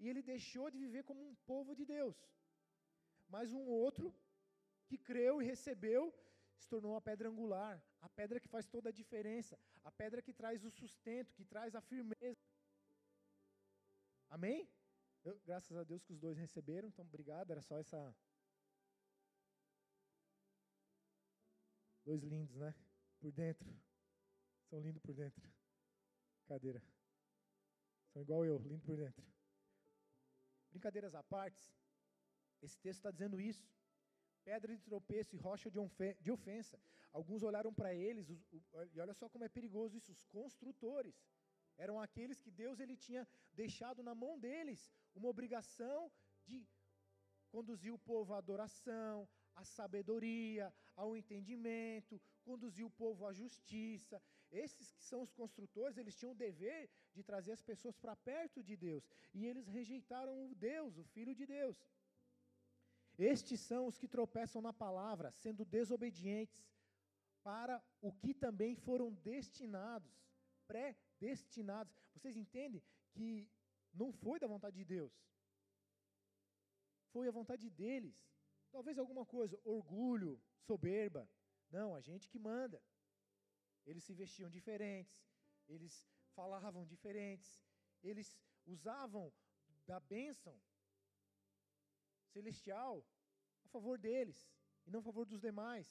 e 0.00 0.08
ele 0.10 0.22
deixou 0.32 0.66
de 0.70 0.78
viver 0.84 1.02
como 1.08 1.20
um 1.30 1.34
povo 1.50 1.74
de 1.74 1.84
Deus. 1.84 2.16
Mas 3.34 3.52
um 3.52 3.64
outro 3.84 4.14
que 4.88 4.98
creu 5.10 5.34
e 5.40 5.46
recebeu 5.52 6.02
se 6.60 6.68
tornou 6.72 6.92
uma 6.92 7.06
pedra 7.08 7.28
angular, 7.28 7.74
a 8.00 8.08
pedra 8.08 8.40
que 8.42 8.52
faz 8.54 8.66
toda 8.74 8.88
a 8.90 8.98
diferença, 9.00 9.58
a 9.84 9.90
pedra 9.90 10.22
que 10.26 10.32
traz 10.32 10.64
o 10.64 10.70
sustento, 10.70 11.34
que 11.38 11.44
traz 11.44 11.74
a 11.74 11.80
firmeza. 11.80 12.44
Amém? 14.36 14.60
Eu, 15.24 15.34
graças 15.48 15.76
a 15.76 15.84
Deus 15.84 16.04
que 16.04 16.12
os 16.12 16.20
dois 16.20 16.38
receberam, 16.38 16.88
então 16.88 17.04
obrigado, 17.04 17.50
era 17.50 17.62
só 17.62 17.76
essa. 17.78 18.00
Dois 22.04 22.22
lindos, 22.22 22.56
né? 22.56 22.72
Por 23.20 23.32
dentro. 23.32 23.70
São 24.68 24.80
lindos 24.80 25.02
por 25.02 25.14
dentro. 25.14 25.42
Cadeira. 26.46 26.82
São 28.12 28.22
igual 28.22 28.44
eu, 28.44 28.58
lindo 28.58 28.82
por 28.82 28.96
dentro. 28.96 29.24
Brincadeiras 30.70 31.14
à 31.14 31.22
parte, 31.22 31.62
esse 32.62 32.78
texto 32.78 32.98
está 32.98 33.10
dizendo 33.10 33.40
isso. 33.40 33.68
Pedra 34.44 34.74
de 34.76 34.82
tropeço 34.82 35.34
e 35.34 35.38
rocha 35.38 35.70
de 35.70 36.30
ofensa. 36.30 36.80
Alguns 37.12 37.42
olharam 37.42 37.72
para 37.72 37.94
eles, 37.94 38.28
e 38.30 39.00
olha 39.00 39.14
só 39.14 39.28
como 39.28 39.44
é 39.44 39.48
perigoso 39.48 39.96
isso, 39.96 40.12
os 40.12 40.24
construtores 40.26 41.16
eram 41.76 42.00
aqueles 42.00 42.40
que 42.40 42.50
Deus 42.50 42.78
ele 42.78 42.96
tinha 42.96 43.26
deixado 43.52 44.02
na 44.02 44.14
mão 44.14 44.38
deles 44.38 44.90
uma 45.14 45.28
obrigação 45.28 46.10
de 46.44 46.66
conduzir 47.50 47.92
o 47.92 47.98
povo 47.98 48.34
à 48.34 48.38
adoração, 48.38 49.28
à 49.54 49.64
sabedoria, 49.64 50.72
ao 50.94 51.16
entendimento, 51.16 52.20
conduzir 52.48 52.84
o 52.86 52.96
povo 53.02 53.26
à 53.26 53.32
justiça. 53.42 54.16
Esses 54.64 54.86
que 54.96 55.04
são 55.10 55.20
os 55.26 55.32
construtores, 55.40 55.98
eles 55.98 56.16
tinham 56.18 56.32
o 56.32 56.42
dever 56.46 56.88
de 57.16 57.22
trazer 57.30 57.52
as 57.58 57.64
pessoas 57.70 57.96
para 58.02 58.14
perto 58.30 58.62
de 58.68 58.76
Deus, 58.76 59.04
e 59.34 59.44
eles 59.50 59.66
rejeitaram 59.78 60.34
o 60.46 60.54
Deus, 60.54 60.96
o 60.96 61.04
Filho 61.14 61.34
de 61.40 61.46
Deus. 61.58 61.76
Estes 63.18 63.60
são 63.70 63.82
os 63.90 63.98
que 64.00 64.08
tropeçam 64.16 64.60
na 64.68 64.72
palavra, 64.84 65.32
sendo 65.42 65.64
desobedientes 65.64 66.62
para 67.42 67.76
o 68.00 68.12
que 68.12 68.32
também 68.34 68.74
foram 68.86 69.08
destinados, 69.32 70.14
pré 70.70 70.88
destinados. 71.18 71.94
Vocês 72.14 72.36
entendem 72.36 72.82
que 73.14 73.30
não 74.00 74.10
foi 74.12 74.38
da 74.38 74.46
vontade 74.54 74.76
de 74.76 74.84
Deus, 74.84 75.12
foi 77.12 77.26
a 77.28 77.36
vontade 77.40 77.70
deles. 77.70 78.16
Talvez 78.70 78.98
alguma 78.98 79.24
coisa, 79.24 79.58
orgulho, 79.64 80.38
soberba. 80.68 81.22
Não, 81.70 81.94
a 81.94 82.00
gente 82.00 82.28
que 82.28 82.38
manda. 82.38 82.82
Eles 83.84 84.04
se 84.04 84.14
vestiam 84.14 84.50
diferentes, 84.50 85.24
eles 85.68 86.04
falavam 86.34 86.84
diferentes, 86.84 87.64
eles 88.02 88.38
usavam 88.66 89.32
da 89.86 90.00
bênção 90.00 90.58
celestial 92.32 93.06
a 93.64 93.68
favor 93.68 93.96
deles 93.98 94.50
e 94.86 94.90
não 94.90 95.00
a 95.00 95.02
favor 95.02 95.24
dos 95.24 95.40
demais. 95.40 95.88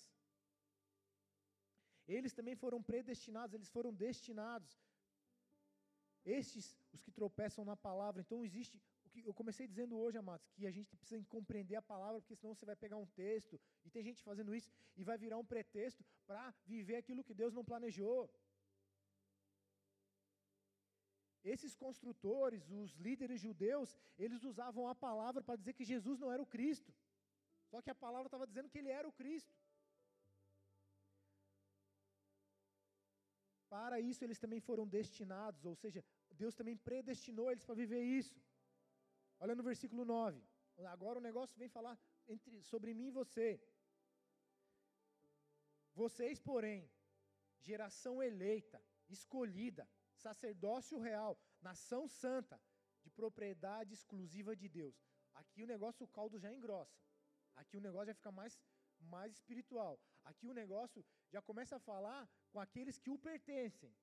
Eles 2.07 2.33
também 2.33 2.55
foram 2.55 2.83
predestinados, 2.83 3.53
eles 3.53 3.69
foram 3.69 3.93
destinados 3.93 4.71
estes, 6.25 6.77
os 6.91 7.01
que 7.01 7.11
tropeçam 7.11 7.63
na 7.63 7.77
palavra. 7.77 8.21
Então 8.21 8.43
existe, 8.43 8.81
que 9.21 9.29
eu 9.29 9.33
comecei 9.33 9.65
dizendo 9.67 9.97
hoje, 9.97 10.17
amados, 10.17 10.47
que 10.55 10.65
a 10.71 10.71
gente 10.77 10.95
precisa 10.95 11.23
compreender 11.35 11.75
a 11.75 11.81
palavra, 11.81 12.19
porque 12.21 12.35
senão 12.35 12.53
você 12.53 12.65
vai 12.65 12.75
pegar 12.75 12.97
um 12.97 13.09
texto, 13.23 13.59
e 13.85 13.89
tem 13.89 14.03
gente 14.03 14.23
fazendo 14.29 14.53
isso, 14.59 14.69
e 14.95 15.03
vai 15.03 15.17
virar 15.17 15.37
um 15.37 15.45
pretexto 15.53 16.03
para 16.25 16.43
viver 16.65 16.97
aquilo 16.97 17.23
que 17.23 17.33
Deus 17.33 17.53
não 17.53 17.63
planejou. 17.71 18.29
Esses 21.53 21.73
construtores, 21.75 22.69
os 22.81 22.91
líderes 23.07 23.39
judeus, 23.39 23.89
eles 24.17 24.43
usavam 24.43 24.87
a 24.87 24.95
palavra 24.95 25.43
para 25.43 25.59
dizer 25.61 25.73
que 25.73 25.85
Jesus 25.93 26.19
não 26.19 26.31
era 26.31 26.41
o 26.41 26.51
Cristo. 26.55 26.91
Só 27.71 27.81
que 27.83 27.91
a 27.91 28.01
palavra 28.05 28.27
estava 28.27 28.47
dizendo 28.47 28.69
que 28.69 28.79
ele 28.79 28.89
era 28.89 29.07
o 29.07 29.11
Cristo. 29.19 29.53
Para 33.75 33.99
isso 33.99 34.23
eles 34.23 34.39
também 34.39 34.59
foram 34.59 34.87
destinados, 34.87 35.65
ou 35.65 35.75
seja, 35.75 36.03
Deus 36.31 36.55
também 36.55 36.77
predestinou 36.89 37.51
eles 37.51 37.65
para 37.67 37.75
viver 37.83 38.01
isso. 38.19 38.35
Olha 39.39 39.55
no 39.55 39.63
versículo 39.63 40.05
9. 40.05 40.41
Agora 40.95 41.19
o 41.19 41.21
negócio 41.21 41.57
vem 41.57 41.69
falar 41.69 41.97
entre, 42.27 42.61
sobre 42.63 42.93
mim 42.93 43.07
e 43.07 43.11
você. 43.11 43.61
Vocês, 45.93 46.39
porém, 46.39 46.89
geração 47.61 48.21
eleita, 48.21 48.81
escolhida, 49.07 49.87
sacerdócio 50.13 50.99
real, 50.99 51.39
nação 51.61 52.07
santa, 52.07 52.59
de 53.03 53.09
propriedade 53.09 53.93
exclusiva 53.93 54.55
de 54.55 54.67
Deus. 54.67 54.95
Aqui 55.33 55.63
o 55.63 55.67
negócio, 55.67 56.03
o 56.05 56.07
caldo 56.07 56.39
já 56.39 56.51
engrossa. 56.51 56.99
Aqui 57.55 57.77
o 57.77 57.81
negócio 57.81 58.07
já 58.07 58.15
fica 58.15 58.31
mais, 58.31 58.59
mais 58.99 59.33
espiritual. 59.33 59.99
Aqui 60.23 60.47
o 60.47 60.53
negócio 60.53 61.05
já 61.29 61.41
começa 61.41 61.75
a 61.75 61.79
falar 61.79 62.27
com 62.51 62.59
aqueles 62.59 62.97
que 62.97 63.11
o 63.11 63.17
pertencem. 63.17 63.95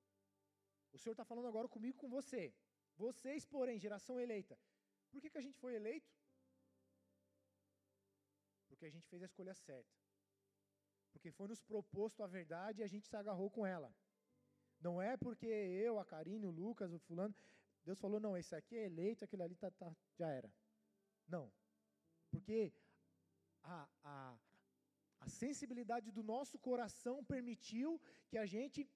O 0.91 0.97
Senhor 0.97 1.13
está 1.13 1.25
falando 1.25 1.47
agora 1.47 1.67
comigo, 1.67 1.97
com 1.97 2.09
você. 2.09 2.53
Vocês, 2.95 3.45
porém, 3.45 3.79
geração 3.79 4.19
eleita. 4.19 4.57
Por 5.13 5.21
que, 5.21 5.29
que 5.29 5.37
a 5.41 5.45
gente 5.47 5.59
foi 5.63 5.75
eleito? 5.75 6.11
Porque 8.67 8.85
a 8.87 8.93
gente 8.95 9.07
fez 9.11 9.21
a 9.21 9.27
escolha 9.31 9.53
certa. 9.53 9.95
Porque 11.11 11.31
foi 11.31 11.47
nos 11.47 11.61
proposto 11.61 12.23
a 12.23 12.27
verdade 12.27 12.81
e 12.81 12.83
a 12.83 12.91
gente 12.93 13.07
se 13.07 13.15
agarrou 13.15 13.49
com 13.55 13.65
ela. 13.65 13.89
Não 14.85 14.95
é 15.01 15.15
porque 15.15 15.45
eu, 15.85 15.99
a 15.99 16.05
Karine, 16.13 16.47
o 16.47 16.55
Lucas, 16.61 16.91
o 16.91 16.99
fulano, 17.07 17.35
Deus 17.85 17.99
falou, 17.99 18.19
não, 18.19 18.35
esse 18.35 18.55
aqui 18.55 18.75
é 18.75 18.85
eleito, 18.85 19.23
aquele 19.23 19.43
ali 19.43 19.55
tá, 19.55 19.69
tá, 19.71 19.95
já 20.19 20.29
era. 20.39 20.51
Não. 21.27 21.45
Porque 22.31 22.73
a, 23.63 23.87
a, 24.03 24.37
a 25.19 25.29
sensibilidade 25.29 26.11
do 26.11 26.23
nosso 26.23 26.57
coração 26.57 27.23
permitiu 27.23 28.01
que 28.29 28.37
a 28.37 28.47
gente 28.55 28.89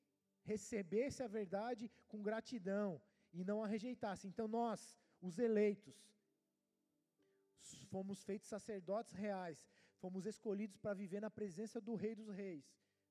recebesse 0.51 1.21
a 1.21 1.27
verdade 1.39 1.91
com 2.07 2.27
gratidão 2.29 2.89
e 3.31 3.43
não 3.43 3.61
a 3.63 3.67
rejeitasse. 3.67 4.27
Então 4.27 4.47
nós, 4.47 4.97
os 5.27 5.37
eleitos, 5.37 5.95
fomos 7.89 8.23
feitos 8.23 8.47
sacerdotes 8.47 9.13
reais, 9.13 9.67
fomos 10.01 10.25
escolhidos 10.25 10.77
para 10.77 10.93
viver 10.93 11.21
na 11.21 11.29
presença 11.29 11.79
do 11.81 11.95
Rei 11.95 12.15
dos 12.15 12.29
Reis, 12.29 12.65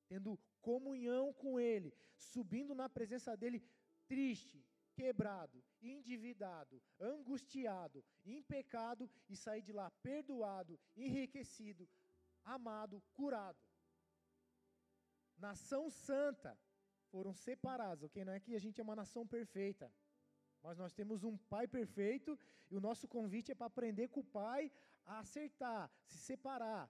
tendo 0.08 0.38
comunhão 0.60 1.32
com 1.32 1.60
Ele, 1.60 1.92
subindo 2.16 2.74
na 2.74 2.88
presença 2.88 3.36
dEle 3.36 3.60
triste, 4.06 4.64
quebrado, 4.94 5.62
endividado, 5.82 6.82
angustiado, 6.98 8.04
em 8.24 8.42
pecado 8.42 9.10
e 9.28 9.36
sair 9.36 9.62
de 9.62 9.72
lá 9.72 9.90
perdoado, 10.02 10.78
enriquecido, 10.96 11.88
amado, 12.44 13.02
curado. 13.12 13.58
Nação 15.36 15.90
santa 15.90 16.58
foram 17.10 17.34
separados, 17.34 18.04
ok? 18.04 18.24
Não 18.24 18.32
é 18.32 18.40
que 18.40 18.54
a 18.54 18.58
gente 18.58 18.80
é 18.80 18.84
uma 18.84 18.96
nação 18.96 19.26
perfeita, 19.26 19.92
mas 20.66 20.78
nós 20.82 20.92
temos 20.92 21.22
um 21.22 21.36
Pai 21.52 21.66
perfeito 21.78 22.30
e 22.70 22.76
o 22.76 22.80
nosso 22.86 23.06
convite 23.06 23.52
é 23.52 23.54
para 23.54 23.68
aprender 23.72 24.08
com 24.08 24.20
o 24.20 24.30
Pai 24.40 24.62
a 25.04 25.20
acertar, 25.20 25.88
se 26.04 26.18
separar. 26.18 26.84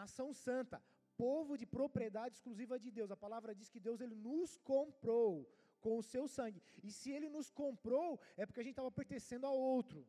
Nação 0.00 0.28
santa, 0.46 0.82
povo 1.16 1.56
de 1.56 1.64
propriedade 1.64 2.34
exclusiva 2.34 2.78
de 2.78 2.90
Deus. 2.90 3.10
A 3.10 3.16
palavra 3.16 3.54
diz 3.54 3.70
que 3.70 3.80
Deus 3.80 4.00
ele 4.02 4.14
nos 4.14 4.58
comprou 4.72 5.32
com 5.80 5.96
o 5.96 6.02
seu 6.02 6.28
sangue. 6.28 6.62
E 6.82 6.90
se 6.90 7.10
ele 7.16 7.30
nos 7.36 7.48
comprou, 7.50 8.20
é 8.36 8.44
porque 8.44 8.60
a 8.60 8.62
gente 8.62 8.72
estava 8.72 8.92
pertencendo 8.92 9.46
a 9.46 9.50
outro. 9.50 10.06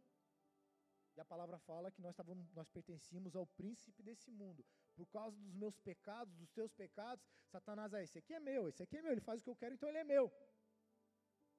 E 1.16 1.22
a 1.22 1.26
palavra 1.34 1.58
fala 1.60 1.90
que 1.90 2.02
nós, 2.02 2.14
távamos, 2.14 2.52
nós 2.52 2.68
pertencíamos 2.68 3.34
ao 3.36 3.46
príncipe 3.46 4.04
desse 4.04 4.30
mundo. 4.30 4.66
Por 4.94 5.06
causa 5.06 5.38
dos 5.38 5.56
meus 5.56 5.78
pecados, 5.80 6.36
dos 6.36 6.52
teus 6.52 6.74
pecados, 6.74 7.26
Satanás, 7.48 7.94
ah, 7.94 8.04
esse 8.04 8.18
aqui 8.18 8.34
é 8.34 8.40
meu, 8.40 8.68
esse 8.68 8.84
aqui 8.84 8.98
é 8.98 9.02
meu, 9.02 9.14
ele 9.14 9.22
faz 9.22 9.40
o 9.40 9.44
que 9.46 9.50
eu 9.50 9.56
quero, 9.56 9.76
então 9.76 9.88
ele 9.88 10.00
é 10.00 10.04
meu. 10.04 10.30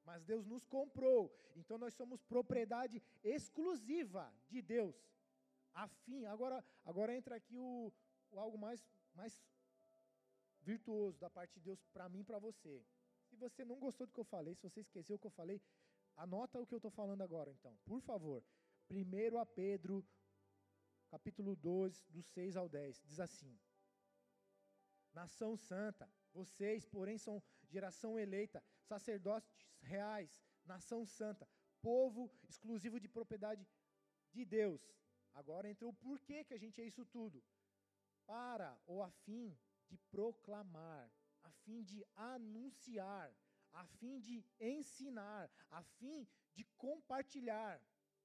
Mas 0.07 0.25
Deus 0.25 0.47
nos 0.47 0.65
comprou, 0.65 1.37
então 1.57 1.77
nós 1.77 1.93
somos 1.93 2.23
propriedade 2.23 3.03
exclusiva 3.25 4.33
de 4.49 4.63
Deus. 4.63 4.97
Afim, 5.75 6.25
agora, 6.27 6.65
agora 6.85 7.15
entra 7.15 7.35
aqui 7.35 7.59
o, 7.59 7.93
o 8.31 8.39
algo 8.39 8.57
mais, 8.57 8.89
mais 9.15 9.45
virtuoso 10.63 11.19
da 11.19 11.29
parte 11.29 11.55
de 11.55 11.61
Deus 11.61 11.85
para 11.93 12.09
mim 12.09 12.21
e 12.21 12.25
para 12.25 12.39
você. 12.39 12.87
Se 13.25 13.35
você 13.35 13.65
não 13.65 13.81
gostou 13.81 14.07
do 14.07 14.13
que 14.13 14.21
eu 14.21 14.25
falei, 14.25 14.55
se 14.55 14.63
você 14.63 14.81
esqueceu 14.81 15.17
o 15.17 15.19
que 15.19 15.27
eu 15.27 15.39
falei, 15.43 15.61
anota 16.17 16.61
o 16.61 16.67
que 16.67 16.75
eu 16.75 16.79
estou 16.79 16.91
falando 16.91 17.23
agora, 17.23 17.51
então, 17.51 17.77
por 17.85 18.01
favor. 18.01 18.45
1 18.89 19.39
a 19.39 19.45
Pedro, 19.45 20.07
capítulo 21.09 21.57
2, 21.57 22.07
do 22.11 22.23
6 22.23 22.57
ao 22.57 22.69
10, 22.69 23.03
diz 23.05 23.19
assim: 23.19 23.59
Nação 25.13 25.57
santa, 25.57 26.09
vocês, 26.33 26.87
porém, 26.87 27.19
são 27.19 27.43
geração 27.65 28.17
eleita, 28.17 28.63
sacerdotes 28.87 29.53
reais, 29.81 30.33
nação 30.65 31.05
santa, 31.05 31.49
povo 31.81 32.31
exclusivo 32.49 32.99
de 32.99 33.09
propriedade 33.09 33.67
de 34.33 34.45
Deus. 34.45 34.83
Agora 35.35 35.69
entra 35.69 35.87
o 35.87 35.99
porquê 36.07 36.45
que 36.45 36.55
a 36.55 36.63
gente 36.65 36.81
é 36.81 36.87
isso 36.87 37.05
tudo. 37.17 37.43
Para 38.27 38.71
ou 38.87 39.03
a 39.03 39.11
fim 39.25 39.57
de 39.89 39.97
proclamar, 40.15 41.05
a 41.43 41.51
fim 41.65 41.83
de 41.83 42.05
anunciar, 42.15 43.29
a 43.73 43.85
fim 43.99 44.19
de 44.19 44.45
ensinar, 44.59 45.51
a 45.71 45.83
fim 45.99 46.27
de 46.55 46.65
compartilhar 46.77 47.81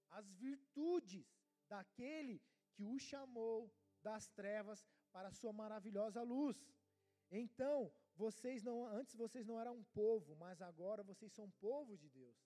as 0.10 0.32
virtudes 0.46 1.28
daquele 1.68 2.42
que 2.74 2.84
o 2.84 2.98
chamou 2.98 3.74
das 4.02 4.28
trevas 4.30 4.86
para 5.12 5.28
a 5.30 5.34
sua 5.40 5.54
maravilhosa 5.54 6.22
luz. 6.24 6.58
Então, 7.30 7.92
vocês 8.26 8.60
não, 8.68 8.78
antes 9.00 9.14
vocês 9.24 9.46
não 9.50 9.60
eram 9.64 9.74
um 9.82 9.86
povo, 10.02 10.32
mas 10.44 10.62
agora 10.72 11.02
vocês 11.12 11.32
são 11.38 11.58
povo 11.68 11.94
de 12.02 12.10
Deus. 12.20 12.40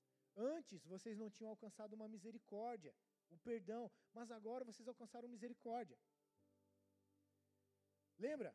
Antes 0.56 0.86
vocês 0.94 1.18
não 1.22 1.30
tinham 1.36 1.52
alcançado 1.56 1.94
uma 1.98 2.08
misericórdia, 2.16 2.94
o 3.36 3.38
perdão, 3.50 3.84
mas 4.18 4.32
agora 4.38 4.68
vocês 4.70 4.88
alcançaram 4.88 5.34
misericórdia. 5.36 5.98
Lembra 8.26 8.52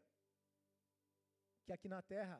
que 1.64 1.72
aqui 1.76 1.88
na 1.94 2.02
terra 2.14 2.38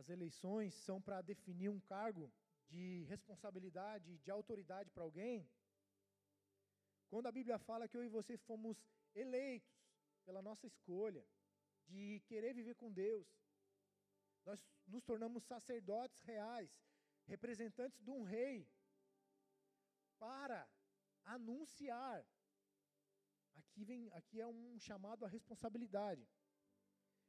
as 0.00 0.08
eleições 0.16 0.74
são 0.86 0.98
para 1.06 1.20
definir 1.32 1.70
um 1.76 1.80
cargo 1.94 2.26
de 2.74 3.04
responsabilidade, 3.14 4.18
de 4.24 4.30
autoridade 4.30 4.90
para 4.90 5.06
alguém? 5.08 5.38
Quando 7.10 7.26
a 7.28 7.36
Bíblia 7.38 7.58
fala 7.70 7.88
que 7.88 7.96
eu 7.96 8.04
e 8.04 8.14
você 8.18 8.36
fomos 8.48 8.76
eleitos 9.14 9.76
pela 10.26 10.42
nossa 10.48 10.66
escolha 10.72 11.24
de 11.88 12.20
querer 12.28 12.52
viver 12.60 12.74
com 12.74 12.92
Deus, 12.92 13.26
nós 14.46 14.64
nos 14.86 15.02
tornamos 15.02 15.44
sacerdotes 15.44 16.20
reais, 16.22 16.70
representantes 17.26 18.00
de 18.00 18.10
um 18.10 18.22
rei, 18.22 18.70
para 20.18 20.66
anunciar. 21.24 22.24
Aqui, 23.54 23.84
vem, 23.84 24.08
aqui 24.12 24.40
é 24.40 24.46
um 24.46 24.78
chamado 24.78 25.24
à 25.24 25.28
responsabilidade. 25.28 26.26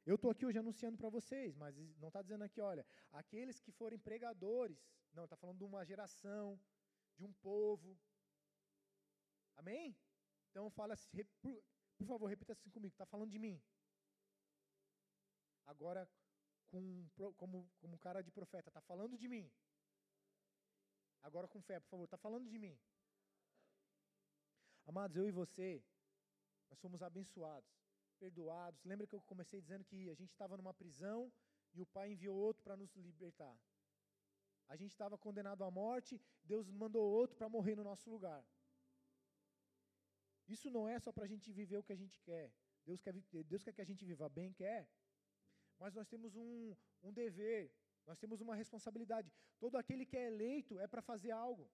Eu 0.06 0.14
estou 0.14 0.30
aqui 0.30 0.46
hoje 0.46 0.58
anunciando 0.58 0.96
para 0.96 1.10
vocês, 1.10 1.54
mas 1.56 1.76
não 1.98 2.08
está 2.08 2.22
dizendo 2.22 2.44
aqui, 2.44 2.60
olha, 2.60 2.86
aqueles 3.10 3.60
que 3.60 3.72
forem 3.72 3.98
pregadores. 3.98 4.78
Não, 5.12 5.24
está 5.24 5.36
falando 5.36 5.58
de 5.58 5.64
uma 5.64 5.84
geração, 5.84 6.58
de 7.16 7.24
um 7.24 7.32
povo. 7.34 7.98
Amém? 9.56 9.98
Então 10.50 10.70
fala 10.70 10.94
assim, 10.94 11.24
por, 11.42 11.62
por 11.96 12.06
favor, 12.06 12.26
repita 12.26 12.52
assim 12.52 12.70
comigo, 12.70 12.94
está 12.94 13.04
falando 13.04 13.30
de 13.30 13.38
mim. 13.38 13.60
Agora, 15.66 16.08
com, 16.68 17.08
como, 17.36 17.68
como 17.80 17.98
cara 17.98 18.22
de 18.22 18.30
profeta, 18.30 18.68
está 18.70 18.80
falando 18.80 19.16
de 19.16 19.28
mim. 19.28 19.50
Agora 21.22 21.48
com 21.48 21.60
fé, 21.60 21.80
por 21.80 21.88
favor, 21.88 22.04
está 22.04 22.16
falando 22.16 22.48
de 22.48 22.58
mim. 22.58 22.78
Amados, 24.86 25.16
eu 25.16 25.26
e 25.26 25.30
você, 25.30 25.84
nós 26.70 26.78
somos 26.78 27.02
abençoados, 27.02 27.70
perdoados. 28.18 28.82
Lembra 28.84 29.06
que 29.06 29.14
eu 29.14 29.20
comecei 29.22 29.60
dizendo 29.60 29.84
que 29.84 30.08
a 30.08 30.14
gente 30.14 30.30
estava 30.30 30.56
numa 30.56 30.72
prisão 30.72 31.32
e 31.74 31.82
o 31.82 31.86
Pai 31.86 32.12
enviou 32.12 32.36
outro 32.36 32.62
para 32.62 32.76
nos 32.76 32.94
libertar. 32.96 33.56
A 34.68 34.76
gente 34.76 34.92
estava 34.92 35.16
condenado 35.16 35.64
à 35.64 35.70
morte, 35.70 36.20
Deus 36.44 36.70
mandou 36.70 37.02
outro 37.02 37.36
para 37.36 37.48
morrer 37.48 37.74
no 37.74 37.84
nosso 37.84 38.10
lugar. 38.10 38.44
Isso 40.46 40.70
não 40.70 40.88
é 40.88 40.98
só 40.98 41.12
para 41.12 41.24
a 41.24 41.28
gente 41.28 41.52
viver 41.52 41.78
o 41.78 41.82
que 41.82 41.92
a 41.92 41.96
gente 41.96 42.18
quer. 42.20 42.52
Deus 42.84 43.00
quer, 43.02 43.12
Deus 43.44 43.62
quer 43.62 43.72
que 43.72 43.82
a 43.82 43.84
gente 43.84 44.04
viva 44.04 44.28
bem, 44.28 44.52
quer. 44.52 44.88
Mas 45.78 45.94
nós 45.94 46.08
temos 46.08 46.34
um, 46.36 46.74
um 47.02 47.12
dever, 47.12 47.70
nós 48.06 48.18
temos 48.18 48.40
uma 48.40 48.54
responsabilidade. 48.54 49.32
Todo 49.58 49.76
aquele 49.76 50.04
que 50.04 50.16
é 50.16 50.26
eleito 50.26 50.78
é 50.78 50.86
para 50.86 51.02
fazer 51.02 51.30
algo. 51.30 51.70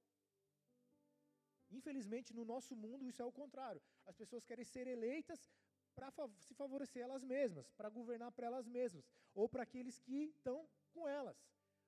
Infelizmente, 1.70 2.32
no 2.32 2.44
nosso 2.44 2.76
mundo, 2.76 3.06
isso 3.06 3.22
é 3.22 3.24
o 3.24 3.32
contrário. 3.32 3.82
As 4.04 4.16
pessoas 4.16 4.44
querem 4.44 4.64
ser 4.64 4.86
eleitas 4.86 5.50
para 5.94 6.12
se 6.38 6.54
favorecer 6.54 7.02
elas 7.02 7.22
mesmas, 7.22 7.70
para 7.72 7.88
governar 7.88 8.32
para 8.32 8.46
elas 8.46 8.66
mesmas, 8.66 9.04
ou 9.34 9.48
para 9.48 9.62
aqueles 9.62 9.98
que 9.98 10.24
estão 10.24 10.68
com 10.92 11.08
elas. 11.08 11.36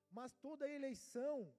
Mas 0.09 0.35
toda 0.35 0.69
eleição, 0.69 1.53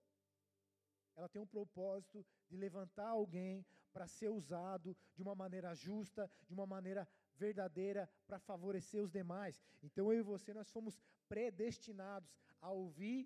ela 1.14 1.28
tem 1.28 1.40
um 1.40 1.46
propósito 1.46 2.24
de 2.48 2.56
levantar 2.56 3.08
alguém 3.08 3.64
para 3.92 4.06
ser 4.06 4.28
usado 4.28 4.96
de 5.14 5.22
uma 5.22 5.34
maneira 5.34 5.74
justa, 5.74 6.30
de 6.46 6.52
uma 6.52 6.66
maneira 6.66 7.08
verdadeira 7.46 8.02
para 8.26 8.38
favorecer 8.50 9.00
os 9.06 9.12
demais. 9.18 9.56
Então 9.88 10.12
eu 10.12 10.20
e 10.20 10.30
você 10.32 10.52
nós 10.60 10.70
fomos 10.76 10.96
predestinados 11.32 12.30
a 12.60 12.70
ouvir, 12.82 13.20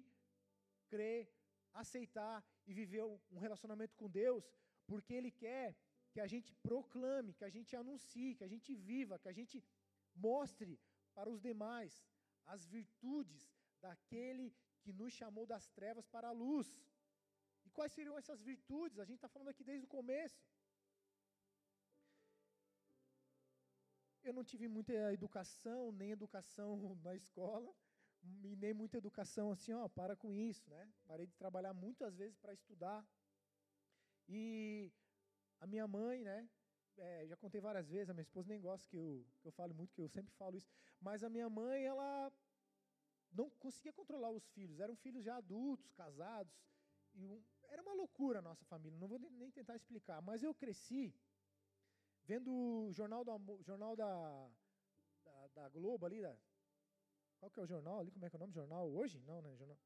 crer, 0.92 1.22
aceitar 1.82 2.38
e 2.66 2.72
viver 2.80 3.02
um 3.34 3.38
relacionamento 3.46 3.96
com 4.00 4.08
Deus 4.22 4.44
porque 4.90 5.14
Ele 5.18 5.30
quer 5.44 5.68
que 6.12 6.20
a 6.20 6.28
gente 6.32 6.50
proclame, 6.68 7.34
que 7.38 7.46
a 7.50 7.54
gente 7.56 7.74
anuncie, 7.82 8.36
que 8.38 8.44
a 8.48 8.52
gente 8.54 8.70
viva, 8.74 9.18
que 9.22 9.30
a 9.32 9.36
gente 9.40 9.56
mostre 10.14 10.72
para 11.14 11.30
os 11.34 11.40
demais 11.48 11.92
as 12.54 12.62
virtudes 12.76 13.42
daquele 13.80 14.46
que 14.82 14.92
nos 14.92 15.12
chamou 15.20 15.46
das 15.46 15.66
trevas 15.78 16.06
para 16.14 16.28
a 16.28 16.38
luz. 16.44 16.68
E 17.64 17.70
quais 17.70 17.92
seriam 17.92 18.18
essas 18.18 18.40
virtudes? 18.50 18.98
A 18.98 19.04
gente 19.08 19.20
está 19.20 19.28
falando 19.28 19.52
aqui 19.52 19.64
desde 19.64 19.86
o 19.86 19.94
começo. 19.98 20.38
Eu 24.24 24.32
não 24.32 24.44
tive 24.44 24.68
muita 24.68 24.92
educação, 25.12 25.90
nem 25.92 26.10
educação 26.12 26.94
na 27.02 27.14
escola, 27.14 27.74
e 28.22 28.54
nem 28.56 28.72
muita 28.72 28.96
educação 28.98 29.50
assim, 29.50 29.72
ó, 29.72 29.88
para 29.88 30.14
com 30.14 30.32
isso, 30.32 30.68
né? 30.70 30.92
Parei 31.06 31.26
de 31.26 31.34
trabalhar 31.34 31.74
muitas 31.74 32.14
vezes 32.16 32.36
para 32.36 32.52
estudar. 32.52 33.04
E 34.28 34.92
a 35.60 35.66
minha 35.66 35.86
mãe, 35.88 36.22
né? 36.22 36.48
É, 36.96 37.26
já 37.26 37.36
contei 37.36 37.60
várias 37.60 37.88
vezes, 37.88 38.10
a 38.10 38.14
minha 38.14 38.22
esposa 38.22 38.48
nem 38.48 38.60
gosta 38.60 38.86
que 38.88 38.96
eu, 38.96 39.26
que 39.40 39.48
eu 39.48 39.52
fale 39.52 39.72
muito, 39.72 39.94
que 39.94 40.00
eu 40.00 40.08
sempre 40.08 40.32
falo 40.34 40.56
isso, 40.56 40.68
mas 41.00 41.24
a 41.24 41.28
minha 41.28 41.48
mãe, 41.48 41.84
ela 41.84 42.30
não 43.32 43.48
conseguia 43.50 43.92
controlar 43.92 44.30
os 44.30 44.46
filhos, 44.50 44.78
eram 44.78 44.94
filhos 44.94 45.24
já 45.24 45.36
adultos, 45.36 45.90
casados, 45.92 46.54
um, 47.14 47.42
era 47.70 47.82
uma 47.82 47.94
loucura 47.94 48.38
a 48.38 48.42
nossa 48.42 48.64
família, 48.66 48.98
não 48.98 49.08
vou 49.08 49.18
nem 49.18 49.50
tentar 49.50 49.74
explicar, 49.74 50.20
mas 50.20 50.42
eu 50.42 50.54
cresci 50.54 51.14
vendo 52.24 52.50
o 52.52 52.92
jornal, 52.92 53.24
do, 53.24 53.62
jornal 53.62 53.96
da, 53.96 54.50
da, 55.24 55.48
da, 55.48 55.68
Globo 55.68 56.06
ali, 56.06 56.20
da, 56.20 56.36
qual 57.38 57.50
que 57.50 57.60
é 57.60 57.62
o 57.62 57.66
jornal 57.66 57.98
ali, 58.00 58.10
como 58.10 58.24
é 58.24 58.30
que 58.30 58.36
é 58.36 58.38
o 58.38 58.40
nome 58.40 58.52
do 58.52 58.60
jornal? 58.60 58.90
Hoje? 58.90 59.20
Não, 59.20 59.40
né? 59.42 59.54
Jornal, 59.56 59.78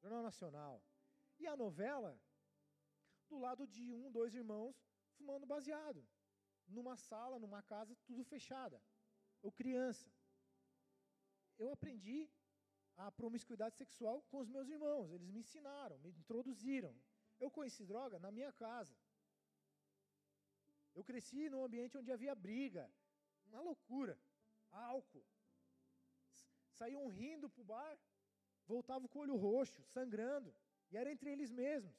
jornal 0.00 0.22
Nacional. 0.22 0.82
E 1.38 1.46
a 1.46 1.56
novela, 1.56 2.18
do 3.28 3.38
lado 3.38 3.66
de 3.66 3.92
um, 3.92 4.10
dois 4.10 4.34
irmãos 4.34 4.76
fumando 5.16 5.46
baseado, 5.46 6.06
numa 6.66 6.96
sala, 6.96 7.38
numa 7.38 7.62
casa, 7.62 7.96
tudo 8.06 8.24
fechada. 8.24 8.82
Eu 9.42 9.52
criança. 9.52 10.10
Eu 11.58 11.70
aprendi 11.70 12.28
a 12.96 13.10
promiscuidade 13.10 13.76
sexual 13.76 14.22
com 14.30 14.38
os 14.38 14.48
meus 14.48 14.68
irmãos. 14.68 15.12
Eles 15.12 15.30
me 15.30 15.40
ensinaram, 15.40 15.98
me 15.98 16.10
introduziram. 16.10 16.94
Eu 17.38 17.50
conheci 17.50 17.84
droga 17.84 18.18
na 18.18 18.30
minha 18.30 18.52
casa. 18.52 18.96
Eu 20.94 21.02
cresci 21.02 21.48
num 21.48 21.64
ambiente 21.64 21.98
onde 21.98 22.10
havia 22.12 22.34
briga, 22.34 22.90
uma 23.46 23.60
loucura, 23.60 24.18
álcool. 24.70 25.26
Saíam 26.78 27.06
rindo 27.08 27.48
para 27.50 27.62
o 27.62 27.64
bar, 27.64 27.98
voltavam 28.66 29.08
com 29.08 29.18
o 29.18 29.22
olho 29.22 29.36
roxo, 29.36 29.82
sangrando, 29.84 30.54
e 30.90 30.96
era 30.96 31.10
entre 31.10 31.30
eles 31.30 31.50
mesmos. 31.50 31.96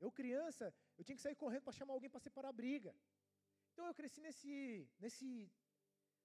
Eu, 0.00 0.10
criança, 0.10 0.74
eu 0.98 1.04
tinha 1.04 1.16
que 1.16 1.22
sair 1.22 1.36
correndo 1.36 1.62
para 1.62 1.72
chamar 1.72 1.94
alguém 1.94 2.10
para 2.10 2.20
separar 2.20 2.48
a 2.48 2.52
briga. 2.60 2.94
Então 3.72 3.86
eu 3.86 3.94
cresci 3.94 4.20
nesse, 4.20 4.90
nesse, 4.98 5.50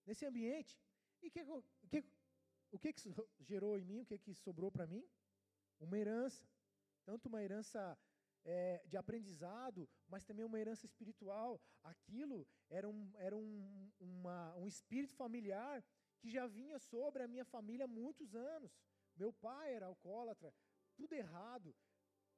nesse 0.05 0.25
ambiente. 0.25 0.77
E 1.21 1.29
que, 1.29 1.43
que, 1.91 2.03
o 2.71 2.79
que, 2.79 2.93
que 2.93 3.15
gerou 3.39 3.77
em 3.77 3.85
mim, 3.85 4.01
o 4.01 4.05
que, 4.05 4.17
que 4.17 4.33
sobrou 4.33 4.71
para 4.71 4.87
mim? 4.87 5.07
Uma 5.79 5.97
herança. 5.97 6.43
Tanto 7.05 7.27
uma 7.29 7.41
herança 7.41 7.97
é, 8.45 8.83
de 8.85 8.97
aprendizado, 8.97 9.89
mas 10.07 10.25
também 10.25 10.45
uma 10.45 10.59
herança 10.59 10.85
espiritual. 10.85 11.61
Aquilo 11.83 12.47
era, 12.69 12.87
um, 12.87 13.11
era 13.15 13.35
um, 13.35 13.91
uma, 13.99 14.55
um 14.55 14.67
espírito 14.67 15.13
familiar 15.15 15.83
que 16.19 16.29
já 16.29 16.47
vinha 16.47 16.79
sobre 16.79 17.23
a 17.23 17.27
minha 17.27 17.45
família 17.45 17.85
há 17.85 17.87
muitos 17.87 18.35
anos. 18.35 18.71
Meu 19.15 19.33
pai 19.33 19.73
era 19.73 19.87
alcoólatra, 19.87 20.53
tudo 20.95 21.13
errado, 21.13 21.75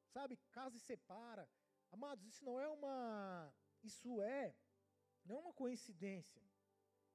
sabe? 0.07 0.37
Casa 0.51 0.77
e 0.77 0.79
separa. 0.79 1.49
Amados, 1.91 2.25
isso 2.25 2.43
não 2.43 2.59
é 2.59 2.67
uma. 2.67 3.53
Isso 3.83 4.21
é. 4.21 4.55
Não 5.25 5.37
é 5.37 5.39
uma 5.39 5.53
coincidência. 5.53 6.41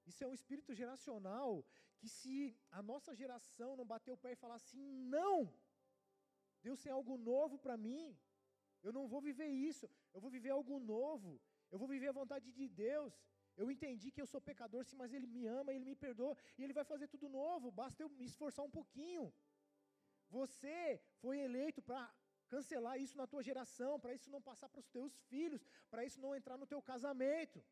Isso 0.07 0.23
é 0.23 0.27
um 0.27 0.35
espírito 0.35 0.75
geracional 0.75 1.65
que 1.99 2.09
se 2.09 2.57
a 2.71 2.83
nossa 2.83 3.15
geração 3.15 3.77
não 3.77 3.87
bater 3.87 4.13
o 4.13 4.17
pé 4.17 4.33
e 4.33 4.37
falar 4.37 4.57
assim, 4.57 4.83
não, 5.17 5.53
Deus 6.63 6.81
tem 6.83 6.93
algo 6.93 7.17
novo 7.17 7.59
para 7.59 7.77
mim, 7.77 8.17
eu 8.87 8.93
não 8.97 9.05
vou 9.13 9.21
viver 9.29 9.49
isso, 9.69 9.87
eu 10.15 10.21
vou 10.25 10.31
viver 10.37 10.51
algo 10.51 10.79
novo, 10.79 11.31
eu 11.73 11.79
vou 11.83 11.89
viver 11.95 12.09
a 12.09 12.19
vontade 12.21 12.53
de 12.59 12.67
Deus. 12.69 13.15
Eu 13.57 13.71
entendi 13.75 14.11
que 14.11 14.21
eu 14.23 14.27
sou 14.33 14.41
pecador, 14.41 14.85
sim, 14.85 14.97
mas 14.97 15.13
Ele 15.17 15.27
me 15.27 15.47
ama, 15.47 15.73
Ele 15.73 15.85
me 15.91 15.97
perdoa, 16.05 16.37
e 16.59 16.65
Ele 16.65 16.77
vai 16.79 16.85
fazer 16.93 17.07
tudo 17.15 17.29
novo, 17.29 17.71
basta 17.71 18.03
eu 18.03 18.09
me 18.09 18.27
esforçar 18.33 18.65
um 18.65 18.75
pouquinho. 18.79 19.33
Você 20.29 21.01
foi 21.21 21.39
eleito 21.39 21.81
para 21.81 22.03
cancelar 22.49 22.97
isso 23.05 23.17
na 23.17 23.27
tua 23.27 23.43
geração, 23.43 23.93
para 23.99 24.15
isso 24.15 24.31
não 24.35 24.43
passar 24.43 24.69
para 24.69 24.81
os 24.81 24.89
teus 24.97 25.15
filhos, 25.31 25.63
para 25.91 26.05
isso 26.05 26.21
não 26.21 26.35
entrar 26.35 26.57
no 26.59 26.67
teu 26.67 26.81
casamento. 26.83 27.65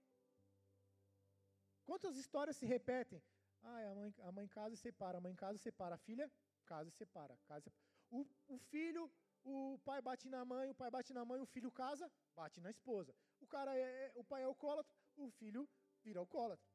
Quantas 1.84 2.16
histórias 2.16 2.56
se 2.56 2.66
repetem? 2.66 3.22
Ah, 3.62 3.90
a 3.90 3.94
mãe, 3.94 4.14
a 4.28 4.32
mãe 4.32 4.48
casa 4.48 4.74
e 4.74 4.78
separa, 4.78 5.18
a 5.18 5.20
mãe 5.20 5.34
casa 5.34 5.56
e 5.56 5.60
separa, 5.60 5.94
a 5.96 5.98
filha 5.98 6.30
casa 6.64 6.88
e 6.88 6.92
separa, 6.92 7.36
casa 7.46 7.60
e 7.60 7.70
separa. 7.70 7.92
O, 8.10 8.26
o 8.54 8.58
filho, 8.58 9.10
o 9.44 9.78
pai 9.84 10.00
bate 10.00 10.28
na 10.28 10.44
mãe, 10.44 10.70
o 10.70 10.74
pai 10.74 10.90
bate 10.90 11.12
na 11.12 11.24
mãe, 11.24 11.40
o 11.40 11.46
filho 11.46 11.70
casa, 11.70 12.10
bate 12.34 12.60
na 12.60 12.70
esposa. 12.70 13.14
O 13.40 13.46
cara 13.46 13.76
é, 13.76 13.82
é 14.06 14.12
o 14.14 14.24
pai 14.24 14.42
é 14.42 14.44
alcoólatra, 14.44 14.94
o 15.16 15.30
filho 15.30 15.68
vira 16.04 16.20
alcoólatra. 16.20 16.66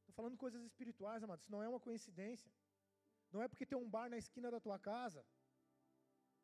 Estou 0.00 0.14
falando 0.14 0.36
coisas 0.36 0.62
espirituais, 0.64 1.22
amados, 1.22 1.42
isso 1.44 1.52
não 1.52 1.62
é 1.62 1.68
uma 1.68 1.80
coincidência. 1.80 2.50
Não 3.32 3.42
é 3.42 3.48
porque 3.48 3.66
tem 3.66 3.78
um 3.78 3.88
bar 3.88 4.08
na 4.10 4.18
esquina 4.18 4.50
da 4.50 4.60
tua 4.60 4.78
casa. 4.78 5.24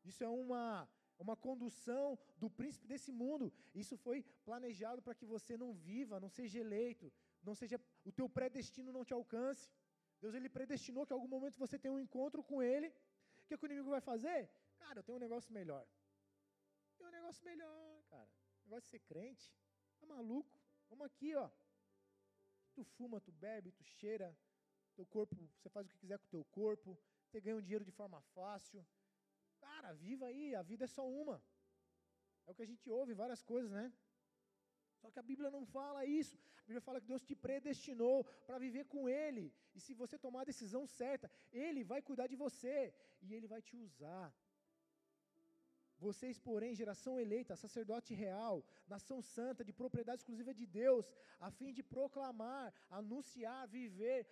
Isso 0.05 0.23
é 0.23 0.29
uma 0.29 0.89
uma 1.19 1.37
condução 1.37 2.19
do 2.37 2.49
príncipe 2.59 2.87
desse 2.87 3.11
mundo. 3.11 3.53
Isso 3.75 3.97
foi 3.97 4.23
planejado 4.45 5.01
para 5.03 5.15
que 5.15 5.27
você 5.35 5.57
não 5.57 5.73
viva, 5.73 6.21
não 6.21 6.29
seja 6.29 6.59
eleito, 6.59 7.13
não 7.43 7.55
seja 7.55 7.81
o 8.05 8.13
teu 8.13 8.29
predestino 8.29 8.93
não 8.93 9.05
te 9.05 9.15
alcance. 9.15 9.71
Deus 10.21 10.35
ele 10.35 10.49
predestinou 10.49 11.07
que 11.07 11.13
em 11.13 11.17
algum 11.17 11.29
momento 11.29 11.59
você 11.59 11.79
tenha 11.79 11.95
um 11.95 12.01
encontro 12.07 12.43
com 12.43 12.63
ele. 12.63 12.93
O 13.47 13.49
que, 13.49 13.55
é 13.55 13.57
que 13.57 13.65
o 13.65 13.69
inimigo 13.69 13.91
vai 13.91 14.01
fazer? 14.01 14.51
Cara, 14.77 14.99
eu 14.99 15.05
tenho 15.05 15.17
um 15.17 15.21
negócio 15.21 15.53
melhor. 15.53 15.87
Tem 16.99 17.07
um 17.07 17.11
negócio 17.11 17.45
melhor, 17.45 18.03
cara. 18.11 18.29
Negócio 18.65 18.83
de 18.83 18.91
ser 18.91 18.99
crente. 19.01 19.55
Tá 19.99 20.07
maluco? 20.07 20.61
Vamos 20.89 21.07
aqui, 21.07 21.35
ó. 21.35 21.49
Tu 22.75 22.85
fuma, 22.85 23.21
tu 23.21 23.33
bebe, 23.33 23.73
tu 23.73 23.85
cheira, 23.85 24.37
teu 24.95 25.07
corpo, 25.07 25.35
você 25.57 25.71
faz 25.71 25.87
o 25.87 25.91
que 25.91 25.99
quiser 25.99 26.19
com 26.19 26.27
o 26.27 26.29
teu 26.29 26.45
corpo, 26.47 26.99
você 27.25 27.41
ganha 27.41 27.57
um 27.57 27.63
dinheiro 27.63 27.85
de 27.85 27.93
forma 27.93 28.21
fácil, 28.35 28.85
Cara, 29.67 29.93
viva 29.93 30.27
aí, 30.27 30.55
a 30.55 30.63
vida 30.63 30.85
é 30.85 30.89
só 30.89 31.07
uma. 31.09 31.43
É 32.47 32.51
o 32.51 32.55
que 32.55 32.63
a 32.63 32.67
gente 32.67 32.89
ouve 32.91 33.15
várias 33.15 33.43
coisas, 33.43 33.71
né? 33.71 33.93
Só 35.07 35.13
que 35.15 35.21
a 35.25 35.31
Bíblia 35.33 35.51
não 35.57 35.65
fala 35.65 36.01
isso. 36.21 36.37
A 36.63 36.67
Bíblia 36.69 36.81
fala 36.87 37.01
que 37.03 37.11
Deus 37.13 37.23
te 37.29 37.35
predestinou 37.47 38.17
para 38.47 38.59
viver 38.65 38.85
com 38.93 39.03
Ele. 39.09 39.45
E 39.77 39.81
se 39.85 39.93
você 40.01 40.17
tomar 40.25 40.41
a 40.43 40.51
decisão 40.53 40.83
certa, 41.01 41.31
Ele 41.65 41.83
vai 41.93 42.01
cuidar 42.09 42.27
de 42.33 42.37
você 42.45 42.77
e 43.23 43.33
Ele 43.37 43.47
vai 43.53 43.61
te 43.69 43.77
usar. 43.85 44.27
Vocês, 46.07 46.39
porém, 46.49 46.75
geração 46.81 47.15
eleita, 47.25 47.61
sacerdote 47.65 48.13
real, 48.25 48.57
nação 48.95 49.19
santa, 49.23 49.65
de 49.69 49.73
propriedade 49.83 50.21
exclusiva 50.23 50.53
de 50.61 50.67
Deus, 50.67 51.05
a 51.47 51.51
fim 51.59 51.73
de 51.79 51.85
proclamar, 51.95 52.67
anunciar, 52.91 53.63
viver 53.79 54.27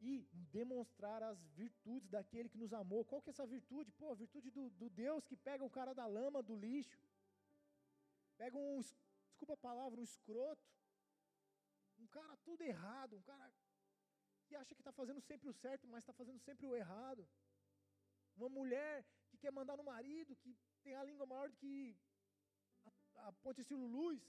e 0.00 0.12
demonstrar 0.58 1.22
as 1.22 1.38
virtudes 1.62 2.10
daquele 2.16 2.48
que 2.48 2.62
nos 2.64 2.72
amou. 2.82 3.04
Qual 3.04 3.22
que 3.22 3.30
é 3.30 3.34
essa 3.36 3.46
virtude? 3.46 3.92
Pô, 3.92 4.10
a 4.10 4.20
virtude 4.24 4.50
do, 4.50 4.68
do 4.82 4.90
Deus 4.90 5.24
que 5.24 5.36
pega 5.36 5.64
o 5.64 5.74
cara 5.78 5.94
da 5.94 6.06
lama, 6.06 6.42
do 6.42 6.56
lixo, 6.66 6.98
pega 8.36 8.56
um, 8.56 8.80
desculpa 9.38 9.54
a 9.54 9.68
palavra, 9.70 10.00
um 10.00 10.02
escroto, 10.02 10.68
um 11.96 12.06
cara 12.08 12.36
tudo 12.38 12.62
errado, 12.62 13.16
um 13.16 13.22
cara 13.22 13.52
que 14.46 14.56
acha 14.56 14.74
que 14.74 14.80
está 14.80 14.92
fazendo 14.92 15.20
sempre 15.20 15.48
o 15.48 15.52
certo, 15.52 15.86
mas 15.86 16.02
está 16.02 16.12
fazendo 16.12 16.40
sempre 16.40 16.66
o 16.66 16.74
errado. 16.74 17.28
Uma 18.36 18.48
mulher 18.48 19.06
que 19.28 19.38
quer 19.38 19.52
mandar 19.52 19.76
no 19.76 19.84
marido, 19.84 20.34
que 20.36 20.56
tem 20.82 20.94
a 20.96 21.04
língua 21.04 21.26
maior 21.26 21.48
do 21.50 21.56
que 21.56 21.96
a, 22.84 23.28
a 23.28 23.32
ponte 23.32 23.60
estilo 23.60 23.86
luz. 23.86 24.20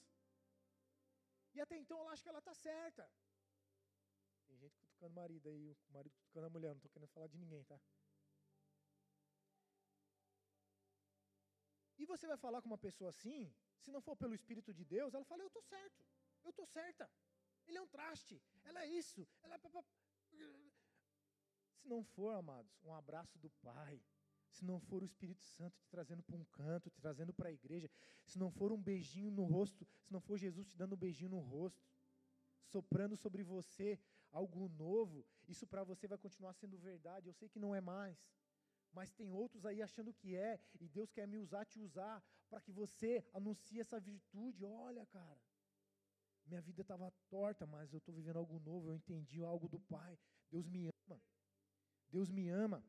E 1.55 1.61
até 1.61 1.75
então 1.77 1.99
ela 1.99 2.11
acha 2.11 2.21
que 2.21 2.29
ela 2.29 2.39
está 2.39 2.53
certa. 2.53 3.09
Tem 4.47 4.57
gente 4.57 4.77
cutucando 4.77 5.13
o 5.13 5.15
marido 5.15 5.49
aí, 5.49 5.71
o 5.71 5.77
marido 5.91 6.13
cutucando 6.19 6.47
a 6.47 6.49
mulher, 6.49 6.69
não 6.69 6.77
estou 6.77 6.91
querendo 6.91 7.09
falar 7.09 7.27
de 7.27 7.37
ninguém, 7.37 7.63
tá? 7.63 7.79
E 11.97 12.05
você 12.05 12.27
vai 12.27 12.37
falar 12.37 12.61
com 12.61 12.67
uma 12.67 12.77
pessoa 12.77 13.09
assim, 13.09 13.51
se 13.79 13.91
não 13.91 14.01
for 14.01 14.15
pelo 14.15 14.33
Espírito 14.33 14.73
de 14.73 14.83
Deus, 14.85 15.13
ela 15.13 15.25
fala, 15.25 15.43
eu 15.43 15.47
estou 15.47 15.61
certo, 15.63 16.05
eu 16.43 16.49
estou 16.49 16.65
certa. 16.65 17.09
Ele 17.67 17.77
é 17.77 17.81
um 17.81 17.87
traste, 17.87 18.41
ela 18.63 18.83
é 18.83 18.87
isso, 18.87 19.27
ela 19.43 19.55
é... 19.55 19.59
Se 21.75 21.87
não 21.87 22.03
for, 22.03 22.31
amados, 22.35 22.71
um 22.83 22.93
abraço 22.93 23.37
do 23.39 23.49
Pai, 23.61 24.01
se 24.49 24.65
não 24.65 24.79
for 24.79 25.01
o 25.03 25.05
Espírito 25.05 25.43
Santo 25.43 25.77
te 25.79 25.87
trazendo 25.87 26.23
para 26.23 26.35
um 26.35 26.43
canto, 26.45 26.89
te 26.89 26.99
trazendo 26.99 27.33
para 27.33 27.49
a 27.49 27.51
igreja, 27.51 27.89
se 28.25 28.37
não 28.37 28.51
for 28.51 28.71
um 28.71 28.81
beijinho 28.81 29.31
no 29.31 29.43
rosto, 29.43 29.85
se 30.01 30.11
não 30.11 30.19
for 30.19 30.37
Jesus 30.37 30.67
te 30.67 30.77
dando 30.77 30.93
um 30.93 30.97
beijinho 30.97 31.29
no 31.29 31.39
rosto, 31.39 31.87
soprando 32.63 33.15
sobre 33.15 33.43
você 33.43 33.99
algo 34.31 34.67
novo, 34.69 35.25
isso 35.47 35.65
para 35.65 35.83
você 35.83 36.07
vai 36.07 36.17
continuar 36.17 36.53
sendo 36.53 36.77
verdade. 36.77 37.27
Eu 37.27 37.33
sei 37.33 37.49
que 37.49 37.59
não 37.59 37.73
é 37.73 37.81
mais, 37.81 38.17
mas 38.91 39.11
tem 39.11 39.31
outros 39.31 39.65
aí 39.65 39.81
achando 39.81 40.13
que 40.13 40.35
é, 40.35 40.59
e 40.79 40.87
Deus 40.87 41.11
quer 41.11 41.27
me 41.27 41.37
usar, 41.37 41.65
te 41.65 41.79
usar, 41.79 42.23
para 42.49 42.61
que 42.61 42.71
você 42.71 43.23
anuncie 43.33 43.79
essa 43.79 43.99
virtude. 43.99 44.65
Olha, 44.65 45.05
cara, 45.07 45.39
minha 46.45 46.61
vida 46.61 46.81
estava 46.81 47.11
torta, 47.29 47.65
mas 47.65 47.93
eu 47.93 47.99
estou 47.99 48.13
vivendo 48.13 48.37
algo 48.37 48.59
novo, 48.59 48.89
eu 48.89 48.95
entendi 48.95 49.43
algo 49.43 49.67
do 49.69 49.79
Pai. 49.79 50.17
Deus 50.51 50.67
me 50.67 50.87
ama. 50.87 51.21
Deus 52.09 52.29
me 52.29 52.49
ama. 52.49 52.83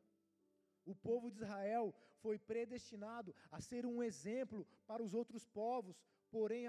O 0.83 0.95
povo 0.95 1.29
de 1.29 1.37
Israel 1.37 1.93
foi 2.21 2.37
predestinado 2.39 3.35
a 3.51 3.61
ser 3.61 3.85
um 3.85 4.01
exemplo 4.01 4.67
para 4.87 5.03
os 5.03 5.13
outros 5.13 5.45
povos, 5.45 6.01
porém 6.31 6.65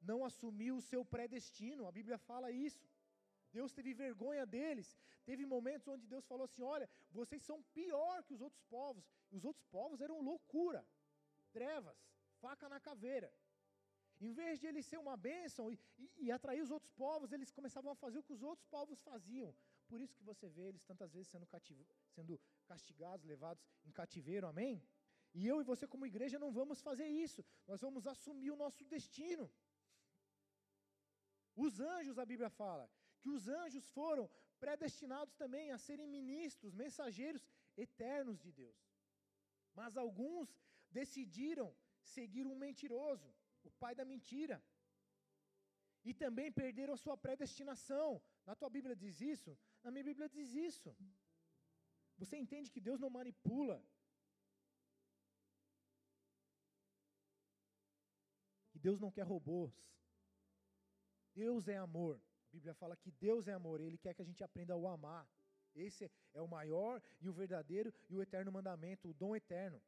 não 0.00 0.24
assumiu 0.24 0.76
o 0.76 0.82
seu 0.82 1.02
predestino. 1.04 1.86
A 1.86 1.92
Bíblia 1.92 2.18
fala 2.18 2.50
isso. 2.50 2.86
Deus 3.52 3.72
teve 3.72 3.94
vergonha 3.94 4.44
deles. 4.44 4.98
Teve 5.24 5.46
momentos 5.46 5.88
onde 5.88 6.06
Deus 6.06 6.26
falou 6.26 6.44
assim: 6.44 6.62
Olha, 6.62 6.88
vocês 7.10 7.42
são 7.42 7.62
pior 7.78 8.22
que 8.24 8.34
os 8.34 8.42
outros 8.42 8.62
povos. 8.64 9.04
E 9.30 9.36
os 9.36 9.44
outros 9.44 9.64
povos 9.66 10.00
eram 10.00 10.20
loucura, 10.20 10.86
trevas, 11.52 11.96
faca 12.44 12.68
na 12.74 12.80
caveira. 12.88 13.30
Em 14.26 14.32
vez 14.40 14.54
de 14.60 14.66
ele 14.70 14.82
ser 14.90 14.98
uma 15.04 15.16
bênção 15.28 15.64
e, 15.72 15.76
e, 16.02 16.06
e, 16.24 16.32
atrair 16.36 16.62
os 16.66 16.72
outros 16.76 16.92
povos, 17.04 17.32
eles 17.36 17.50
começavam 17.58 17.90
a 17.92 18.00
fazer 18.02 18.18
o 18.18 18.26
que 18.26 18.36
os 18.36 18.42
outros 18.50 18.66
povos 18.74 19.00
faziam. 19.10 19.52
Por 19.90 19.98
isso 20.04 20.16
que 20.18 20.26
você 20.30 20.46
vê 20.56 20.64
eles 20.70 20.84
tantas 20.90 21.10
vezes 21.14 21.28
sendo, 21.34 21.46
cativo, 21.54 21.84
sendo 22.16 22.34
castigados, 22.70 23.26
levados 23.32 23.64
em 23.88 23.92
cativeiro, 24.00 24.46
amém? 24.52 24.74
E 25.38 25.46
eu 25.52 25.56
e 25.60 25.68
você, 25.70 25.84
como 25.92 26.10
igreja, 26.12 26.38
não 26.44 26.52
vamos 26.60 26.80
fazer 26.88 27.08
isso. 27.24 27.40
Nós 27.70 27.80
vamos 27.86 28.06
assumir 28.12 28.50
o 28.52 28.60
nosso 28.64 28.82
destino. 28.94 29.46
Os 31.64 31.80
anjos, 31.94 32.18
a 32.18 32.26
Bíblia 32.32 32.50
fala, 32.62 32.86
que 33.20 33.30
os 33.36 33.44
anjos 33.60 33.86
foram 33.98 34.24
predestinados 34.64 35.34
também 35.42 35.66
a 35.72 35.78
serem 35.86 36.08
ministros, 36.18 36.80
mensageiros 36.84 37.44
eternos 37.86 38.38
de 38.44 38.52
Deus. 38.62 38.80
Mas 39.80 39.96
alguns 40.04 40.48
decidiram 40.98 41.68
seguir 42.16 42.46
um 42.46 42.56
mentiroso, 42.64 43.28
o 43.68 43.70
pai 43.82 43.94
da 43.94 44.04
mentira. 44.04 44.62
E 46.04 46.12
também 46.12 46.52
perderam 46.52 46.94
a 46.94 47.02
sua 47.04 47.16
predestinação. 47.16 48.22
Na 48.46 48.54
tua 48.54 48.70
Bíblia 48.76 48.94
diz 48.94 49.20
isso? 49.20 49.58
Na 49.82 49.90
minha 49.90 50.04
Bíblia 50.04 50.28
diz 50.28 50.54
isso. 50.54 50.94
Você 52.18 52.36
entende 52.36 52.70
que 52.70 52.80
Deus 52.88 53.00
não 53.00 53.10
manipula. 53.18 53.78
Que 58.70 58.78
Deus 58.78 59.00
não 59.00 59.10
quer 59.10 59.22
robôs. 59.22 59.74
Deus 61.34 61.68
é 61.68 61.76
amor. 61.76 62.20
A 62.48 62.52
Bíblia 62.52 62.74
fala 62.74 62.96
que 62.96 63.10
Deus 63.10 63.48
é 63.48 63.52
amor, 63.52 63.80
Ele 63.80 63.98
quer 63.98 64.14
que 64.14 64.22
a 64.22 64.24
gente 64.30 64.44
aprenda 64.44 64.74
a 64.74 64.76
o 64.76 64.86
amar. 64.86 65.26
Esse 65.74 66.10
é 66.32 66.40
o 66.40 66.46
maior 66.46 67.02
e 67.20 67.28
o 67.28 67.32
verdadeiro 67.32 67.92
e 68.08 68.14
o 68.16 68.22
eterno 68.22 68.52
mandamento, 68.52 69.08
o 69.08 69.14
dom 69.14 69.34
eterno. 69.34 69.82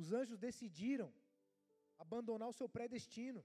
Os 0.00 0.12
anjos 0.20 0.38
decidiram 0.46 1.08
abandonar 2.04 2.48
o 2.48 2.56
seu 2.58 2.68
predestino 2.76 3.42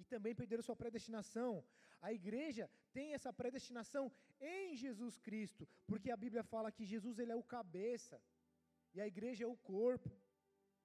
e 0.00 0.04
também 0.12 0.34
perderam 0.40 0.62
sua 0.62 0.78
predestinação. 0.82 1.52
A 2.00 2.12
igreja 2.18 2.64
tem 2.96 3.12
essa 3.16 3.32
predestinação 3.40 4.04
em 4.40 4.74
Jesus 4.82 5.18
Cristo, 5.26 5.68
porque 5.86 6.10
a 6.10 6.16
Bíblia 6.24 6.42
fala 6.52 6.72
que 6.76 6.90
Jesus 6.92 7.18
ele 7.18 7.32
é 7.32 7.36
o 7.36 7.50
cabeça 7.56 8.16
e 8.94 9.00
a 9.00 9.06
igreja 9.06 9.44
é 9.44 9.46
o 9.46 9.56
corpo. 9.74 10.10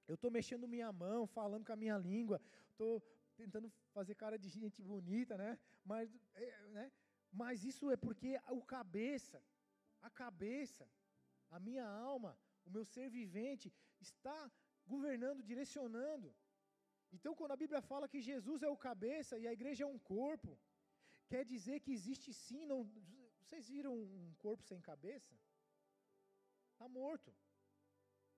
Eu 0.09 0.15
estou 0.15 0.31
mexendo 0.39 0.73
minha 0.75 0.91
mão, 0.91 1.25
falando 1.25 1.65
com 1.65 1.73
a 1.73 1.81
minha 1.83 1.97
língua, 1.97 2.41
estou 2.71 2.93
tentando 3.41 3.71
fazer 3.93 4.15
cara 4.15 4.37
de 4.37 4.49
gente 4.49 4.81
bonita, 4.81 5.37
né? 5.37 5.57
Mas, 5.85 6.13
é, 6.33 6.47
né? 6.77 6.91
Mas 7.31 7.63
isso 7.63 7.89
é 7.89 7.95
porque 7.95 8.31
o 8.49 8.61
cabeça, 8.61 9.41
a 10.01 10.09
cabeça, 10.09 10.85
a 11.49 11.59
minha 11.59 11.87
alma, 11.87 12.37
o 12.65 12.69
meu 12.69 12.83
ser 12.83 13.09
vivente 13.09 13.71
está 14.01 14.39
governando, 14.93 15.41
direcionando. 15.51 16.33
Então, 17.15 17.35
quando 17.35 17.53
a 17.55 17.61
Bíblia 17.63 17.81
fala 17.81 18.11
que 18.13 18.21
Jesus 18.21 18.63
é 18.63 18.69
o 18.69 18.83
cabeça 18.89 19.37
e 19.37 19.45
a 19.47 19.53
igreja 19.57 19.83
é 19.83 19.87
um 19.95 19.99
corpo, 19.99 20.51
quer 21.31 21.43
dizer 21.53 21.79
que 21.81 21.91
existe 21.97 22.33
sim. 22.33 22.65
Não, 22.65 22.79
vocês 23.41 23.67
viram 23.75 23.93
um 23.93 24.33
corpo 24.45 24.63
sem 24.63 24.79
cabeça? 24.91 25.33
Está 26.73 26.87
morto. 26.87 27.31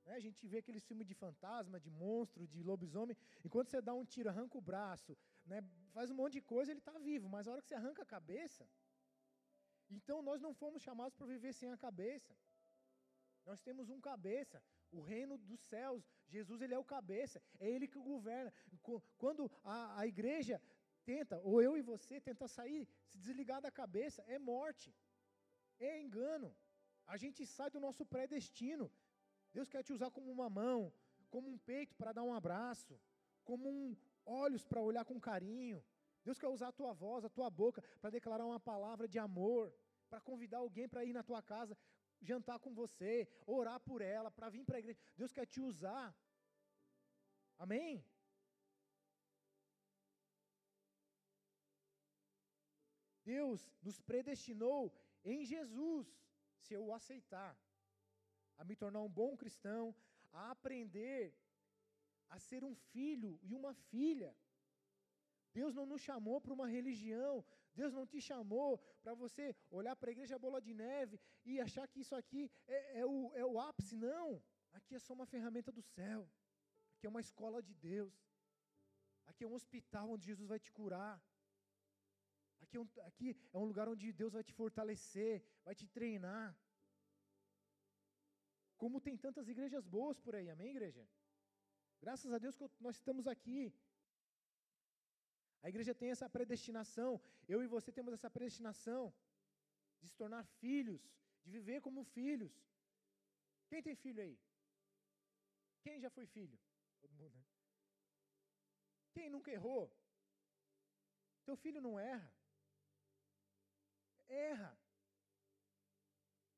Né? 0.06 0.14
A 0.16 0.24
gente 0.26 0.48
vê 0.48 0.58
aqueles 0.60 0.86
filmes 0.90 1.08
de 1.08 1.16
fantasma, 1.24 1.80
de 1.80 1.90
monstro, 1.90 2.48
de 2.48 2.62
lobisomem. 2.70 3.18
Enquanto 3.44 3.70
você 3.70 3.82
dá 3.82 3.94
um 3.94 4.06
tiro, 4.06 4.30
arranca 4.30 4.58
o 4.58 4.62
braço, 4.62 5.18
né? 5.46 5.62
faz 5.92 6.10
um 6.10 6.16
monte 6.16 6.34
de 6.34 6.42
coisa, 6.42 6.72
ele 6.72 6.80
está 6.80 6.98
vivo. 6.98 7.30
Mas 7.30 7.48
a 7.48 7.52
hora 7.52 7.62
que 7.62 7.68
você 7.68 7.76
arranca 7.76 8.02
a 8.04 8.14
cabeça. 8.18 8.68
Então, 9.90 10.22
nós 10.22 10.42
não 10.42 10.54
fomos 10.54 10.82
chamados 10.82 11.16
para 11.16 11.28
viver 11.28 11.54
sem 11.54 11.72
a 11.72 11.78
cabeça. 11.78 12.36
Nós 13.46 13.62
temos 13.62 13.90
um 13.90 14.00
cabeça, 14.00 14.64
o 14.94 15.02
reino 15.02 15.38
dos 15.38 15.62
céus. 15.72 16.04
Jesus 16.36 16.62
ele 16.62 16.74
é 16.74 16.80
o 16.80 16.92
cabeça, 16.96 17.42
é 17.60 17.70
ele 17.70 17.88
que 17.88 18.00
governa. 18.00 18.52
Quando 19.18 19.52
a, 19.64 20.00
a 20.02 20.08
igreja 20.08 20.62
tenta, 21.04 21.40
ou 21.50 21.62
eu 21.62 21.78
e 21.78 21.82
você 21.82 22.20
tenta 22.22 22.48
sair, 22.48 22.88
se 23.10 23.18
desligar 23.18 23.62
da 23.62 23.72
cabeça, 23.72 24.24
é 24.28 24.40
morte, 24.40 24.96
é 25.80 26.02
engano. 26.02 26.56
A 27.06 27.18
gente 27.18 27.46
sai 27.46 27.70
do 27.70 27.80
nosso 27.80 28.06
predestino. 28.06 28.92
Deus 29.52 29.70
quer 29.70 29.84
te 29.84 29.94
usar 29.94 30.10
como 30.10 30.32
uma 30.32 30.50
mão, 30.50 30.94
como 31.30 31.50
um 31.50 31.58
peito 31.58 31.96
para 31.96 32.14
dar 32.14 32.24
um 32.24 32.34
abraço, 32.34 33.00
como 33.44 33.70
um 33.70 33.96
olhos 34.26 34.64
para 34.66 34.82
olhar 34.82 35.06
com 35.06 35.20
carinho. 35.20 35.84
Deus 36.24 36.40
quer 36.40 36.48
usar 36.48 36.70
a 36.70 36.78
tua 36.80 36.94
voz, 36.94 37.26
a 37.26 37.30
tua 37.30 37.50
boca 37.50 37.84
para 38.00 38.10
declarar 38.10 38.46
uma 38.46 38.60
palavra 38.60 39.08
de 39.08 39.20
amor, 39.20 39.74
para 40.10 40.22
convidar 40.22 40.60
alguém 40.60 40.88
para 40.88 41.04
ir 41.04 41.12
na 41.12 41.24
tua 41.24 41.42
casa 41.42 41.78
jantar 42.32 42.58
com 42.60 42.74
você, 42.74 43.28
orar 43.46 43.80
por 43.80 44.02
ela, 44.02 44.30
para 44.32 44.50
vir 44.50 44.66
para 44.66 44.78
a 44.78 44.80
igreja. 44.80 45.00
Deus 45.16 45.32
quer 45.32 45.46
te 45.46 45.62
usar. 45.62 46.08
Amém? 47.58 48.04
Deus 53.24 53.70
nos 53.82 54.00
predestinou 54.02 54.82
em 55.24 55.46
Jesus, 55.46 56.08
se 56.64 56.74
eu 56.74 56.86
o 56.88 56.94
aceitar, 56.94 57.54
a 58.58 58.64
me 58.64 58.76
tornar 58.76 59.02
um 59.02 59.10
bom 59.22 59.36
cristão, 59.38 59.96
a 60.32 60.52
aprender 60.52 61.34
a 62.30 62.40
ser 62.40 62.64
um 62.64 62.76
filho 62.92 63.40
e 63.44 63.54
uma 63.54 63.74
filha. 63.74 64.36
Deus 65.54 65.74
não 65.76 65.86
nos 65.86 66.02
chamou 66.02 66.42
para 66.42 66.54
uma 66.54 66.68
religião, 66.68 67.46
Deus 67.74 67.92
não 67.94 68.06
te 68.06 68.20
chamou 68.22 68.78
para 69.02 69.14
você 69.14 69.56
olhar 69.70 69.96
para 69.96 70.10
a 70.10 70.16
igreja 70.16 70.38
bola 70.38 70.62
de 70.62 70.74
neve 70.74 71.20
e 71.46 71.60
achar 71.60 71.88
que 71.88 72.00
isso 72.02 72.16
aqui 72.16 72.52
é, 72.68 73.00
é, 73.00 73.06
o, 73.06 73.32
é 73.36 73.46
o 73.46 73.60
ápice. 73.60 73.96
Não. 73.96 74.42
Aqui 74.72 74.96
é 74.96 75.00
só 75.00 75.14
uma 75.14 75.26
ferramenta 75.26 75.72
do 75.72 75.82
céu. 75.82 76.30
Aqui 76.94 77.08
é 77.08 77.10
uma 77.10 77.22
escola 77.22 77.62
de 77.62 77.74
Deus. 77.74 78.14
Aqui 79.26 79.44
é 79.44 79.48
um 79.48 79.54
hospital 79.54 80.12
onde 80.12 80.26
Jesus 80.26 80.48
vai 80.48 80.60
te 80.60 80.72
curar. 80.72 81.22
Aqui 82.62 82.78
é, 82.78 82.80
um, 82.80 82.90
aqui 83.10 83.38
é 83.54 83.58
um 83.58 83.66
lugar 83.66 83.88
onde 83.90 84.12
Deus 84.14 84.34
vai 84.34 84.44
te 84.44 84.54
fortalecer, 84.54 85.44
vai 85.66 85.76
te 85.76 85.88
treinar. 85.88 86.58
Como 88.78 89.02
tem 89.02 89.18
tantas 89.18 89.48
igrejas 89.48 89.86
boas 89.86 90.20
por 90.20 90.36
aí, 90.36 90.50
amém, 90.50 90.70
igreja? 90.70 91.08
Graças 92.02 92.32
a 92.34 92.38
Deus 92.38 92.56
que 92.58 92.70
nós 92.80 92.96
estamos 92.96 93.28
aqui. 93.28 93.74
A 95.64 95.70
igreja 95.70 95.94
tem 95.96 96.10
essa 96.12 96.30
predestinação, 96.30 97.12
eu 97.48 97.60
e 97.64 97.68
você 97.76 97.90
temos 97.98 98.14
essa 98.14 98.30
predestinação 98.30 99.14
de 100.02 100.10
se 100.10 100.16
tornar 100.22 100.44
filhos, 100.62 101.02
de 101.44 101.50
viver 101.58 101.80
como 101.86 102.04
filhos. 102.04 102.54
Quem 103.70 103.82
tem 103.82 103.96
filho 103.96 104.22
aí? 104.22 104.38
Quem 105.84 106.02
já 106.02 106.10
foi 106.10 106.26
filho? 106.26 106.60
Todo 107.02 107.16
mundo, 107.22 107.36
né? 107.38 107.46
Quem 109.14 109.30
nunca 109.30 109.52
errou? 109.52 109.84
Teu 111.46 111.56
filho 111.56 111.82
não 111.82 111.98
erra. 111.98 112.30
Erra. 114.28 114.72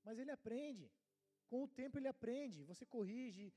Mas 0.03 0.18
ele 0.18 0.32
aprende. 0.32 0.91
Com 1.47 1.64
o 1.64 1.68
tempo 1.68 1.97
ele 1.99 2.08
aprende. 2.08 2.64
Você 2.64 2.86
corrige, 2.86 3.53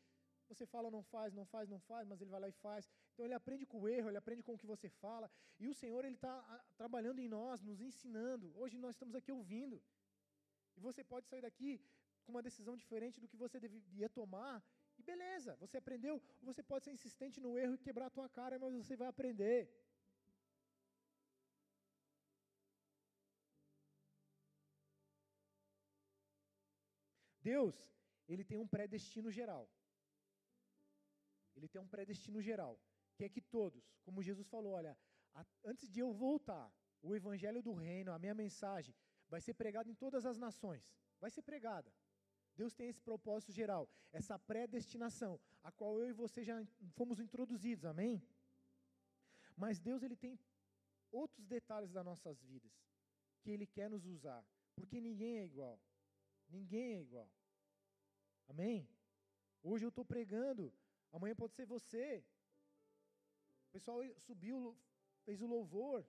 você 0.49 0.67
fala, 0.67 0.91
não 0.91 1.03
faz, 1.03 1.33
não 1.33 1.47
faz, 1.47 1.69
não 1.69 1.81
faz, 1.81 2.07
mas 2.07 2.21
ele 2.21 2.31
vai 2.31 2.41
lá 2.41 2.49
e 2.49 2.61
faz. 2.67 2.91
Então 3.19 3.27
ele 3.27 3.35
aprende 3.35 3.65
com 3.71 3.79
o 3.81 3.89
erro, 3.89 4.09
ele 4.09 4.21
aprende 4.21 4.45
com 4.47 4.55
o 4.55 4.61
que 4.61 4.69
você 4.73 4.89
fala. 5.05 5.29
E 5.63 5.67
o 5.71 5.75
Senhor, 5.79 6.05
ele 6.05 6.15
está 6.15 6.35
trabalhando 6.81 7.21
em 7.23 7.29
nós, 7.37 7.65
nos 7.69 7.81
ensinando. 7.87 8.47
Hoje 8.57 8.77
nós 8.85 8.93
estamos 8.95 9.17
aqui 9.19 9.33
ouvindo. 9.33 9.77
E 10.77 10.81
você 10.81 11.03
pode 11.03 11.27
sair 11.27 11.43
daqui 11.47 11.73
com 12.25 12.31
uma 12.35 12.45
decisão 12.49 12.77
diferente 12.83 13.21
do 13.21 13.27
que 13.27 13.37
você 13.37 13.59
devia 13.59 14.09
tomar. 14.09 14.55
E 14.99 15.03
beleza, 15.03 15.57
você 15.57 15.77
aprendeu. 15.79 16.15
Ou 16.41 16.45
você 16.51 16.63
pode 16.63 16.85
ser 16.85 16.93
insistente 16.93 17.41
no 17.41 17.59
erro 17.59 17.75
e 17.75 17.85
quebrar 17.87 18.07
a 18.07 18.17
tua 18.19 18.29
cara, 18.29 18.57
mas 18.57 18.73
você 18.73 18.95
vai 19.03 19.09
aprender. 19.09 19.61
Deus, 27.51 27.77
ele 28.29 28.45
tem 28.45 28.59
um 28.65 28.69
predestino 28.77 29.29
geral. 29.41 29.65
Ele 31.57 31.67
tem 31.67 31.83
um 31.83 31.89
predestino 31.97 32.41
geral, 32.41 32.75
que 33.19 33.25
é 33.25 33.29
que 33.29 33.43
todos, 33.57 33.85
como 34.05 34.23
Jesus 34.29 34.47
falou, 34.55 34.73
olha, 34.81 34.97
a, 35.35 35.45
antes 35.65 35.91
de 35.95 35.99
eu 36.05 36.11
voltar, 36.13 36.67
o 37.03 37.15
evangelho 37.21 37.61
do 37.61 37.73
reino, 37.75 38.13
a 38.13 38.19
minha 38.19 38.35
mensagem, 38.43 38.95
vai 39.29 39.41
ser 39.41 39.55
pregada 39.55 39.91
em 39.91 39.97
todas 40.05 40.25
as 40.25 40.39
nações. 40.39 40.85
Vai 41.23 41.31
ser 41.37 41.43
pregada. 41.43 41.93
Deus 42.55 42.73
tem 42.79 42.89
esse 42.89 43.03
propósito 43.11 43.53
geral, 43.53 43.91
essa 44.13 44.39
predestinação, 44.39 45.33
a 45.63 45.73
qual 45.73 45.99
eu 45.99 46.09
e 46.11 46.13
você 46.13 46.45
já 46.45 46.57
fomos 46.99 47.19
introduzidos, 47.27 47.85
amém? 47.85 48.15
Mas 49.57 49.81
Deus 49.81 50.03
ele 50.03 50.17
tem 50.17 50.39
outros 51.11 51.45
detalhes 51.57 51.91
das 51.91 52.05
nossas 52.05 52.41
vidas 52.43 52.73
que 53.41 53.51
ele 53.51 53.67
quer 53.67 53.89
nos 53.89 54.05
usar 54.05 54.45
Porque 54.77 55.01
ninguém 55.01 55.39
é 55.39 55.45
igual. 55.45 55.81
Ninguém 56.49 56.95
é 56.95 57.01
igual. 57.01 57.29
Amém? 58.49 58.89
Hoje 59.63 59.85
eu 59.85 59.89
estou 59.89 60.05
pregando, 60.05 60.73
amanhã 61.13 61.35
pode 61.35 61.55
ser 61.55 61.67
você. 61.67 62.25
O 63.69 63.71
pessoal 63.71 64.01
subiu, 64.27 64.77
fez 65.25 65.41
o 65.41 65.47
louvor. 65.47 66.07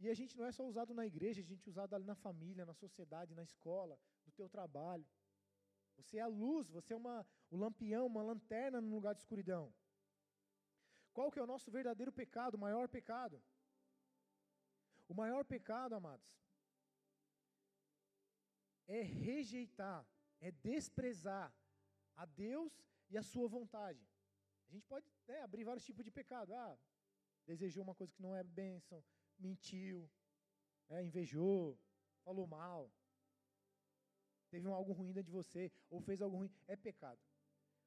E 0.00 0.08
a 0.08 0.14
gente 0.14 0.36
não 0.36 0.46
é 0.46 0.52
só 0.52 0.64
usado 0.66 0.94
na 0.94 1.06
igreja, 1.06 1.40
a 1.40 1.44
gente 1.44 1.66
é 1.66 1.70
usado 1.70 1.94
ali 1.94 2.04
na 2.04 2.14
família, 2.14 2.64
na 2.64 2.74
sociedade, 2.74 3.34
na 3.34 3.42
escola, 3.42 3.98
no 4.26 4.32
teu 4.32 4.48
trabalho. 4.48 5.06
Você 5.96 6.18
é 6.18 6.20
a 6.20 6.28
luz, 6.28 6.68
você 6.70 6.92
é 6.92 6.96
uma, 6.96 7.26
o 7.50 7.56
lampião, 7.56 8.06
uma 8.06 8.22
lanterna 8.22 8.80
no 8.80 8.94
lugar 8.94 9.14
de 9.14 9.20
escuridão. 9.20 9.74
Qual 11.12 11.30
que 11.30 11.38
é 11.40 11.42
o 11.42 11.52
nosso 11.52 11.70
verdadeiro 11.70 12.12
pecado, 12.12 12.54
o 12.54 12.64
maior 12.66 12.88
pecado? 12.88 13.42
O 15.08 15.14
maior 15.14 15.44
pecado, 15.44 15.94
amados, 15.94 16.28
é 18.86 19.02
rejeitar, 19.02 20.06
é 20.40 20.50
desprezar 20.50 21.52
a 22.14 22.24
Deus 22.24 22.72
e 23.10 23.18
a 23.18 23.22
sua 23.22 23.48
vontade. 23.48 24.06
A 24.68 24.72
gente 24.72 24.86
pode 24.86 25.10
né, 25.28 25.40
abrir 25.42 25.64
vários 25.64 25.84
tipos 25.84 26.04
de 26.04 26.10
pecado. 26.10 26.54
Ah, 26.54 26.78
desejou 27.46 27.82
uma 27.82 27.94
coisa 27.94 28.12
que 28.12 28.22
não 28.22 28.34
é 28.34 28.42
bênção, 28.42 29.04
mentiu, 29.38 30.10
é, 30.88 31.04
invejou, 31.04 31.78
falou 32.24 32.46
mal, 32.46 32.90
teve 34.50 34.66
um 34.66 34.74
algo 34.74 34.92
ruim 34.92 35.12
dentro 35.12 35.30
de 35.30 35.38
você, 35.40 35.70
ou 35.88 36.00
fez 36.00 36.20
algo 36.20 36.36
ruim, 36.38 36.50
é 36.66 36.76
pecado. 36.76 37.20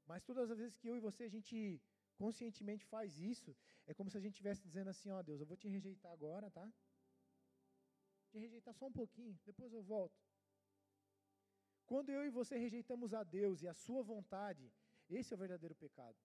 Mas 0.05 0.23
todas 0.23 0.49
as 0.49 0.57
vezes 0.57 0.77
que 0.77 0.87
eu 0.87 0.95
e 0.95 0.99
você 0.99 1.23
a 1.23 1.29
gente 1.29 1.81
conscientemente 2.15 2.85
faz 2.85 3.19
isso, 3.19 3.55
é 3.87 3.93
como 3.93 4.09
se 4.09 4.17
a 4.17 4.21
gente 4.21 4.33
estivesse 4.33 4.61
dizendo 4.61 4.89
assim, 4.89 5.09
ó 5.09 5.19
oh, 5.19 5.23
Deus, 5.23 5.39
eu 5.39 5.47
vou 5.47 5.57
te 5.57 5.67
rejeitar 5.67 6.11
agora, 6.11 6.49
tá? 6.51 6.71
Te 8.29 8.37
rejeitar 8.37 8.73
só 8.75 8.87
um 8.87 8.91
pouquinho, 8.91 9.39
depois 9.45 9.73
eu 9.73 9.83
volto. 9.83 10.19
Quando 11.85 12.09
eu 12.09 12.23
e 12.25 12.29
você 12.29 12.57
rejeitamos 12.57 13.13
a 13.13 13.23
Deus 13.23 13.61
e 13.61 13.67
a 13.67 13.73
sua 13.73 14.01
vontade, 14.01 14.71
esse 15.09 15.33
é 15.33 15.35
o 15.35 15.39
verdadeiro 15.39 15.75
pecado. 15.75 16.17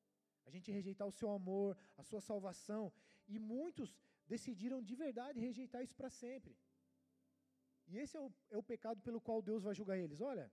A 0.47 0.51
gente 0.55 0.71
rejeitar 0.79 1.07
o 1.07 1.17
seu 1.21 1.31
amor, 1.39 1.77
a 1.97 2.03
sua 2.03 2.21
salvação, 2.21 2.93
e 3.27 3.39
muitos 3.39 3.97
decidiram 4.27 4.81
de 4.83 4.95
verdade 4.95 5.41
rejeitar 5.41 5.83
isso 5.83 5.97
para 6.01 6.11
sempre. 6.11 6.57
E 7.89 7.99
esse 7.99 8.17
é 8.17 8.21
o, 8.21 8.33
é 8.51 8.57
o 8.57 8.63
pecado 8.63 9.01
pelo 9.01 9.21
qual 9.21 9.41
Deus 9.43 9.63
vai 9.63 9.75
julgar 9.75 9.99
eles. 9.99 10.21
Olha, 10.21 10.47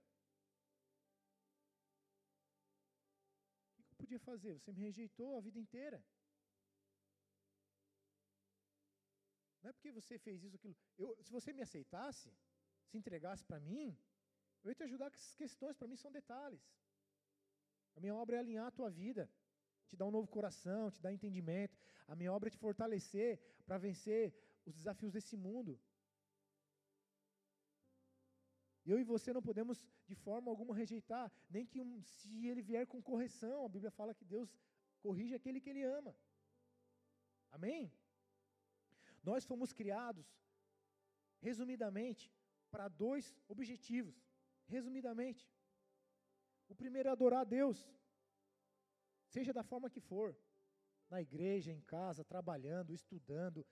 o 3.78 3.82
que 3.84 3.92
eu 3.92 3.96
podia 4.02 4.20
fazer? 4.30 4.58
Você 4.58 4.72
me 4.72 4.82
rejeitou 4.88 5.36
a 5.36 5.40
vida 5.40 5.58
inteira. 5.58 6.04
Não 9.62 9.70
é 9.70 9.72
porque 9.72 9.90
você 9.90 10.18
fez 10.18 10.42
isso, 10.44 10.56
aquilo. 10.56 10.76
Eu, 10.98 11.16
se 11.22 11.30
você 11.32 11.52
me 11.52 11.62
aceitasse, 11.62 12.30
se 12.88 12.98
entregasse 12.98 13.44
para 13.44 13.58
mim, 13.58 13.98
eu 14.62 14.70
ia 14.70 14.74
te 14.74 14.82
ajudar 14.82 15.10
com 15.10 15.16
essas 15.16 15.34
questões, 15.34 15.76
para 15.76 15.88
mim 15.88 15.96
são 15.96 16.12
detalhes. 16.12 16.62
A 17.96 18.00
minha 18.00 18.14
obra 18.14 18.36
é 18.36 18.40
alinhar 18.40 18.66
a 18.66 18.76
tua 18.78 18.90
vida, 18.90 19.30
te 19.94 19.98
dar 20.00 20.06
um 20.10 20.16
novo 20.18 20.28
coração, 20.36 20.90
te 20.90 21.00
dar 21.04 21.12
entendimento. 21.12 21.78
A 22.12 22.14
minha 22.18 22.32
obra 22.36 22.48
é 22.48 22.54
te 22.54 22.58
fortalecer 22.66 23.30
para 23.66 23.78
vencer 23.86 24.22
os 24.66 24.74
desafios 24.74 25.12
desse 25.16 25.36
mundo. 25.46 25.72
Eu 28.90 28.98
e 29.00 29.04
você 29.12 29.32
não 29.32 29.42
podemos 29.48 29.78
de 30.10 30.16
forma 30.26 30.50
alguma 30.50 30.74
rejeitar, 30.82 31.26
nem 31.48 31.64
que 31.70 31.80
um, 31.80 32.02
se 32.02 32.46
ele 32.50 32.62
vier 32.70 32.86
com 32.86 33.08
correção, 33.10 33.64
a 33.64 33.72
Bíblia 33.74 33.90
fala 33.90 34.16
que 34.18 34.26
Deus 34.34 34.50
corrige 35.00 35.34
aquele 35.34 35.60
que 35.60 35.70
ele 35.70 35.84
ama. 35.98 36.14
Amém? 37.50 37.82
Nós 39.22 39.46
fomos 39.50 39.72
criados, 39.72 40.26
resumidamente, 41.40 42.24
para 42.70 42.88
dois 42.88 43.34
objetivos. 43.54 44.16
Resumidamente. 44.66 45.42
O 46.68 46.74
primeiro 46.74 47.08
é 47.08 47.12
adorar 47.12 47.42
a 47.42 47.50
Deus, 47.58 47.78
seja 49.34 49.52
da 49.58 49.64
forma 49.70 49.92
que 49.94 50.02
for, 50.10 50.28
na 51.12 51.20
igreja, 51.28 51.70
em 51.72 51.82
casa, 51.94 52.30
trabalhando, 52.34 52.90
estudando, 53.00 53.66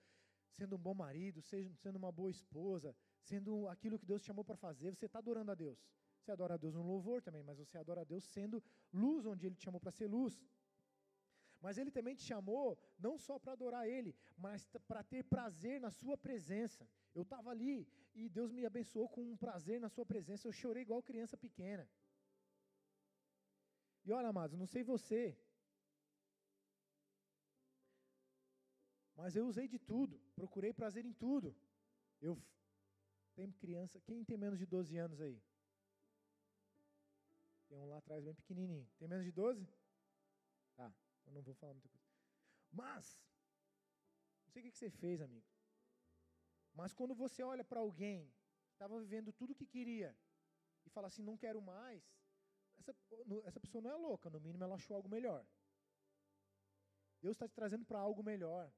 sendo 0.57 0.75
um 0.75 0.83
bom 0.87 0.95
marido, 1.05 1.41
sendo 1.83 1.97
uma 2.01 2.11
boa 2.19 2.31
esposa, 2.37 2.89
sendo 3.29 3.67
aquilo 3.73 3.99
que 4.01 4.09
Deus 4.11 4.21
te 4.21 4.27
chamou 4.27 4.45
para 4.49 4.63
fazer, 4.67 4.89
você 4.91 5.07
está 5.09 5.19
adorando 5.19 5.51
a 5.51 5.57
Deus. 5.65 5.79
Você 6.19 6.31
adora 6.31 6.53
a 6.53 6.61
Deus 6.63 6.73
no 6.79 6.83
louvor 6.91 7.21
também, 7.27 7.43
mas 7.49 7.57
você 7.63 7.77
adora 7.77 8.01
a 8.01 8.09
Deus 8.13 8.23
sendo 8.35 8.63
luz 9.03 9.25
onde 9.25 9.45
Ele 9.45 9.55
te 9.55 9.65
chamou 9.67 9.81
para 9.85 9.91
ser 9.99 10.07
luz. 10.07 10.35
Mas 11.63 11.77
Ele 11.77 11.91
também 11.97 12.15
te 12.19 12.25
chamou 12.31 12.77
não 13.05 13.17
só 13.17 13.35
para 13.39 13.53
adorar 13.53 13.87
Ele, 13.95 14.11
mas 14.45 14.65
para 14.89 15.01
ter 15.03 15.23
prazer 15.35 15.79
na 15.85 15.91
Sua 15.91 16.17
presença. 16.17 16.83
Eu 17.17 17.23
estava 17.23 17.49
ali 17.55 17.77
e 18.13 18.29
Deus 18.37 18.51
me 18.51 18.65
abençoou 18.65 19.07
com 19.15 19.23
um 19.33 19.37
prazer 19.45 19.79
na 19.85 19.89
Sua 19.89 20.05
presença. 20.05 20.47
Eu 20.47 20.53
chorei 20.61 20.83
igual 20.83 21.01
criança 21.11 21.37
pequena. 21.37 21.85
E 24.05 24.11
olha, 24.11 24.29
amados, 24.29 24.57
não 24.57 24.67
sei 24.67 24.83
você, 24.83 25.37
mas 29.23 29.37
eu 29.37 29.47
usei 29.47 29.69
de 29.69 29.79
tudo, 29.79 30.19
procurei 30.35 30.73
prazer 30.73 31.05
em 31.05 31.13
tudo. 31.13 31.55
Eu 32.19 32.37
tem 33.35 33.49
criança, 33.53 34.01
quem 34.01 34.21
tem 34.21 34.37
menos 34.37 34.59
de 34.59 34.65
12 34.65 34.97
anos 34.97 35.21
aí? 35.21 35.41
Tem 37.69 37.77
um 37.77 37.85
lá 37.85 37.99
atrás 37.99 38.21
bem 38.21 38.35
pequenininho. 38.35 38.85
Tem 38.97 39.07
menos 39.07 39.23
de 39.23 39.31
12? 39.31 39.65
Tá, 40.75 40.93
eu 41.25 41.31
não 41.31 41.41
vou 41.41 41.53
falar 41.53 41.71
muita 41.71 41.87
coisa. 41.87 42.05
Mas, 42.69 43.17
não 44.43 44.51
sei 44.51 44.61
o 44.61 44.65
que 44.65 44.77
você 44.77 44.89
fez, 44.89 45.21
amigo. 45.21 45.47
Mas 46.73 46.93
quando 46.93 47.15
você 47.15 47.41
olha 47.43 47.63
para 47.63 47.79
alguém 47.79 48.29
que 48.67 48.73
estava 48.73 48.99
vivendo 48.99 49.31
tudo 49.31 49.51
o 49.51 49.55
que 49.55 49.65
queria 49.65 50.13
e 50.85 50.89
fala 50.89 51.07
assim, 51.07 51.23
não 51.23 51.37
quero 51.37 51.61
mais, 51.61 52.03
essa, 52.77 52.93
essa 53.45 53.61
pessoa 53.61 53.81
não 53.81 53.89
é 53.89 53.95
louca, 53.95 54.29
no 54.29 54.41
mínimo 54.41 54.65
ela 54.65 54.75
achou 54.75 54.97
algo 54.97 55.07
melhor. 55.07 55.47
Deus 57.21 57.35
está 57.37 57.47
te 57.47 57.55
trazendo 57.55 57.85
para 57.85 57.99
algo 57.99 58.21
melhor. 58.21 58.69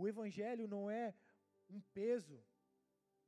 O 0.00 0.06
Evangelho 0.12 0.66
não 0.74 0.82
é 1.02 1.06
um 1.76 1.80
peso 1.98 2.38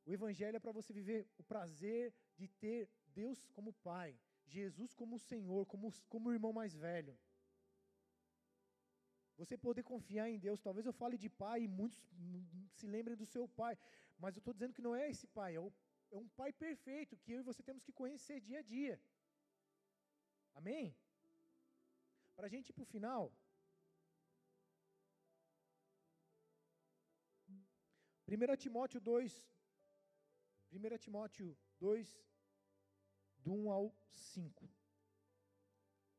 o 0.06 0.12
Evangelho 0.12 0.56
é 0.56 0.60
para 0.64 0.76
você 0.78 0.92
viver 0.92 1.20
o 1.38 1.44
prazer 1.50 2.12
de 2.36 2.46
ter 2.62 2.78
Deus 3.20 3.38
como 3.56 3.72
Pai, 3.88 4.10
Jesus 4.46 4.94
como 5.00 5.18
Senhor, 5.18 5.66
como, 5.66 5.92
como 6.08 6.32
irmão 6.32 6.52
mais 6.52 6.74
velho. 6.74 7.14
Você 9.40 9.56
poder 9.56 9.82
confiar 9.82 10.28
em 10.28 10.38
Deus. 10.38 10.60
Talvez 10.60 10.84
eu 10.86 10.92
fale 10.92 11.16
de 11.16 11.28
pai 11.42 11.62
e 11.62 11.68
muitos 11.68 11.98
se 12.78 12.86
lembrem 12.86 13.16
do 13.16 13.26
seu 13.34 13.44
pai, 13.60 13.74
mas 14.18 14.34
eu 14.34 14.40
estou 14.40 14.52
dizendo 14.52 14.74
que 14.74 14.82
não 14.86 14.94
é 14.94 15.08
esse 15.08 15.26
pai, 15.38 15.54
é, 15.54 15.60
o, 15.60 15.72
é 16.10 16.16
um 16.24 16.28
pai 16.40 16.52
perfeito 16.52 17.16
que 17.16 17.32
eu 17.32 17.40
e 17.40 17.48
você 17.50 17.62
temos 17.62 17.82
que 17.82 17.92
conhecer 17.92 18.40
dia 18.40 18.58
a 18.58 18.62
dia. 18.62 19.00
Amém? 20.54 20.94
Para 22.36 22.46
a 22.46 22.50
gente 22.50 22.70
ir 22.70 22.72
para 22.72 22.82
o 22.82 22.92
final. 22.96 23.32
1 28.30 28.56
Timóteo 28.56 29.00
2, 29.00 29.44
1 30.70 30.98
Timóteo 30.98 31.58
2, 31.80 32.24
do 33.38 33.52
1 33.52 33.72
ao 33.72 33.92
5. 34.12 34.70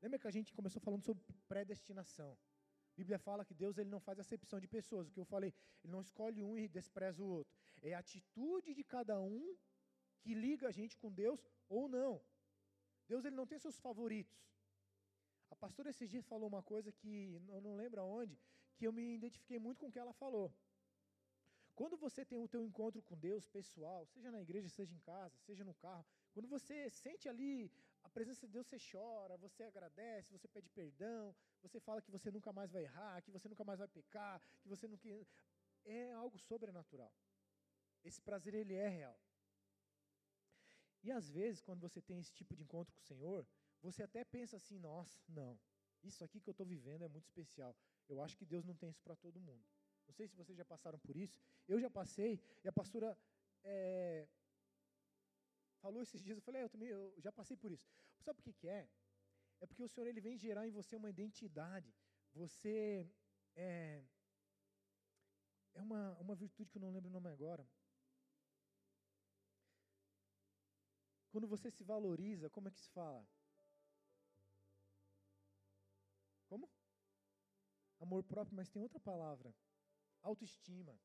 Lembra 0.01 0.19
que 0.19 0.27
a 0.27 0.31
gente 0.31 0.53
começou 0.53 0.81
falando 0.81 1.05
sobre 1.05 1.23
predestinação? 1.47 2.31
A 2.33 2.95
Bíblia 2.97 3.17
fala 3.17 3.45
que 3.45 3.53
Deus 3.53 3.77
ele 3.77 3.89
não 3.89 4.01
faz 4.01 4.19
acepção 4.19 4.59
de 4.59 4.67
pessoas. 4.67 5.07
O 5.07 5.11
que 5.11 5.21
eu 5.21 5.25
falei, 5.25 5.53
ele 5.81 5.93
não 5.93 6.01
escolhe 6.01 6.43
um 6.43 6.57
e 6.57 6.67
despreza 6.67 7.23
o 7.23 7.27
outro. 7.27 7.55
É 7.81 7.93
a 7.93 7.99
atitude 7.99 8.73
de 8.73 8.83
cada 8.83 9.17
um 9.21 9.55
que 10.19 10.33
liga 10.33 10.67
a 10.67 10.71
gente 10.71 10.97
com 10.97 11.09
Deus 11.09 11.39
ou 11.69 11.87
não. 11.87 12.21
Deus 13.07 13.23
ele 13.23 13.37
não 13.37 13.47
tem 13.47 13.57
seus 13.57 13.79
favoritos. 13.79 14.37
A 15.49 15.55
pastora 15.55 15.89
esses 15.91 16.09
dias 16.09 16.25
falou 16.25 16.49
uma 16.49 16.61
coisa 16.61 16.91
que 16.91 17.41
eu 17.47 17.61
não 17.61 17.77
lembro 17.77 18.01
aonde, 18.01 18.37
que 18.75 18.85
eu 18.85 18.91
me 18.91 19.15
identifiquei 19.15 19.59
muito 19.59 19.79
com 19.79 19.87
o 19.87 19.91
que 19.91 19.99
ela 19.99 20.11
falou. 20.11 20.53
Quando 21.81 21.97
você 21.97 22.23
tem 22.23 22.39
o 22.39 22.47
teu 22.47 22.63
encontro 22.63 23.01
com 23.01 23.17
Deus 23.17 23.47
pessoal, 23.47 24.05
seja 24.05 24.29
na 24.29 24.39
igreja, 24.39 24.69
seja 24.69 24.93
em 24.93 24.99
casa, 24.99 25.35
seja 25.39 25.63
no 25.63 25.73
carro, 25.73 26.05
quando 26.31 26.47
você 26.47 26.91
sente 26.91 27.27
ali 27.27 27.71
a 28.03 28.09
presença 28.17 28.45
de 28.45 28.53
Deus, 28.53 28.67
você 28.67 28.77
chora, 28.91 29.35
você 29.37 29.63
agradece, 29.63 30.31
você 30.31 30.47
pede 30.47 30.69
perdão, 30.69 31.35
você 31.59 31.79
fala 31.79 31.99
que 31.99 32.11
você 32.11 32.29
nunca 32.29 32.53
mais 32.53 32.71
vai 32.71 32.83
errar, 32.83 33.23
que 33.23 33.31
você 33.31 33.49
nunca 33.49 33.63
mais 33.63 33.79
vai 33.79 33.87
pecar, 33.87 34.39
que 34.61 34.69
você 34.69 34.87
nunca 34.87 35.09
é 35.83 36.11
algo 36.11 36.37
sobrenatural. 36.37 37.11
Esse 38.03 38.21
prazer 38.21 38.53
ele 38.53 38.75
é 38.75 38.87
real. 38.87 39.19
E 41.01 41.11
às 41.11 41.31
vezes, 41.31 41.63
quando 41.63 41.81
você 41.81 41.99
tem 41.99 42.19
esse 42.19 42.31
tipo 42.31 42.55
de 42.55 42.61
encontro 42.61 42.93
com 42.93 42.99
o 42.99 43.07
Senhor, 43.07 43.47
você 43.81 44.03
até 44.03 44.23
pensa 44.23 44.55
assim: 44.55 44.77
nossa, 44.77 45.19
não, 45.27 45.59
isso 46.03 46.23
aqui 46.23 46.39
que 46.39 46.47
eu 46.47 46.57
estou 46.57 46.67
vivendo 46.75 47.03
é 47.03 47.07
muito 47.07 47.25
especial. 47.25 47.75
Eu 48.07 48.21
acho 48.21 48.37
que 48.37 48.45
Deus 48.45 48.63
não 48.63 48.75
tem 48.75 48.91
isso 48.91 49.01
para 49.01 49.15
todo 49.15 49.39
mundo. 49.39 49.65
Não 50.11 50.17
sei 50.19 50.27
se 50.27 50.35
vocês 50.35 50.57
já 50.57 50.65
passaram 50.65 50.99
por 50.99 51.15
isso. 51.15 51.39
Eu 51.67 51.79
já 51.79 51.89
passei, 51.89 52.31
e 52.63 52.67
a 52.67 52.73
pastora 52.79 53.17
é, 53.63 54.27
falou 55.83 56.01
esses 56.01 56.21
dias, 56.21 56.37
eu 56.37 56.41
falei, 56.41 56.61
é, 56.61 56.63
eu 56.65 56.69
também 56.69 56.89
eu 56.89 57.15
já 57.25 57.31
passei 57.31 57.55
por 57.55 57.71
isso. 57.71 57.87
Sabe 58.25 58.37
por 58.37 58.43
que, 58.43 58.53
que 58.53 58.67
é? 58.67 58.89
É 59.61 59.65
porque 59.65 59.83
o 59.83 59.87
Senhor 59.87 60.07
ele 60.07 60.21
vem 60.21 60.37
gerar 60.37 60.67
em 60.67 60.71
você 60.79 60.95
uma 60.95 61.09
identidade. 61.09 61.93
Você 62.33 63.09
é, 63.55 64.03
é 65.73 65.81
uma, 65.81 66.17
uma 66.19 66.35
virtude 66.35 66.71
que 66.71 66.77
eu 66.77 66.81
não 66.81 66.91
lembro 66.91 67.09
o 67.09 67.13
nome 67.13 67.29
agora. 67.29 67.65
quando 71.31 71.47
você 71.47 71.71
se 71.71 71.83
valoriza, 71.83 72.49
como 72.49 72.67
é 72.67 72.71
que 72.71 72.79
se 72.79 72.89
fala? 72.89 73.25
Como? 76.47 76.69
Amor 77.99 78.23
próprio, 78.23 78.55
mas 78.55 78.69
tem 78.69 78.81
outra 78.81 78.99
palavra. 78.99 79.55
Autoestima. 80.21 80.99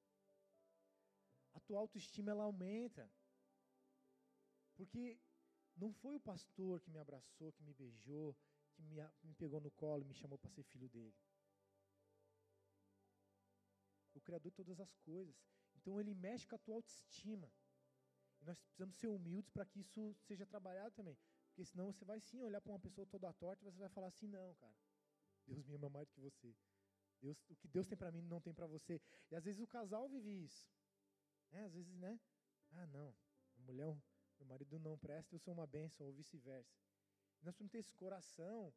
A 1.54 1.60
tua 1.60 1.78
autoestima 1.78 2.30
ela 2.30 2.44
aumenta. 2.44 3.10
Porque 4.74 5.18
não 5.76 5.92
foi 5.92 6.14
o 6.16 6.20
pastor 6.20 6.80
que 6.80 6.90
me 6.90 6.98
abraçou, 6.98 7.52
que 7.52 7.62
me 7.62 7.72
beijou, 7.72 8.36
que 8.74 8.82
me, 8.82 8.96
me 9.22 9.34
pegou 9.34 9.60
no 9.60 9.70
colo 9.70 10.02
e 10.02 10.06
me 10.06 10.14
chamou 10.14 10.38
para 10.38 10.50
ser 10.50 10.62
filho 10.64 10.88
dele. 10.88 11.14
O 14.14 14.20
Criador 14.20 14.50
de 14.50 14.56
todas 14.56 14.80
as 14.80 14.94
coisas. 14.98 15.34
Então 15.74 16.00
ele 16.00 16.14
mexe 16.14 16.46
com 16.46 16.56
a 16.56 16.58
tua 16.58 16.76
autoestima. 16.76 17.50
E 18.40 18.44
nós 18.44 18.58
precisamos 18.58 18.96
ser 18.96 19.08
humildes 19.08 19.50
para 19.50 19.64
que 19.64 19.80
isso 19.80 20.14
seja 20.26 20.46
trabalhado 20.46 20.94
também. 20.94 21.16
Porque 21.48 21.64
senão 21.64 21.92
você 21.92 22.04
vai 22.04 22.20
sim 22.20 22.42
olhar 22.42 22.60
para 22.60 22.72
uma 22.72 22.78
pessoa 22.78 23.06
toda 23.06 23.32
torta 23.32 23.62
e 23.62 23.64
você 23.64 23.78
vai 23.78 23.88
falar 23.88 24.08
assim, 24.08 24.26
não, 24.26 24.54
cara. 24.56 24.76
Deus 25.46 25.64
me 25.64 25.74
ama 25.74 25.88
mais 25.88 26.06
do 26.08 26.12
que 26.12 26.20
você. 26.20 26.54
Deus, 27.20 27.38
o 27.48 27.56
que 27.56 27.68
Deus 27.68 27.86
tem 27.86 27.96
para 27.96 28.12
mim 28.12 28.22
não 28.22 28.40
tem 28.40 28.52
para 28.52 28.66
você. 28.66 29.00
E 29.30 29.34
às 29.34 29.44
vezes 29.44 29.60
o 29.60 29.66
casal 29.66 30.08
vive 30.08 30.30
isso. 30.44 30.68
É, 31.50 31.62
às 31.62 31.72
vezes, 31.72 31.94
né? 31.96 32.20
Ah, 32.72 32.86
não. 32.86 33.14
A 33.56 33.60
mulher, 33.62 33.96
meu 34.38 34.46
marido 34.46 34.78
não 34.78 34.98
presta, 34.98 35.34
eu 35.34 35.38
sou 35.38 35.54
uma 35.54 35.66
bênção, 35.66 36.06
ou 36.06 36.12
vice-versa. 36.12 36.76
Nós 37.42 37.54
precisamos 37.54 37.72
ter 37.72 37.78
esse 37.78 37.94
coração 37.94 38.74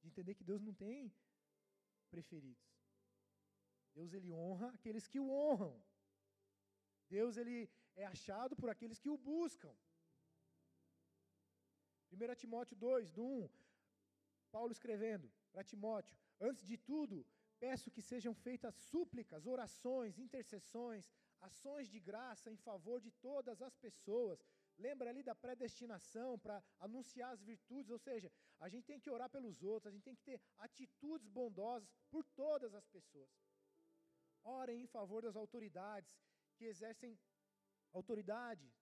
de 0.00 0.08
entender 0.08 0.34
que 0.34 0.44
Deus 0.44 0.62
não 0.62 0.74
tem 0.74 1.12
preferidos. 2.10 2.68
Deus 3.94 4.12
ele 4.12 4.32
honra 4.32 4.68
aqueles 4.70 5.06
que 5.06 5.18
o 5.18 5.30
honram. 5.30 5.82
Deus 7.08 7.36
ele 7.36 7.70
é 7.96 8.04
achado 8.04 8.54
por 8.54 8.68
aqueles 8.68 8.98
que 8.98 9.08
o 9.08 9.16
buscam. 9.16 9.74
1 12.10 12.34
Timóteo 12.36 12.76
2, 12.76 13.10
do 13.10 13.24
1, 13.24 13.50
Paulo 14.50 14.72
escrevendo 14.72 15.30
para 15.52 15.64
Timóteo: 15.64 16.16
Antes 16.40 16.64
de 16.66 16.76
tudo, 16.76 17.26
peço 17.64 17.90
que 17.94 18.02
sejam 18.10 18.34
feitas 18.46 18.74
súplicas, 18.90 19.46
orações, 19.54 20.18
intercessões, 20.18 21.04
ações 21.40 21.88
de 21.88 22.00
graça 22.00 22.50
em 22.50 22.56
favor 22.68 23.00
de 23.00 23.10
todas 23.28 23.60
as 23.68 23.74
pessoas. 23.76 24.38
Lembra 24.86 25.10
ali 25.10 25.22
da 25.22 25.34
predestinação 25.34 26.38
para 26.38 26.62
anunciar 26.78 27.30
as 27.32 27.42
virtudes, 27.42 27.90
ou 27.90 27.98
seja, 27.98 28.30
a 28.60 28.68
gente 28.68 28.86
tem 28.86 29.00
que 29.00 29.10
orar 29.10 29.28
pelos 29.28 29.62
outros, 29.62 29.90
a 29.90 29.94
gente 29.94 30.04
tem 30.04 30.14
que 30.14 30.22
ter 30.30 30.40
atitudes 30.58 31.28
bondosas 31.28 31.88
por 32.10 32.24
todas 32.42 32.74
as 32.74 32.86
pessoas. 32.86 33.30
Orem 34.44 34.82
em 34.82 34.86
favor 34.86 35.22
das 35.22 35.36
autoridades 35.36 36.16
que 36.56 36.64
exercem 36.64 37.18
autoridade, 37.92 38.72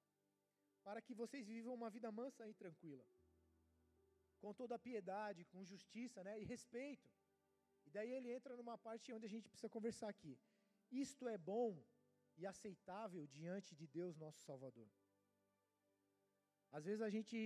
para 0.82 1.00
que 1.00 1.14
vocês 1.14 1.46
vivam 1.46 1.74
uma 1.74 1.90
vida 1.90 2.10
mansa 2.12 2.48
e 2.48 2.54
tranquila, 2.54 3.04
com 4.40 4.52
toda 4.52 4.74
a 4.76 4.78
piedade, 4.78 5.44
com 5.46 5.64
justiça 5.64 6.22
né, 6.22 6.40
e 6.40 6.44
respeito. 6.44 7.10
Daí 7.96 8.10
ele 8.16 8.30
entra 8.36 8.54
numa 8.60 8.76
parte 8.86 9.12
onde 9.16 9.26
a 9.28 9.32
gente 9.34 9.48
precisa 9.50 9.74
conversar 9.76 10.08
aqui. 10.14 10.32
Isto 11.04 11.26
é 11.34 11.36
bom 11.52 11.68
e 12.40 12.46
aceitável 12.52 13.22
diante 13.38 13.70
de 13.80 13.86
Deus, 13.98 14.18
nosso 14.24 14.40
Salvador. 14.48 14.88
Às 16.76 16.84
vezes 16.88 17.02
a 17.08 17.10
gente 17.14 17.38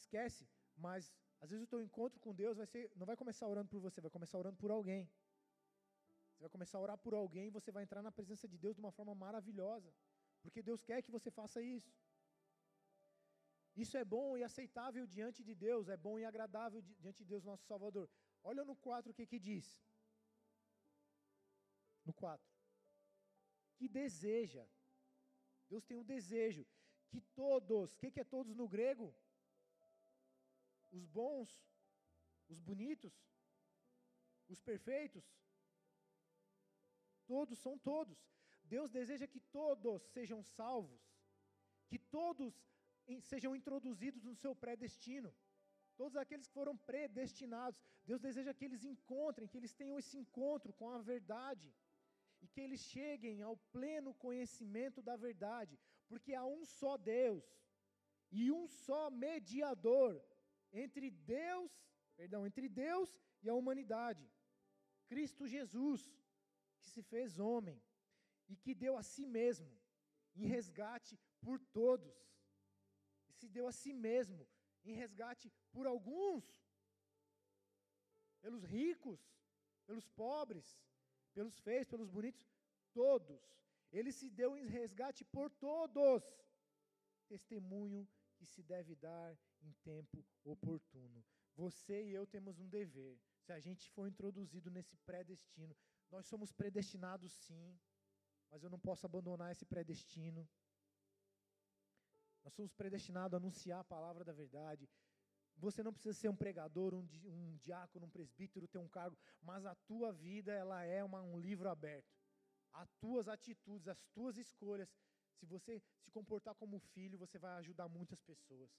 esquece, 0.00 0.44
mas 0.86 1.02
às 1.42 1.48
vezes 1.50 1.64
o 1.64 1.70
teu 1.72 1.80
encontro 1.86 2.20
com 2.24 2.34
Deus 2.42 2.58
vai 2.58 2.66
ser, 2.66 2.84
não 3.00 3.06
vai 3.10 3.16
começar 3.22 3.46
orando 3.54 3.70
por 3.74 3.80
você, 3.86 4.00
vai 4.06 4.10
começar 4.10 4.38
orando 4.42 4.58
por 4.62 4.70
alguém. 4.70 5.02
Você 6.28 6.42
vai 6.46 6.50
começar 6.56 6.76
a 6.78 6.84
orar 6.86 6.98
por 6.98 7.14
alguém 7.14 7.46
e 7.46 7.56
você 7.58 7.70
vai 7.76 7.84
entrar 7.84 8.02
na 8.02 8.12
presença 8.12 8.46
de 8.52 8.58
Deus 8.64 8.74
de 8.74 8.82
uma 8.84 8.92
forma 8.98 9.14
maravilhosa, 9.14 9.90
porque 10.42 10.60
Deus 10.70 10.82
quer 10.88 11.00
que 11.00 11.14
você 11.16 11.30
faça 11.30 11.62
isso. 11.62 11.92
Isso 13.84 13.96
é 13.96 14.04
bom 14.04 14.36
e 14.36 14.44
aceitável 14.44 15.06
diante 15.06 15.42
de 15.42 15.54
Deus, 15.54 15.88
é 15.88 15.96
bom 15.96 16.18
e 16.18 16.24
agradável 16.24 16.82
diante 17.02 17.22
de 17.22 17.28
Deus, 17.32 17.42
nosso 17.50 17.64
Salvador. 17.72 18.08
Olha 18.50 18.64
no 18.70 18.76
4 18.76 19.10
o 19.10 19.14
que 19.14 19.26
que 19.32 19.40
diz. 19.50 19.66
No 22.04 22.12
4. 22.12 22.46
Que 23.76 23.88
deseja. 24.00 24.64
Deus 25.68 25.84
tem 25.84 25.96
um 25.96 26.08
desejo 26.14 26.64
que 27.10 27.20
todos, 27.42 27.94
o 27.94 27.98
que, 28.00 28.10
que 28.10 28.20
é 28.20 28.32
todos 28.36 28.54
no 28.54 28.68
grego? 28.68 29.08
Os 30.96 31.04
bons, 31.18 31.50
os 32.48 32.60
bonitos, 32.60 33.14
os 34.48 34.60
perfeitos, 34.60 35.24
Todos 37.26 37.58
são 37.58 37.78
todos. 37.78 38.18
Deus 38.64 38.90
deseja 38.90 39.26
que 39.26 39.40
todos 39.40 40.02
sejam 40.16 40.42
salvos, 40.42 41.02
que 41.88 41.98
todos 41.98 42.54
sejam 43.22 43.54
introduzidos 43.54 44.22
no 44.22 44.34
seu 44.34 44.54
predestino. 44.54 45.34
Todos 46.00 46.16
aqueles 46.16 46.46
que 46.48 46.58
foram 46.60 46.76
predestinados, 46.90 47.80
Deus 48.08 48.20
deseja 48.20 48.54
que 48.54 48.64
eles 48.68 48.84
encontrem, 48.92 49.48
que 49.48 49.58
eles 49.60 49.74
tenham 49.80 49.98
esse 49.98 50.16
encontro 50.22 50.72
com 50.80 50.90
a 50.90 51.00
verdade. 51.12 51.68
E 52.42 52.46
que 52.52 52.60
eles 52.60 52.80
cheguem 52.94 53.42
ao 53.42 53.56
pleno 53.74 54.12
conhecimento 54.24 55.00
da 55.08 55.16
verdade, 55.16 55.78
porque 56.08 56.34
há 56.34 56.44
um 56.44 56.64
só 56.64 56.96
Deus 56.96 57.44
e 58.30 58.50
um 58.50 58.66
só 58.66 59.02
mediador 59.10 60.12
entre 60.72 61.10
Deus, 61.10 61.72
perdão, 62.16 62.44
entre 62.46 62.68
Deus 62.68 63.08
e 63.42 63.48
a 63.48 63.54
humanidade, 63.54 64.24
Cristo 65.06 65.46
Jesus 65.46 66.02
que 66.80 66.90
se 66.90 67.02
fez 67.02 67.38
homem 67.38 67.80
e 68.48 68.56
que 68.56 68.74
deu 68.74 68.96
a 68.96 69.02
si 69.02 69.24
mesmo 69.24 69.72
em 70.36 70.46
resgate 70.46 71.18
por 71.40 71.58
todos. 71.80 72.14
E 73.28 73.32
se 73.32 73.48
deu 73.48 73.66
a 73.66 73.72
si 73.72 73.92
mesmo 73.92 74.46
em 74.84 74.94
resgate 74.94 75.50
por 75.72 75.86
alguns, 75.86 76.44
pelos 78.40 78.64
ricos, 78.64 79.20
pelos 79.86 80.06
pobres, 80.08 80.66
pelos 81.32 81.58
feios, 81.60 81.88
pelos 81.88 82.08
bonitos, 82.08 82.46
todos. 82.92 83.42
Ele 83.90 84.12
se 84.12 84.28
deu 84.28 84.56
em 84.56 84.66
resgate 84.66 85.24
por 85.24 85.50
todos. 85.50 86.22
Testemunho 87.28 88.06
que 88.36 88.44
se 88.44 88.62
deve 88.62 88.94
dar 88.94 89.36
em 89.62 89.72
tempo 89.82 90.24
oportuno. 90.44 91.24
Você 91.54 92.02
e 92.04 92.12
eu 92.12 92.26
temos 92.26 92.58
um 92.58 92.68
dever. 92.68 93.18
Se 93.38 93.52
a 93.52 93.60
gente 93.60 93.90
for 93.90 94.06
introduzido 94.08 94.70
nesse 94.70 94.96
pré-destino, 94.98 95.76
nós 96.10 96.26
somos 96.26 96.52
predestinados 96.52 97.32
sim, 97.32 97.78
mas 98.50 98.62
eu 98.62 98.70
não 98.70 98.78
posso 98.78 99.06
abandonar 99.06 99.52
esse 99.52 99.64
predestino. 99.64 100.48
Nós 102.44 102.52
somos 102.54 102.72
predestinados 102.72 103.34
a 103.34 103.38
anunciar 103.38 103.80
a 103.80 103.84
palavra 103.84 104.22
da 104.24 104.32
verdade. 104.32 104.88
Você 105.56 105.82
não 105.82 105.92
precisa 105.92 106.18
ser 106.18 106.28
um 106.28 106.36
pregador, 106.36 106.94
um, 106.94 107.08
um 107.24 107.56
diácono, 107.56 108.06
um 108.06 108.10
presbítero, 108.10 108.68
ter 108.68 108.78
um 108.78 108.88
cargo, 108.88 109.16
mas 109.40 109.64
a 109.64 109.74
tua 109.86 110.12
vida 110.12 110.52
ela 110.52 110.84
é 110.84 111.02
uma, 111.02 111.22
um 111.22 111.38
livro 111.38 111.68
aberto. 111.68 112.12
As 112.72 112.92
tuas 112.94 113.28
atitudes, 113.28 113.88
as 113.88 114.02
tuas 114.12 114.36
escolhas, 114.36 114.90
se 115.38 115.46
você 115.46 115.80
se 116.02 116.10
comportar 116.10 116.54
como 116.54 116.78
filho, 116.78 117.16
você 117.18 117.38
vai 117.38 117.52
ajudar 117.58 117.88
muitas 117.88 118.20
pessoas. 118.20 118.70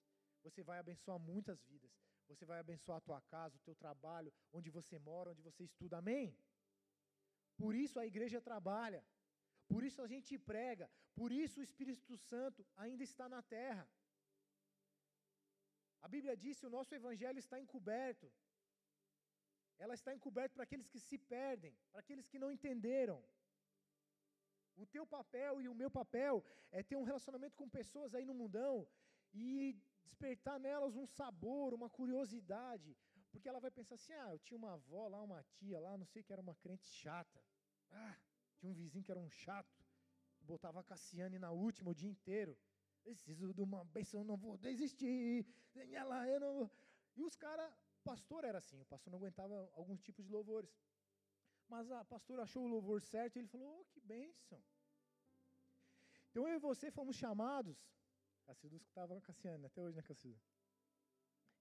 Você 0.43 0.61
vai 0.63 0.78
abençoar 0.80 1.18
muitas 1.18 1.63
vidas. 1.63 1.91
Você 2.28 2.45
vai 2.45 2.59
abençoar 2.59 2.97
a 2.97 3.01
tua 3.01 3.22
casa, 3.22 3.55
o 3.57 3.61
teu 3.61 3.76
trabalho, 3.76 4.34
onde 4.51 4.70
você 4.70 4.99
mora, 4.99 5.32
onde 5.32 5.41
você 5.41 5.63
estuda. 5.63 5.97
Amém? 5.97 6.38
Por 7.57 7.74
isso 7.74 7.99
a 7.99 8.05
igreja 8.05 8.41
trabalha, 8.41 9.05
por 9.68 9.84
isso 9.84 10.01
a 10.01 10.07
gente 10.07 10.38
prega, 10.38 10.89
por 11.20 11.32
isso 11.32 11.59
o 11.59 11.68
Espírito 11.68 12.16
Santo 12.30 12.66
ainda 12.76 13.03
está 13.03 13.28
na 13.36 13.41
terra. 13.41 13.88
A 16.05 16.07
Bíblia 16.07 16.36
diz 16.38 16.59
que 16.59 16.68
o 16.68 16.76
nosso 16.78 16.93
evangelho 16.93 17.39
está 17.39 17.59
encoberto. 17.59 18.28
Ela 19.84 19.95
está 19.99 20.13
encoberta 20.13 20.53
para 20.55 20.63
aqueles 20.63 20.88
que 20.88 20.99
se 20.99 21.18
perdem, 21.18 21.74
para 21.91 22.01
aqueles 22.01 22.28
que 22.28 22.39
não 22.43 22.51
entenderam. 22.51 23.24
O 24.76 24.86
teu 24.86 25.05
papel 25.05 25.61
e 25.61 25.68
o 25.70 25.76
meu 25.82 25.89
papel 25.89 26.43
é 26.72 26.84
ter 26.84 26.97
um 26.97 27.03
relacionamento 27.03 27.55
com 27.55 27.68
pessoas 27.70 28.13
aí 28.13 28.26
no 28.26 28.34
mundão 28.34 28.88
e 29.34 29.74
despertar 30.03 30.59
nelas 30.59 30.95
um 30.95 31.05
sabor, 31.05 31.74
uma 31.74 31.89
curiosidade, 31.89 32.95
porque 33.32 33.47
ela 33.49 33.59
vai 33.59 33.72
pensar 33.72 33.95
assim: 33.95 34.13
ah, 34.13 34.32
eu 34.34 34.39
tinha 34.39 34.57
uma 34.57 34.74
avó 34.74 35.07
lá, 35.07 35.22
uma 35.22 35.43
tia 35.55 35.80
lá, 35.80 35.97
não 35.97 36.05
sei 36.05 36.24
que 36.24 36.32
era 36.32 36.41
uma 36.41 36.55
crente 36.55 36.88
chata. 36.88 37.41
Ah, 37.91 38.18
tinha 38.57 38.70
um 38.70 38.74
vizinho 38.74 39.03
que 39.03 39.11
era 39.11 39.20
um 39.20 39.30
chato, 39.30 39.84
botava 40.46 40.80
a 40.80 40.84
Cassiane 40.84 41.38
na 41.39 41.52
última 41.52 41.91
o 41.91 41.96
dia 41.96 42.10
inteiro. 42.10 42.58
Preciso 43.04 43.54
de 43.54 43.62
uma 43.62 43.84
bênção, 43.86 44.24
não 44.24 44.38
vou 44.38 44.58
desistir. 44.58 45.46
Ela, 45.76 46.28
eu 46.28 46.39
não. 46.39 46.72
E 47.16 47.24
os 47.24 47.36
caras, 47.36 47.72
pastor 48.04 48.43
era 48.43 48.58
assim, 48.58 48.80
o 48.80 48.86
pastor 48.86 49.12
não 49.12 49.20
aguentava 49.20 49.72
alguns 49.76 50.02
tipos 50.02 50.26
de 50.26 50.32
louvores. 50.32 50.72
Mas 51.68 51.91
a 51.91 52.04
pastora 52.06 52.43
achou 52.43 52.64
o 52.64 52.68
louvor 52.68 53.02
certo 53.02 53.36
e 53.36 53.39
ele 53.39 53.48
falou: 53.48 53.80
oh, 53.80 53.86
que 53.86 54.00
bênção. 54.00 54.64
Então 56.30 56.48
eu 56.48 56.56
e 56.56 56.60
você 56.60 56.91
fomos 56.91 57.16
chamados. 57.16 57.78
Cacildo 58.46 58.76
escutava 58.76 59.18
a 59.18 59.22
Cassiane, 59.22 59.66
até 59.66 59.82
hoje, 59.82 59.96
né, 59.96 60.04
Cacildo? 60.04 60.39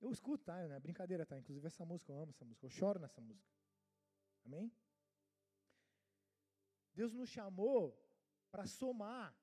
Eu 0.01 0.11
escuto, 0.11 0.45
tá? 0.45 0.67
Né? 0.69 0.79
Brincadeira, 0.79 1.25
tá? 1.25 1.39
Inclusive 1.39 1.67
essa 1.67 1.85
música, 1.85 2.13
eu 2.13 2.19
amo 2.19 2.31
essa 2.31 2.45
música. 2.45 2.67
Eu 2.67 2.71
choro 2.71 2.99
nessa 2.99 3.21
música. 3.21 3.49
Amém? 4.45 4.71
Deus 6.95 7.13
nos 7.13 7.31
chamou 7.31 8.04
para 8.55 8.67
somar, 8.69 9.37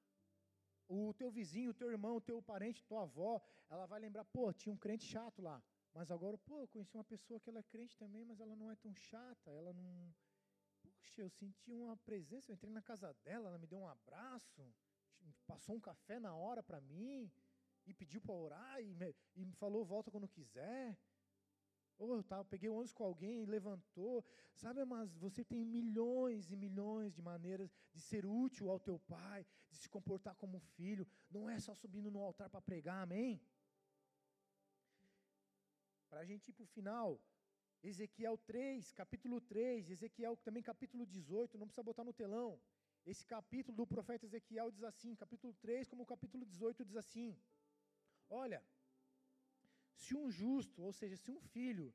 o 0.88 1.14
teu 1.14 1.30
vizinho, 1.30 1.72
o 1.72 1.74
teu 1.74 1.90
irmão, 1.92 2.16
o 2.16 2.22
teu 2.22 2.42
parente, 2.42 2.86
tua 2.86 3.02
avó, 3.02 3.42
ela 3.70 3.86
vai 3.86 4.00
lembrar, 4.00 4.24
pô, 4.24 4.54
tinha 4.54 4.72
um 4.72 4.78
crente 4.78 5.06
chato 5.06 5.42
lá. 5.42 5.62
Mas 5.94 6.10
agora, 6.12 6.38
pô, 6.38 6.62
eu 6.62 6.68
conheci 6.70 6.96
uma 6.96 7.04
pessoa 7.04 7.38
que 7.38 7.50
ela 7.50 7.60
é 7.60 7.64
crente 7.64 7.98
também, 7.98 8.24
mas 8.24 8.40
ela 8.40 8.56
não 8.56 8.72
é 8.72 8.76
tão 8.78 8.96
chata, 8.96 9.52
ela 9.52 9.74
não. 9.74 10.16
Puxa, 10.82 11.24
eu 11.24 11.30
senti 11.30 11.74
uma 11.74 11.98
presença, 11.98 12.50
eu 12.50 12.54
entrei 12.54 12.72
na 12.72 12.82
casa 12.82 13.14
dela, 13.26 13.50
ela 13.50 13.58
me 13.58 13.68
deu 13.68 13.80
um 13.80 13.88
abraço, 13.90 14.74
passou 15.46 15.76
um 15.76 15.82
café 15.82 16.18
na 16.18 16.34
hora 16.34 16.64
para 16.64 16.80
mim, 16.80 17.30
e 17.86 17.94
pediu 17.94 18.22
para 18.22 18.34
orar, 18.34 18.82
e 18.82 18.94
me, 18.94 19.14
e 19.36 19.46
me 19.46 19.56
falou, 19.56 19.84
volta 19.84 20.10
quando 20.10 20.30
quiser. 20.30 20.98
Ou 22.02 22.16
eu 22.16 22.24
peguei 22.46 22.68
o 22.68 22.74
ônibus 22.74 22.94
com 22.94 23.04
alguém 23.04 23.46
levantou. 23.46 24.26
Sabe, 24.56 24.84
mas 24.84 25.16
você 25.26 25.44
tem 25.44 25.64
milhões 25.64 26.52
e 26.52 26.56
milhões 26.56 27.14
de 27.14 27.22
maneiras 27.22 27.70
de 27.94 28.02
ser 28.02 28.26
útil 28.26 28.72
ao 28.72 28.80
teu 28.80 28.98
pai, 29.16 29.46
de 29.70 29.78
se 29.78 29.88
comportar 29.88 30.36
como 30.36 30.60
filho. 30.78 31.08
Não 31.30 31.48
é 31.48 31.60
só 31.60 31.76
subindo 31.76 32.10
no 32.10 32.24
altar 32.28 32.50
para 32.50 32.60
pregar, 32.60 33.04
amém? 33.04 33.40
Para 36.10 36.22
a 36.22 36.26
gente 36.26 36.50
ir 36.50 36.54
para 36.54 36.64
o 36.64 36.74
final, 36.78 37.22
Ezequiel 37.84 38.36
3, 38.48 38.92
capítulo 38.94 39.40
3, 39.40 39.92
Ezequiel 39.92 40.36
também 40.38 40.64
capítulo 40.64 41.06
18, 41.06 41.56
não 41.56 41.68
precisa 41.68 41.84
botar 41.84 42.04
no 42.04 42.14
telão. 42.14 42.60
Esse 43.06 43.24
capítulo 43.28 43.78
do 43.78 43.86
profeta 43.86 44.26
Ezequiel 44.26 44.72
diz 44.72 44.84
assim, 44.84 45.16
capítulo 45.16 45.54
3, 45.62 45.88
como 45.88 46.02
o 46.02 46.12
capítulo 46.14 46.46
18 46.46 46.84
diz 46.84 46.96
assim: 46.96 47.38
Olha, 48.28 48.64
se 50.04 50.14
um 50.22 50.28
justo, 50.40 50.78
ou 50.88 50.94
seja, 51.00 51.18
se 51.24 51.30
um 51.36 51.42
filho, 51.56 51.88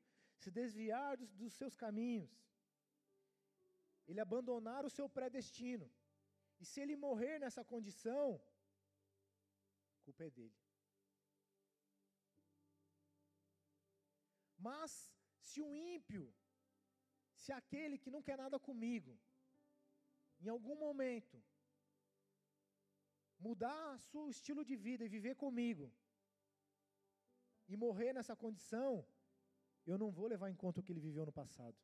se 0.42 0.50
desviar 0.60 1.12
dos, 1.20 1.30
dos 1.40 1.52
seus 1.60 1.74
caminhos, 1.84 2.32
ele 4.08 4.20
abandonar 4.24 4.82
o 4.84 4.94
seu 4.96 5.06
predestino, 5.16 5.86
e 6.60 6.64
se 6.70 6.80
ele 6.82 6.96
morrer 7.06 7.36
nessa 7.44 7.62
condição, 7.72 8.26
a 9.96 9.98
culpa 10.04 10.24
é 10.28 10.30
dele. 10.38 10.58
Mas, 14.66 14.92
se 15.48 15.60
o 15.66 15.70
ímpio, 15.94 16.24
se 17.40 17.50
aquele 17.60 17.98
que 18.02 18.14
não 18.14 18.22
quer 18.26 18.38
nada 18.44 18.58
comigo, 18.68 19.12
em 20.44 20.48
algum 20.54 20.76
momento, 20.86 21.36
mudar 23.46 23.98
seu 24.10 24.24
estilo 24.34 24.64
de 24.70 24.76
vida 24.86 25.04
e 25.04 25.14
viver 25.16 25.34
comigo, 25.44 25.86
e 27.68 27.76
morrer 27.76 28.12
nessa 28.12 28.34
condição, 28.36 29.06
eu 29.86 29.98
não 29.98 30.10
vou 30.10 30.26
levar 30.26 30.50
em 30.50 30.54
conta 30.54 30.80
o 30.80 30.82
que 30.82 30.92
ele 30.92 31.00
viveu 31.00 31.24
no 31.26 31.32
passado. 31.32 31.76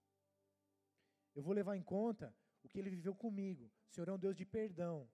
Eu 1.34 1.42
vou 1.42 1.54
levar 1.54 1.76
em 1.76 1.82
conta 1.82 2.34
o 2.62 2.68
que 2.68 2.78
ele 2.78 2.90
viveu 2.90 3.14
comigo. 3.14 3.70
O 3.88 3.90
Senhor 3.92 4.08
é 4.08 4.12
um 4.12 4.18
Deus 4.18 4.36
de 4.36 4.44
perdão. 4.44 5.08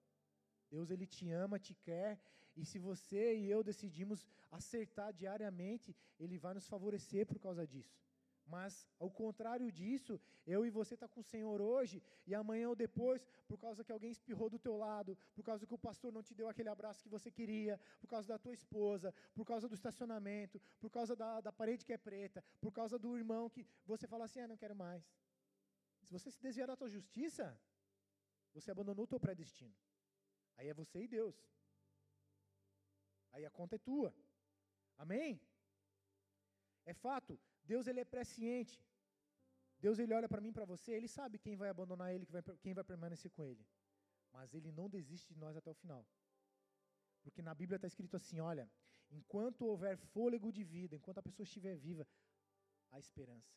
Deus 0.71 0.91
ele 0.91 1.07
te 1.07 1.31
ama, 1.31 1.59
te 1.59 1.75
quer, 1.75 2.21
e 2.57 2.64
se 2.64 2.79
você 2.79 3.37
e 3.37 3.51
eu 3.51 3.62
decidimos 3.62 4.27
acertar 4.51 5.12
diariamente, 5.12 5.97
ele 6.19 6.37
vai 6.39 6.55
nos 6.55 6.66
favorecer 6.66 7.25
por 7.27 7.39
causa 7.39 7.66
disso. 7.66 7.97
Mas, 8.49 8.89
ao 8.99 9.11
contrário 9.11 9.71
disso, 9.71 10.19
eu 10.47 10.65
e 10.67 10.71
você 10.71 10.97
tá 10.97 11.07
com 11.07 11.21
o 11.21 11.29
Senhor 11.33 11.61
hoje, 11.61 12.03
e 12.27 12.35
amanhã 12.35 12.69
ou 12.71 12.75
depois, 12.75 13.27
por 13.47 13.59
causa 13.59 13.85
que 13.85 13.93
alguém 13.93 14.11
espirrou 14.11 14.49
do 14.49 14.59
teu 14.59 14.77
lado, 14.77 15.17
por 15.35 15.45
causa 15.45 15.67
que 15.67 15.75
o 15.75 15.79
pastor 15.87 16.11
não 16.11 16.23
te 16.23 16.35
deu 16.35 16.49
aquele 16.49 16.71
abraço 16.71 17.03
que 17.03 17.11
você 17.17 17.31
queria, 17.31 17.79
por 18.01 18.09
causa 18.09 18.27
da 18.27 18.39
tua 18.39 18.55
esposa, 18.55 19.15
por 19.35 19.45
causa 19.45 19.69
do 19.69 19.75
estacionamento, 19.75 20.61
por 20.81 20.91
causa 20.91 21.15
da, 21.15 21.43
da 21.43 21.53
parede 21.53 21.85
que 21.85 21.93
é 21.93 21.99
preta, 21.99 22.43
por 22.59 22.73
causa 22.73 22.99
do 22.99 23.17
irmão 23.19 23.51
que 23.51 23.67
você 23.85 24.07
fala 24.07 24.25
assim, 24.25 24.41
ah, 24.41 24.49
não 24.49 24.57
quero 24.57 24.75
mais. 24.75 25.05
Se 26.05 26.11
você 26.11 26.31
se 26.31 26.41
desviar 26.41 26.69
da 26.69 26.77
tua 26.77 26.89
justiça, 26.89 27.47
você 28.55 28.71
abandonou 28.71 29.05
o 29.05 29.09
teu 29.09 29.21
predestino. 29.21 29.77
Aí 30.57 30.69
é 30.69 30.75
você 30.75 31.03
e 31.03 31.09
Deus. 31.09 31.37
Aí 33.33 33.45
a 33.45 33.51
conta 33.51 33.77
é 33.77 33.79
tua. 33.79 34.15
Amém? 34.97 35.39
É 36.87 36.95
fato, 36.95 37.39
Deus 37.73 37.87
ele 37.91 38.01
é 38.05 38.09
presciente. 38.16 38.77
Deus 39.85 39.97
ele 40.03 40.14
olha 40.19 40.29
para 40.33 40.43
mim, 40.45 40.53
para 40.59 40.64
você, 40.73 40.91
ele 40.99 41.09
sabe 41.19 41.43
quem 41.45 41.57
vai 41.62 41.69
abandonar 41.71 42.09
ele, 42.14 42.27
quem 42.64 42.75
vai 42.79 42.85
permanecer 42.93 43.31
com 43.37 43.45
ele. 43.51 43.64
Mas 44.37 44.55
ele 44.59 44.71
não 44.79 44.89
desiste 44.97 45.29
de 45.35 45.39
nós 45.45 45.57
até 45.57 45.71
o 45.71 45.81
final. 45.83 46.03
Porque 47.23 47.43
na 47.49 47.55
Bíblia 47.61 47.77
está 47.77 47.89
escrito 47.93 48.16
assim: 48.16 48.41
olha, 48.53 48.64
enquanto 49.19 49.66
houver 49.71 49.97
fôlego 50.14 50.51
de 50.59 50.64
vida, 50.64 50.97
enquanto 50.97 51.19
a 51.19 51.27
pessoa 51.29 51.45
estiver 51.45 51.77
viva, 51.77 52.07
há 52.91 52.99
esperança. 52.99 53.53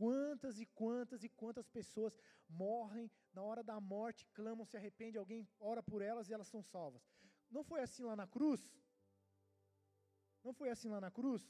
Quantas 0.00 0.58
e 0.64 0.66
quantas 0.80 1.22
e 1.26 1.28
quantas 1.40 1.68
pessoas 1.78 2.16
morrem 2.48 3.10
na 3.32 3.42
hora 3.42 3.62
da 3.62 3.78
morte, 3.80 4.26
clamam, 4.38 4.64
se 4.64 4.76
arrependem, 4.76 5.20
alguém 5.20 5.48
ora 5.72 5.82
por 5.82 6.00
elas 6.02 6.28
e 6.28 6.34
elas 6.36 6.48
são 6.54 6.62
salvas. 6.62 7.02
Não 7.50 7.62
foi 7.70 7.80
assim 7.86 8.04
lá 8.10 8.16
na 8.22 8.26
cruz? 8.26 8.62
Não 10.42 10.52
foi 10.52 10.70
assim 10.70 10.90
lá 10.94 11.00
na 11.06 11.12
cruz? 11.18 11.42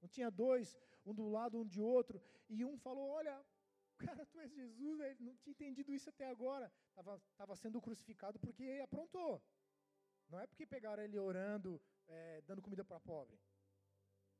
Não 0.00 0.08
tinha 0.08 0.30
dois, 0.30 0.78
um 1.04 1.14
do 1.14 1.28
lado, 1.28 1.58
um 1.58 1.66
de 1.66 1.80
outro, 1.80 2.20
e 2.48 2.64
um 2.64 2.76
falou: 2.78 3.08
Olha, 3.10 3.44
cara, 3.98 4.26
tu 4.26 4.40
és 4.40 4.50
Jesus, 4.52 5.00
ele 5.00 5.24
não 5.24 5.36
tinha 5.36 5.52
entendido 5.52 5.92
isso 5.92 6.08
até 6.08 6.26
agora. 6.26 6.72
Estava 6.88 7.20
tava 7.36 7.56
sendo 7.56 7.80
crucificado 7.80 8.38
porque 8.38 8.80
aprontou. 8.82 9.42
Não 10.28 10.38
é 10.38 10.46
porque 10.46 10.66
pegaram 10.66 11.02
ele 11.02 11.18
orando, 11.18 11.80
é, 12.06 12.40
dando 12.42 12.62
comida 12.62 12.84
para 12.84 13.00
pobre. 13.00 13.38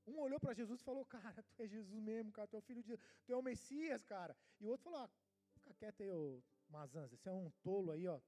Um 0.06 0.18
olhou 0.20 0.40
para 0.40 0.54
Jesus 0.54 0.80
e 0.80 0.84
falou: 0.84 1.04
Cara, 1.04 1.42
tu 1.42 1.62
é 1.62 1.68
Jesus 1.68 2.00
mesmo, 2.00 2.32
cara, 2.32 2.48
tu 2.48 2.56
é 2.56 2.58
o 2.58 2.62
filho 2.62 2.82
de 2.82 2.88
Deus, 2.88 3.00
tu 3.24 3.32
é 3.32 3.36
o 3.36 3.42
Messias, 3.42 4.04
cara. 4.04 4.36
E 4.60 4.64
o 4.66 4.68
outro 4.68 4.84
falou: 4.84 5.00
ah, 5.00 5.10
Fica 5.54 5.74
quieto 5.74 6.02
aí, 6.02 6.10
ô 6.10 6.42
Mazanza, 6.68 7.16
você 7.16 7.28
é 7.28 7.32
um 7.32 7.50
tolo 7.62 7.90
aí, 7.92 8.06
ó. 8.06 8.20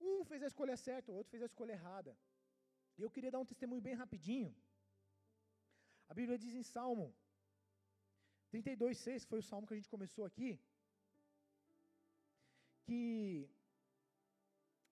Um 0.00 0.24
fez 0.24 0.42
a 0.42 0.46
escolha 0.46 0.76
certa, 0.76 1.12
o 1.12 1.14
outro 1.14 1.30
fez 1.30 1.42
a 1.42 1.46
escolha 1.46 1.72
errada. 1.72 2.16
E 2.96 3.02
eu 3.02 3.10
queria 3.10 3.30
dar 3.30 3.38
um 3.38 3.44
testemunho 3.44 3.80
bem 3.80 3.94
rapidinho. 3.94 4.54
A 6.10 6.14
Bíblia 6.18 6.36
diz 6.44 6.54
em 6.60 6.64
Salmo 6.74 7.06
32,6, 8.52 9.22
que 9.22 9.30
foi 9.32 9.40
o 9.42 9.48
salmo 9.50 9.66
que 9.66 9.74
a 9.74 9.78
gente 9.80 9.92
começou 9.94 10.24
aqui, 10.30 10.50
que 12.84 12.98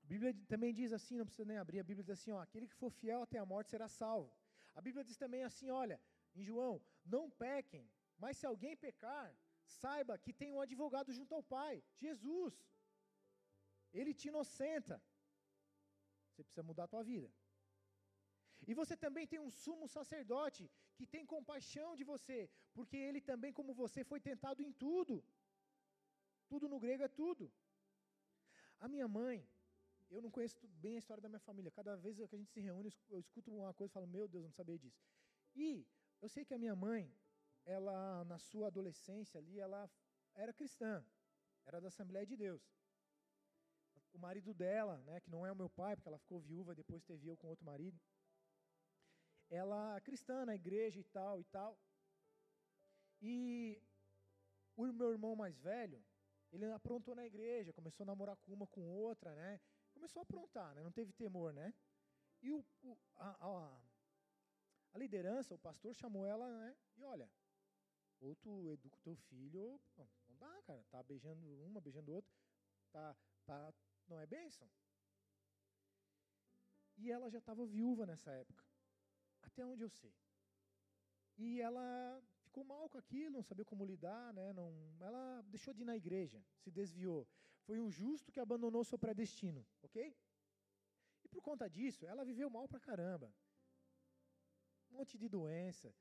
a 0.05 0.07
Bíblia 0.13 0.33
também 0.53 0.73
diz 0.81 0.93
assim, 0.99 1.17
não 1.19 1.27
precisa 1.29 1.49
nem 1.51 1.59
abrir, 1.59 1.81
a 1.81 1.89
Bíblia 1.91 2.05
diz 2.05 2.15
assim, 2.19 2.33
ó, 2.37 2.41
aquele 2.41 2.69
que 2.69 2.81
for 2.83 2.91
fiel 3.01 3.23
até 3.23 3.39
a 3.41 3.51
morte 3.53 3.71
será 3.75 3.89
salvo. 3.89 4.31
A 4.79 4.81
Bíblia 4.87 5.05
diz 5.09 5.17
também 5.25 5.43
assim, 5.51 5.69
olha, 5.83 6.01
em 6.37 6.45
João, 6.49 6.75
não 7.05 7.25
pequem, 7.47 7.85
mas 8.23 8.37
se 8.39 8.47
alguém 8.47 8.77
pecar, 8.77 9.27
saiba 9.83 10.17
que 10.25 10.33
tem 10.33 10.53
um 10.53 10.61
advogado 10.67 11.13
junto 11.19 11.35
ao 11.35 11.43
Pai, 11.43 11.75
Jesus. 12.05 12.55
Ele 13.93 14.15
te 14.15 14.29
inocenta. 14.29 15.03
Você 16.31 16.45
precisa 16.45 16.63
mudar 16.63 16.85
a 16.85 16.93
tua 16.95 17.03
vida. 17.03 17.29
E 18.67 18.75
você 18.75 18.97
também 18.97 19.27
tem 19.27 19.39
um 19.39 19.51
sumo 19.51 19.87
sacerdote 19.89 20.71
que 20.97 21.07
tem 21.07 21.25
compaixão 21.25 21.95
de 21.97 22.05
você, 22.05 22.51
porque 22.75 22.97
ele 22.97 23.21
também, 23.21 23.53
como 23.53 23.73
você, 23.73 24.05
foi 24.05 24.21
tentado 24.21 24.63
em 24.63 24.73
tudo. 24.73 25.25
Tudo 26.49 26.69
no 26.69 26.81
grego 26.81 27.03
é 27.05 27.09
tudo. 27.09 27.53
A 28.81 28.89
minha 28.89 29.07
mãe, 29.07 29.47
eu 30.11 30.21
não 30.23 30.31
conheço 30.31 30.67
bem 30.85 30.97
a 30.97 30.99
história 30.99 31.23
da 31.23 31.29
minha 31.29 31.41
família. 31.41 31.71
Cada 31.71 31.97
vez 31.97 32.17
que 32.17 32.23
a 32.23 32.39
gente 32.39 32.51
se 32.51 32.61
reúne, 32.61 32.93
eu 33.11 33.21
escuto 33.21 33.51
uma 33.51 33.75
coisa 33.75 33.93
e 33.93 33.95
falo, 33.95 34.07
meu 34.07 34.27
Deus, 34.27 34.43
eu 34.43 34.49
não 34.49 34.55
sabia 34.61 34.79
disso. 34.79 35.03
E 35.55 35.87
eu 36.21 36.29
sei 36.29 36.45
que 36.45 36.55
a 36.55 36.59
minha 36.59 36.75
mãe, 36.75 37.13
ela, 37.65 38.25
na 38.25 38.39
sua 38.39 38.69
adolescência 38.69 39.39
ali, 39.39 39.59
ela 39.61 39.91
era 40.35 40.53
cristã, 40.53 41.05
era 41.67 41.81
da 41.81 41.89
Assembleia 41.89 42.27
de 42.27 42.37
Deus. 42.37 42.63
O 44.13 44.19
marido 44.19 44.55
dela, 44.55 44.99
né, 44.99 45.21
que 45.21 45.31
não 45.31 45.47
é 45.47 45.53
o 45.53 45.57
meu 45.57 45.69
pai, 45.69 45.95
porque 45.95 46.09
ela 46.09 46.19
ficou 46.19 46.41
viúva, 46.41 46.75
depois 46.75 47.05
teve 47.05 47.29
eu 47.29 47.37
com 47.37 47.49
outro 47.49 47.65
marido, 47.65 48.01
ela 49.51 49.97
é 49.97 50.01
cristã 50.01 50.45
na 50.45 50.55
igreja 50.55 51.01
e 51.01 51.05
tal 51.05 51.41
e 51.41 51.45
tal. 51.45 51.79
E 53.21 53.83
o 54.77 54.87
meu 54.93 55.11
irmão 55.11 55.35
mais 55.35 55.59
velho, 55.59 56.05
ele 56.53 56.65
aprontou 56.67 57.15
na 57.15 57.27
igreja, 57.27 57.73
começou 57.73 58.05
a 58.05 58.07
namorar 58.07 58.37
com 58.37 58.53
uma, 58.53 58.67
com 58.67 58.83
outra, 58.89 59.35
né? 59.35 59.61
Começou 59.93 60.21
a 60.21 60.23
aprontar, 60.23 60.75
né? 60.75 60.83
Não 60.83 60.93
teve 60.93 61.13
temor, 61.13 61.53
né? 61.53 61.75
E 62.41 62.53
o, 62.53 62.65
o 62.83 62.97
a, 63.17 63.47
a, 63.47 63.81
a, 64.93 64.99
liderança, 64.99 65.55
o 65.55 65.59
pastor 65.59 65.95
chamou 65.95 66.25
ela, 66.27 66.49
né? 66.49 66.77
E 66.97 67.05
olha, 67.05 67.29
ou 68.21 68.37
tu 68.37 68.71
educa 68.71 68.97
o 68.97 69.03
teu 69.03 69.17
filho, 69.17 69.61
ou 69.61 69.81
não 70.29 70.37
dá, 70.37 70.63
cara. 70.63 70.85
Tá 70.91 71.03
beijando 71.03 71.45
uma, 71.65 71.81
beijando 71.81 72.13
outra, 72.13 72.33
tá, 72.93 73.17
tá, 73.45 73.75
não 74.07 74.21
é 74.21 74.27
bênção. 74.27 74.71
E 76.97 77.11
ela 77.11 77.31
já 77.31 77.39
estava 77.39 77.65
viúva 77.67 78.07
nessa 78.07 78.31
época 78.33 78.68
até 79.49 79.65
onde 79.65 79.83
eu 79.83 79.91
sei. 80.01 80.15
E 81.37 81.61
ela 81.61 82.23
ficou 82.45 82.65
mal 82.65 82.89
com 82.89 82.99
aquilo, 82.99 83.37
não 83.37 83.43
sabia 83.43 83.65
como 83.65 83.85
lidar, 83.93 84.33
né? 84.33 84.53
Não, 84.53 84.69
ela 85.01 85.43
deixou 85.43 85.73
de 85.75 85.83
ir 85.83 85.85
na 85.85 85.97
igreja, 85.97 86.43
se 86.63 86.71
desviou. 86.71 87.27
Foi 87.67 87.79
um 87.81 87.91
justo 87.91 88.33
que 88.33 88.41
abandonou 88.41 88.83
seu 88.85 88.99
predestino, 88.99 89.67
ok? 89.83 90.17
E 91.25 91.29
por 91.29 91.43
conta 91.43 91.69
disso, 91.69 92.07
ela 92.07 92.25
viveu 92.25 92.49
mal 92.51 92.67
pra 92.67 92.81
caramba. 92.81 93.33
Um 94.91 94.97
monte 94.99 95.19
de 95.19 95.29
doença, 95.29 95.95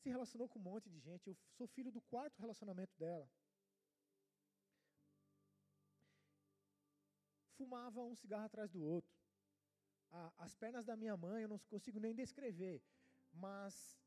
se 0.00 0.08
relacionou 0.08 0.48
com 0.48 0.58
um 0.58 0.62
monte 0.62 0.88
de 0.88 0.98
gente. 0.98 1.26
Eu 1.28 1.36
sou 1.56 1.66
filho 1.66 1.90
do 1.92 2.00
quarto 2.00 2.38
relacionamento 2.38 2.96
dela. 2.96 3.28
Fumava 7.56 8.00
um 8.02 8.14
cigarro 8.14 8.46
atrás 8.46 8.70
do 8.70 8.82
outro. 8.82 9.19
A, 10.10 10.32
as 10.38 10.54
pernas 10.54 10.84
da 10.84 10.96
minha 10.96 11.16
mãe, 11.16 11.42
eu 11.42 11.48
não 11.48 11.58
consigo 11.58 11.98
nem 12.00 12.14
descrever, 12.14 12.82
mas 13.32 13.98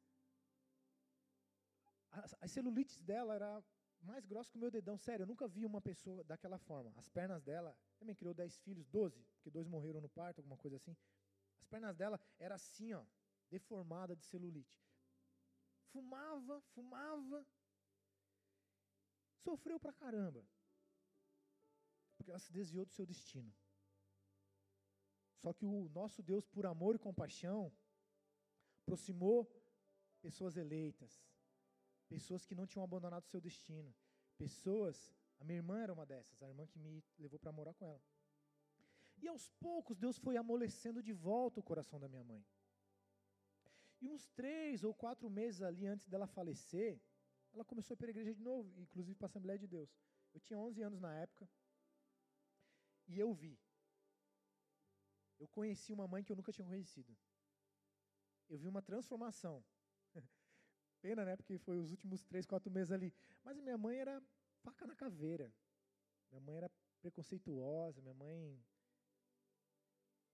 as, 2.42 2.52
celulites 2.52 3.00
dela 3.02 3.36
era 3.36 3.64
mais 4.02 4.26
grossa 4.26 4.52
que 4.52 4.58
o 4.58 4.60
meu 4.60 4.70
dedão. 4.70 4.98
Sério, 4.98 5.24
eu 5.24 5.28
nunca 5.28 5.48
vi 5.48 5.66
uma 5.66 5.82
pessoa 5.82 6.24
daquela 6.24 6.60
forma. 6.60 6.94
As 6.98 7.10
pernas 7.10 7.42
dela, 7.42 7.76
também 7.98 8.16
criou 8.16 8.34
dez 8.34 8.58
filhos, 8.60 8.88
doze, 8.88 9.24
porque 9.36 9.50
dois 9.50 9.68
morreram 9.68 10.02
no 10.02 10.10
parto, 10.10 10.40
alguma 10.40 10.58
coisa 10.58 10.78
assim. 10.78 10.96
As 11.62 11.68
pernas 11.68 11.96
dela 11.96 12.20
era 12.38 12.56
assim, 12.56 12.94
ó, 12.94 13.04
deformada 13.50 14.16
de 14.16 14.24
celulite. 14.26 14.84
Fumava, 15.92 16.62
fumava. 16.74 17.46
Sofreu 19.38 19.80
pra 19.80 19.94
caramba. 19.94 20.46
Porque 22.18 22.32
ela 22.32 22.40
se 22.40 22.52
desviou 22.52 22.86
do 22.86 22.92
seu 22.92 23.06
destino. 23.06 23.54
Só 25.44 25.52
que 25.52 25.66
o 25.66 25.90
nosso 25.90 26.24
Deus, 26.24 26.46
por 26.46 26.66
amor 26.66 26.96
e 26.96 27.00
compaixão, 27.08 27.70
aproximou 28.82 29.38
pessoas 30.22 30.56
eleitas, 30.56 31.12
pessoas 32.08 32.46
que 32.46 32.56
não 32.56 32.66
tinham 32.66 32.86
abandonado 32.86 33.28
seu 33.28 33.42
destino, 33.42 33.94
pessoas. 34.38 35.14
A 35.42 35.44
minha 35.44 35.58
irmã 35.58 35.82
era 35.82 35.92
uma 35.92 36.06
dessas, 36.06 36.42
a 36.42 36.48
irmã 36.48 36.66
que 36.66 36.80
me 36.80 37.04
levou 37.20 37.38
para 37.38 37.52
morar 37.52 37.74
com 37.74 37.86
ela. 37.86 38.02
E 39.18 39.28
aos 39.28 39.50
poucos 39.66 39.98
Deus 39.98 40.18
foi 40.18 40.38
amolecendo 40.38 41.04
de 41.04 41.12
volta 41.12 41.60
o 41.60 41.64
coração 41.72 42.00
da 42.00 42.08
minha 42.08 42.24
mãe. 42.24 42.42
E 44.02 44.08
uns 44.08 44.26
três 44.30 44.82
ou 44.86 44.94
quatro 44.94 45.30
meses 45.30 45.62
ali 45.62 45.86
antes 45.86 46.08
dela 46.08 46.26
falecer, 46.26 47.02
ela 47.54 47.66
começou 47.66 47.94
a 47.94 47.96
ir 47.96 47.98
para 47.98 48.08
a 48.08 48.12
igreja 48.12 48.34
de 48.34 48.42
novo, 48.42 48.80
inclusive 48.80 49.16
para 49.18 49.26
a 49.26 49.32
Assembleia 49.32 49.60
de 49.60 49.68
Deus. 49.68 49.94
Eu 50.34 50.40
tinha 50.40 50.58
11 50.58 50.82
anos 50.82 51.02
na 51.02 51.14
época, 51.14 51.50
e 53.10 53.20
eu 53.20 53.34
vi 53.34 53.60
eu 55.44 55.48
conheci 55.50 55.92
uma 55.92 56.08
mãe 56.08 56.24
que 56.24 56.32
eu 56.32 56.40
nunca 56.40 56.54
tinha 56.56 56.66
conhecido. 56.66 57.12
Eu 58.52 58.58
vi 58.58 58.68
uma 58.74 58.82
transformação. 58.90 59.56
Pena, 61.06 61.26
né? 61.26 61.36
Porque 61.36 61.58
foi 61.58 61.78
os 61.84 61.92
últimos 61.92 62.24
três, 62.24 62.46
quatro 62.46 62.72
meses 62.72 62.92
ali. 62.92 63.10
Mas 63.44 63.58
minha 63.58 63.78
mãe 63.86 63.98
era 64.06 64.16
faca 64.64 64.88
na 64.88 64.96
caveira. 64.96 65.48
Minha 66.30 66.42
mãe 66.48 66.56
era 66.62 66.70
preconceituosa. 67.02 68.02
Minha 68.02 68.14
mãe. 68.14 68.64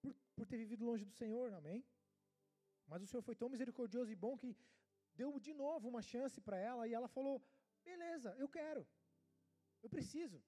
Por, 0.02 0.14
por 0.36 0.45
ter 0.48 0.57
vivido 0.57 0.86
longe 0.86 1.03
do 1.03 1.11
Senhor, 1.22 1.52
amém? 1.53 1.84
Mas 2.88 3.02
o 3.02 3.07
Senhor 3.07 3.23
foi 3.23 3.36
tão 3.36 3.49
misericordioso 3.49 4.11
e 4.11 4.15
bom 4.15 4.38
que 4.38 4.56
deu 5.15 5.40
de 5.40 5.53
novo 5.53 5.90
uma 5.90 6.03
chance 6.03 6.40
para 6.40 6.57
ela 6.57 6.88
e 6.88 6.94
ela 6.94 7.07
falou: 7.07 7.36
beleza, 7.84 8.36
eu 8.44 8.48
quero. 8.48 8.88
Eu 9.81 9.90
preciso. 9.90 10.40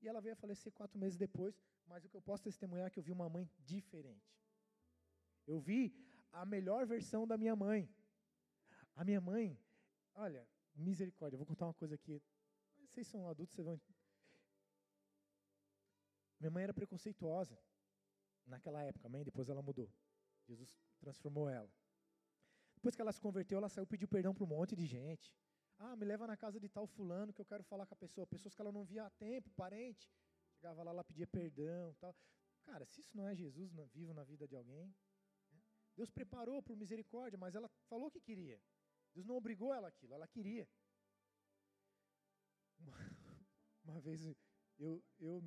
E 0.00 0.08
ela 0.08 0.20
veio 0.20 0.34
a 0.34 0.42
falecer 0.44 0.72
quatro 0.72 0.98
meses 0.98 1.16
depois, 1.16 1.54
mas 1.88 2.04
o 2.04 2.08
que 2.08 2.16
eu 2.16 2.22
posso 2.22 2.42
testemunhar 2.42 2.86
é 2.86 2.90
que 2.90 2.98
eu 2.98 3.02
vi 3.02 3.12
uma 3.12 3.28
mãe 3.28 3.50
diferente. 3.58 4.30
Eu 5.46 5.58
vi 5.58 5.82
a 6.32 6.44
melhor 6.44 6.86
versão 6.86 7.26
da 7.26 7.36
minha 7.36 7.56
mãe. 7.56 7.88
A 8.94 9.04
minha 9.04 9.20
mãe, 9.20 9.58
olha, 10.14 10.46
misericórdia, 10.74 11.34
eu 11.34 11.38
vou 11.38 11.46
contar 11.46 11.66
uma 11.66 11.74
coisa 11.74 11.94
aqui. 11.94 12.22
Vocês 12.86 13.06
são 13.06 13.28
adultos, 13.28 13.54
vocês 13.54 13.66
vão. 13.66 13.80
Minha 16.38 16.50
mãe 16.50 16.64
era 16.64 16.74
preconceituosa 16.74 17.58
naquela 18.46 18.82
época, 18.82 19.06
amém? 19.06 19.24
Depois 19.24 19.48
ela 19.48 19.62
mudou. 19.62 19.90
Jesus 20.46 20.76
transformou 20.98 21.48
ela. 21.48 21.70
Depois 22.74 22.94
que 22.94 23.02
ela 23.02 23.12
se 23.12 23.20
converteu, 23.20 23.58
ela 23.58 23.68
saiu 23.68 23.86
pediu 23.86 24.08
perdão 24.08 24.34
para 24.34 24.44
um 24.44 24.46
monte 24.46 24.76
de 24.76 24.86
gente. 24.86 25.34
Ah, 25.78 25.96
me 25.96 26.04
leva 26.04 26.26
na 26.26 26.36
casa 26.36 26.58
de 26.60 26.68
tal 26.68 26.86
fulano 26.86 27.32
que 27.32 27.40
eu 27.40 27.44
quero 27.44 27.64
falar 27.64 27.86
com 27.86 27.94
a 27.94 27.96
pessoa. 27.96 28.26
Pessoas 28.26 28.54
que 28.54 28.60
ela 28.60 28.72
não 28.72 28.84
via 28.84 29.04
há 29.06 29.10
tempo, 29.10 29.50
parente. 29.50 30.08
Chegava 30.58 30.82
lá, 30.82 30.90
ela 30.90 31.04
pedia 31.04 31.26
perdão 31.26 31.94
tal. 32.00 32.14
Cara, 32.64 32.84
se 32.84 33.00
isso 33.00 33.16
não 33.16 33.28
é 33.28 33.34
Jesus 33.34 33.70
vivo 33.94 34.12
na 34.12 34.24
vida 34.24 34.46
de 34.46 34.56
alguém, 34.56 34.86
né? 34.86 34.94
Deus 35.96 36.10
preparou 36.10 36.60
por 36.62 36.76
misericórdia, 36.76 37.38
mas 37.38 37.54
ela 37.54 37.68
falou 37.88 38.10
que 38.10 38.20
queria. 38.20 38.60
Deus 39.14 39.24
não 39.24 39.36
obrigou 39.36 39.72
ela 39.72 39.88
aquilo, 39.88 40.14
ela 40.14 40.26
queria. 40.26 40.68
Uma, 42.80 42.92
uma 43.84 44.00
vez 44.00 44.20
eu, 44.78 45.02
eu, 45.20 45.42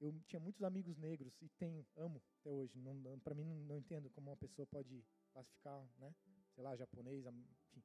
eu 0.00 0.20
tinha 0.26 0.40
muitos 0.40 0.62
amigos 0.62 0.96
negros 0.96 1.36
e 1.42 1.48
tenho, 1.50 1.86
amo 1.94 2.22
até 2.40 2.50
hoje. 2.50 2.78
Não, 2.78 3.18
para 3.20 3.34
mim 3.34 3.44
não, 3.44 3.56
não, 3.56 3.78
entendo 3.78 4.08
como 4.10 4.30
uma 4.30 4.36
pessoa 4.36 4.66
pode 4.66 5.04
classificar, 5.32 5.86
né? 5.98 6.14
Sei 6.54 6.64
lá, 6.64 6.74
japonês, 6.76 7.26
enfim. 7.26 7.84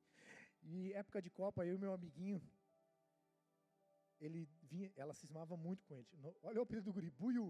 E 0.64 0.93
época 0.93 1.22
de 1.22 1.30
Copa, 1.30 1.65
eu 1.65 1.76
e 1.76 1.77
meu 1.77 1.91
amiguinho, 1.91 2.41
ele 4.22 4.48
vinha, 4.72 4.89
ela 5.03 5.14
cismava 5.22 5.56
muito 5.65 5.84
com 5.85 5.95
ele. 5.98 6.07
Olha 6.49 6.60
o 6.60 6.64
apelido 6.64 6.85
do 6.85 6.93
guri, 6.93 7.10
Buiu. 7.22 7.49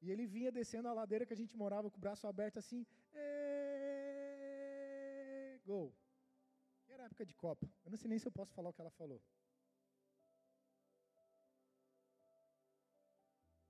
E 0.00 0.10
ele 0.12 0.26
vinha 0.34 0.50
descendo 0.58 0.88
a 0.88 0.92
ladeira 1.00 1.26
que 1.26 1.36
a 1.36 1.40
gente 1.42 1.56
morava 1.62 1.90
com 1.90 1.98
o 1.98 2.04
braço 2.06 2.26
aberto 2.26 2.58
assim, 2.62 2.86
gol. 5.68 5.88
E 6.86 6.92
era 6.92 7.04
época 7.04 7.26
de 7.26 7.34
Copa. 7.34 7.66
Eu 7.84 7.90
não 7.90 7.98
sei 7.98 8.08
nem 8.08 8.18
se 8.18 8.28
eu 8.28 8.32
posso 8.38 8.54
falar 8.54 8.70
o 8.70 8.76
que 8.76 8.80
ela 8.80 8.98
falou. 9.02 9.20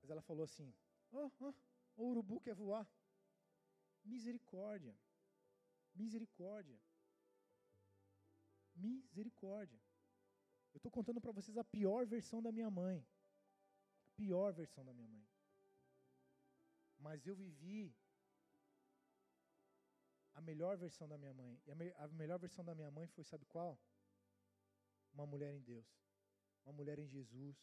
Mas 0.01 0.11
ela 0.11 0.23
falou 0.31 0.45
assim: 0.45 0.69
oh, 1.11 1.31
oh, 1.41 1.55
o 1.97 2.11
urubu 2.11 2.41
quer 2.41 2.55
voar. 2.55 2.87
Misericórdia. 4.05 4.95
Misericórdia. 5.95 6.79
Misericórdia. 8.77 9.81
Eu 10.73 10.79
estou 10.79 10.91
contando 10.91 11.21
para 11.21 11.33
vocês 11.33 11.57
a 11.57 11.65
pior 11.65 12.07
versão 12.07 12.43
da 12.43 12.53
minha 12.53 12.71
mãe. 12.71 13.07
A 14.07 14.11
pior 14.13 14.53
versão 14.53 14.85
da 14.85 14.93
minha 14.93 15.09
mãe. 15.09 15.27
Mas 16.99 17.27
eu 17.27 17.35
vivi 17.35 17.95
a 20.35 20.41
melhor 20.41 20.77
versão 20.77 21.09
da 21.09 21.19
minha 21.19 21.33
mãe. 21.33 21.61
E 21.67 21.71
a, 21.71 21.75
me, 21.75 21.93
a 21.93 22.09
melhor 22.09 22.39
versão 22.39 22.65
da 22.65 22.75
minha 22.75 22.91
mãe 22.91 23.07
foi, 23.09 23.25
sabe 23.25 23.45
qual? 23.47 23.79
Uma 25.13 25.27
mulher 25.27 25.53
em 25.55 25.61
Deus. 25.61 25.87
Uma 26.65 26.73
mulher 26.73 26.99
em 26.99 27.07
Jesus. 27.07 27.57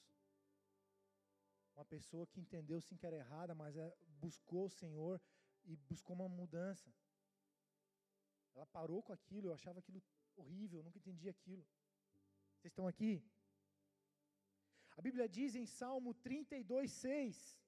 Uma 1.76 1.86
pessoa 1.86 2.28
que 2.28 2.40
entendeu 2.40 2.82
sim 2.82 2.98
que 2.98 3.06
era 3.06 3.16
errada, 3.16 3.54
mas 3.54 3.76
é, 3.76 3.94
buscou 4.20 4.66
o 4.66 4.70
Senhor 4.70 5.22
e 5.66 5.76
buscou 5.76 6.16
uma 6.16 6.28
mudança. 6.28 6.94
Ela 8.54 8.66
parou 8.66 9.04
com 9.04 9.12
aquilo, 9.12 9.48
eu 9.48 9.54
achava 9.54 9.80
aquilo 9.80 10.02
horrível, 10.38 10.80
eu 10.80 10.84
nunca 10.84 10.98
entendi 10.98 11.28
aquilo. 11.28 11.66
Vocês 12.66 12.74
estão 12.74 12.88
aqui? 12.88 13.24
A 14.98 15.02
Bíblia 15.08 15.26
diz 15.30 15.54
em 15.60 15.68
Salmo 15.68 16.12
32, 16.16 16.92
6. 16.92 17.62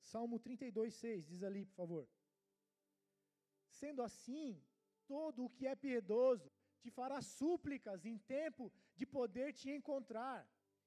Salmo 0.00 0.40
32, 0.40 0.94
6, 0.94 1.28
diz 1.28 1.44
ali, 1.44 1.64
por 1.64 1.76
favor. 1.76 2.08
Sendo 3.68 4.02
assim, 4.02 4.60
todo 5.06 5.44
o 5.44 5.50
que 5.50 5.68
é 5.68 5.76
piedoso 5.76 6.50
te 6.80 6.90
fará 6.90 7.20
súplicas 7.22 8.04
em 8.04 8.18
tempo 8.18 8.72
de 8.96 9.06
poder 9.06 9.52
te 9.52 9.70
encontrar, 9.70 10.40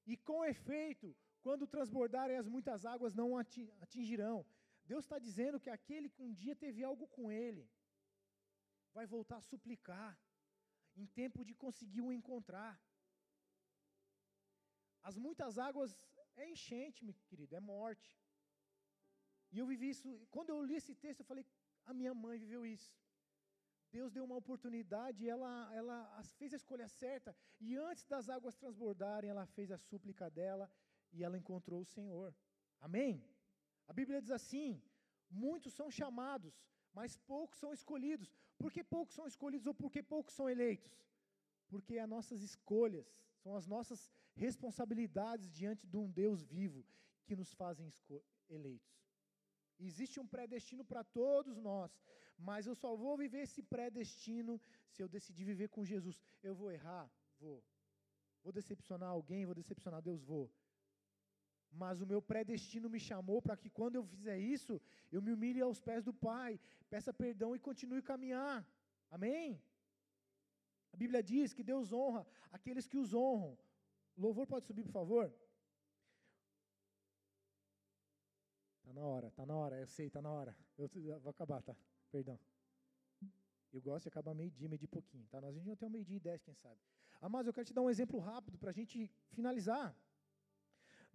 e 0.06 0.18
com 0.18 0.44
efeito, 0.44 1.16
quando 1.42 1.66
transbordarem 1.66 2.36
as 2.36 2.50
muitas 2.56 2.86
águas, 2.86 3.16
não 3.22 3.38
atingirão. 3.86 4.46
Deus 4.86 5.06
está 5.06 5.18
dizendo 5.18 5.62
que 5.62 5.70
aquele 5.70 6.10
que 6.10 6.22
um 6.22 6.34
dia 6.34 6.58
teve 6.58 6.84
algo 6.84 7.08
com 7.08 7.32
ele, 7.32 7.66
vai 8.98 9.06
voltar 9.16 9.38
a 9.38 9.48
suplicar, 9.52 10.12
em 11.02 11.06
tempo 11.22 11.40
de 11.48 11.54
conseguir 11.64 12.02
o 12.02 12.14
encontrar. 12.20 12.74
As 15.10 15.18
muitas 15.26 15.58
águas 15.68 15.92
é 16.42 16.46
enchente, 16.54 17.04
meu 17.08 17.16
querido, 17.30 17.56
é 17.56 17.60
morte. 17.60 18.10
E 19.52 19.60
eu 19.62 19.66
vivi 19.72 19.90
isso, 19.90 20.08
quando 20.36 20.50
eu 20.54 20.62
li 20.70 20.76
esse 20.82 20.94
texto, 21.04 21.20
eu 21.22 21.30
falei, 21.32 21.46
a 21.90 21.94
minha 22.00 22.14
mãe 22.14 22.38
viveu 22.46 22.64
isso. 22.66 22.94
Deus 23.96 24.12
deu 24.16 24.24
uma 24.30 24.40
oportunidade, 24.44 25.30
ela, 25.36 25.54
ela 25.80 26.00
fez 26.38 26.54
a 26.54 26.60
escolha 26.62 26.88
certa, 26.88 27.36
e 27.66 27.76
antes 27.90 28.06
das 28.14 28.28
águas 28.36 28.56
transbordarem, 28.62 29.30
ela 29.30 29.46
fez 29.58 29.70
a 29.72 29.78
súplica 29.78 30.30
dela 30.30 30.70
e 31.14 31.24
ela 31.24 31.38
encontrou 31.42 31.82
o 31.82 31.92
Senhor. 31.96 32.36
Amém? 32.80 33.14
A 33.88 33.94
Bíblia 33.94 34.22
diz 34.22 34.32
assim: 34.32 34.82
muitos 35.30 35.74
são 35.80 35.90
chamados, 36.00 36.54
mas 36.94 37.18
poucos 37.34 37.60
são 37.60 37.72
escolhidos. 37.74 38.30
Por 38.58 38.72
que 38.72 38.84
poucos 38.84 39.16
são 39.16 39.28
escolhidos 39.28 39.68
ou 39.68 39.74
por 39.74 39.92
que 39.92 40.02
poucos 40.02 40.34
são 40.34 40.50
eleitos? 40.50 40.94
Porque 41.68 41.98
as 41.98 42.10
nossas 42.10 42.42
escolhas 42.42 43.08
são 43.44 43.56
as 43.56 43.68
nossas 43.68 44.12
responsabilidades 44.36 45.52
diante 45.52 45.88
de 45.88 45.98
um 45.98 46.10
Deus 46.10 46.44
vivo 46.44 46.86
que 47.26 47.36
nos 47.36 47.54
fazem 47.54 47.92
eleitos. 48.50 48.94
Existe 49.80 50.20
um 50.20 50.28
predestino 50.28 50.84
para 50.86 51.04
todos 51.04 51.58
nós, 51.58 51.92
mas 52.38 52.66
eu 52.66 52.76
só 52.76 52.96
vou 52.96 53.18
viver 53.18 53.42
esse 53.44 53.62
predestino 53.62 54.62
se 54.90 55.02
eu 55.04 55.08
decidir 55.08 55.44
viver 55.44 55.70
com 55.70 55.84
Jesus. 55.84 56.24
Eu 56.42 56.56
vou 56.56 56.72
errar? 56.72 57.12
Vou. 57.40 57.64
Vou 58.44 58.54
decepcionar 58.54 59.10
alguém? 59.10 59.46
Vou 59.46 59.56
decepcionar 59.56 60.02
Deus? 60.02 60.24
Vou 60.24 60.50
mas 61.84 62.02
o 62.02 62.08
meu 62.12 62.22
predestino 62.22 62.90
me 62.90 63.00
chamou 63.00 63.42
para 63.42 63.58
que 63.62 63.70
quando 63.70 63.96
eu 63.96 64.04
fizer 64.14 64.38
isso, 64.38 64.82
eu 65.12 65.22
me 65.22 65.32
humilhe 65.32 65.62
aos 65.62 65.80
pés 65.80 66.04
do 66.04 66.14
Pai, 66.14 66.60
peça 66.90 67.14
perdão 67.14 67.56
e 67.56 67.60
continue 67.60 68.00
a 68.00 68.10
caminhar. 68.12 68.66
Amém? 69.12 69.62
A 70.94 70.98
Bíblia 70.98 71.22
diz 71.22 71.54
que 71.54 71.64
Deus 71.64 71.92
honra 71.92 72.26
aqueles 72.52 72.88
que 72.88 72.98
os 72.98 73.14
honram. 73.14 73.58
Louvor 74.18 74.48
pode 74.48 74.66
subir, 74.66 74.84
por 74.84 74.94
favor? 74.94 75.26
na 78.96 79.02
hora, 79.02 79.30
tá 79.32 79.46
na 79.46 79.56
hora, 79.56 79.76
eu 79.78 79.88
sei, 79.88 80.10
tá 80.10 80.22
na 80.22 80.32
hora. 80.32 80.56
Eu, 80.78 80.88
vou 81.20 81.30
acabar, 81.30 81.62
tá? 81.62 81.76
Perdão. 82.10 82.40
Eu 83.74 83.82
gosto 83.82 84.04
de 84.04 84.08
acabar 84.08 84.34
meio-dia, 84.34 84.70
meio-dia 84.70 84.88
pouquinho, 84.88 85.28
tá? 85.28 85.42
Nós 85.42 85.50
a 85.50 85.58
gente 85.58 85.68
não 85.68 85.76
tem 85.76 85.88
um 85.90 85.92
meio-dia 85.92 86.16
e 86.16 86.20
dez, 86.20 86.42
quem 86.42 86.56
sabe. 86.56 86.80
Mas 87.30 87.46
eu 87.46 87.54
quero 87.54 87.68
te 87.68 87.74
dar 87.74 87.82
um 87.82 87.90
exemplo 87.90 88.20
rápido 88.20 88.58
para 88.58 88.70
a 88.70 88.74
gente 88.74 89.12
finalizar. 89.32 89.94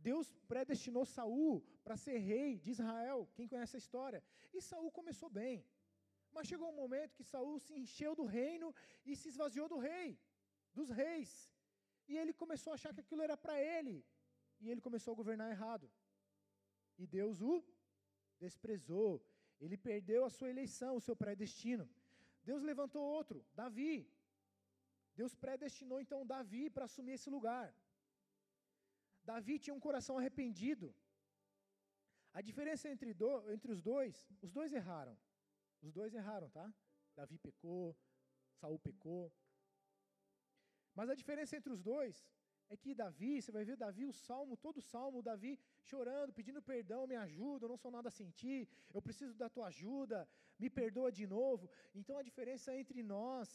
Deus 0.08 0.26
predestinou 0.52 1.04
Saul 1.04 1.62
para 1.84 1.96
ser 2.04 2.18
rei 2.32 2.58
de 2.64 2.70
Israel. 2.70 3.28
Quem 3.36 3.48
conhece 3.52 3.76
a 3.76 3.82
história? 3.84 4.22
E 4.52 4.60
Saul 4.60 4.90
começou 4.98 5.30
bem. 5.40 5.56
Mas 6.34 6.48
chegou 6.50 6.68
um 6.70 6.80
momento 6.84 7.16
que 7.18 7.24
Saul 7.32 7.58
se 7.58 7.74
encheu 7.82 8.14
do 8.20 8.24
reino 8.24 8.68
e 9.04 9.14
se 9.20 9.28
esvaziou 9.28 9.68
do 9.68 9.78
rei, 9.78 10.18
dos 10.72 10.90
reis. 10.90 11.30
E 12.08 12.16
ele 12.16 12.32
começou 12.32 12.72
a 12.72 12.76
achar 12.78 12.92
que 12.94 13.02
aquilo 13.04 13.22
era 13.22 13.36
para 13.36 13.56
ele. 13.60 13.96
E 14.60 14.70
ele 14.70 14.80
começou 14.80 15.12
a 15.12 15.20
governar 15.22 15.50
errado. 15.50 15.90
E 16.98 17.06
Deus 17.06 17.40
o 17.40 17.54
desprezou. 18.38 19.12
Ele 19.60 19.76
perdeu 19.76 20.24
a 20.24 20.30
sua 20.30 20.50
eleição, 20.54 20.96
o 20.96 21.04
seu 21.06 21.14
predestino. 21.14 21.88
Deus 22.42 22.62
levantou 22.62 23.02
outro, 23.02 23.44
Davi. 23.54 24.10
Deus 25.14 25.34
predestinou 25.34 26.00
então 26.00 26.26
Davi 26.26 26.70
para 26.70 26.86
assumir 26.86 27.14
esse 27.14 27.28
lugar. 27.28 27.74
Davi 29.30 29.58
tinha 29.64 29.74
um 29.78 29.84
coração 29.86 30.14
arrependido. 30.18 30.88
A 32.38 32.40
diferença 32.48 32.88
entre, 32.94 33.12
do, 33.20 33.30
entre 33.54 33.70
os 33.74 33.80
dois, 33.90 34.14
os 34.46 34.52
dois 34.58 34.72
erraram. 34.80 35.16
Os 35.86 35.92
dois 35.98 36.14
erraram, 36.20 36.48
tá? 36.58 36.66
Davi 37.18 37.36
pecou, 37.46 37.96
Saul 38.58 38.78
pecou. 38.88 39.24
Mas 40.98 41.08
a 41.10 41.18
diferença 41.20 41.56
entre 41.58 41.72
os 41.76 41.82
dois 41.90 42.16
é 42.72 42.76
que 42.82 42.94
Davi, 43.02 43.32
você 43.40 43.52
vai 43.56 43.64
ver 43.68 43.76
Davi, 43.76 44.04
o 44.06 44.12
salmo, 44.12 44.56
todo 44.56 44.78
o 44.78 44.86
salmo, 44.94 45.26
Davi 45.30 45.52
chorando, 45.90 46.36
pedindo 46.38 46.62
perdão, 46.72 47.06
me 47.12 47.16
ajuda, 47.16 47.64
eu 47.64 47.72
não 47.72 47.80
sou 47.84 47.90
nada 47.96 48.08
a 48.08 48.18
sentir, 48.20 48.60
eu 48.94 49.02
preciso 49.06 49.34
da 49.42 49.48
tua 49.54 49.66
ajuda, 49.72 50.28
me 50.62 50.70
perdoa 50.80 51.10
de 51.20 51.26
novo. 51.36 51.68
Então 52.00 52.16
a 52.18 52.26
diferença 52.28 52.76
entre 52.82 53.02
nós 53.14 53.48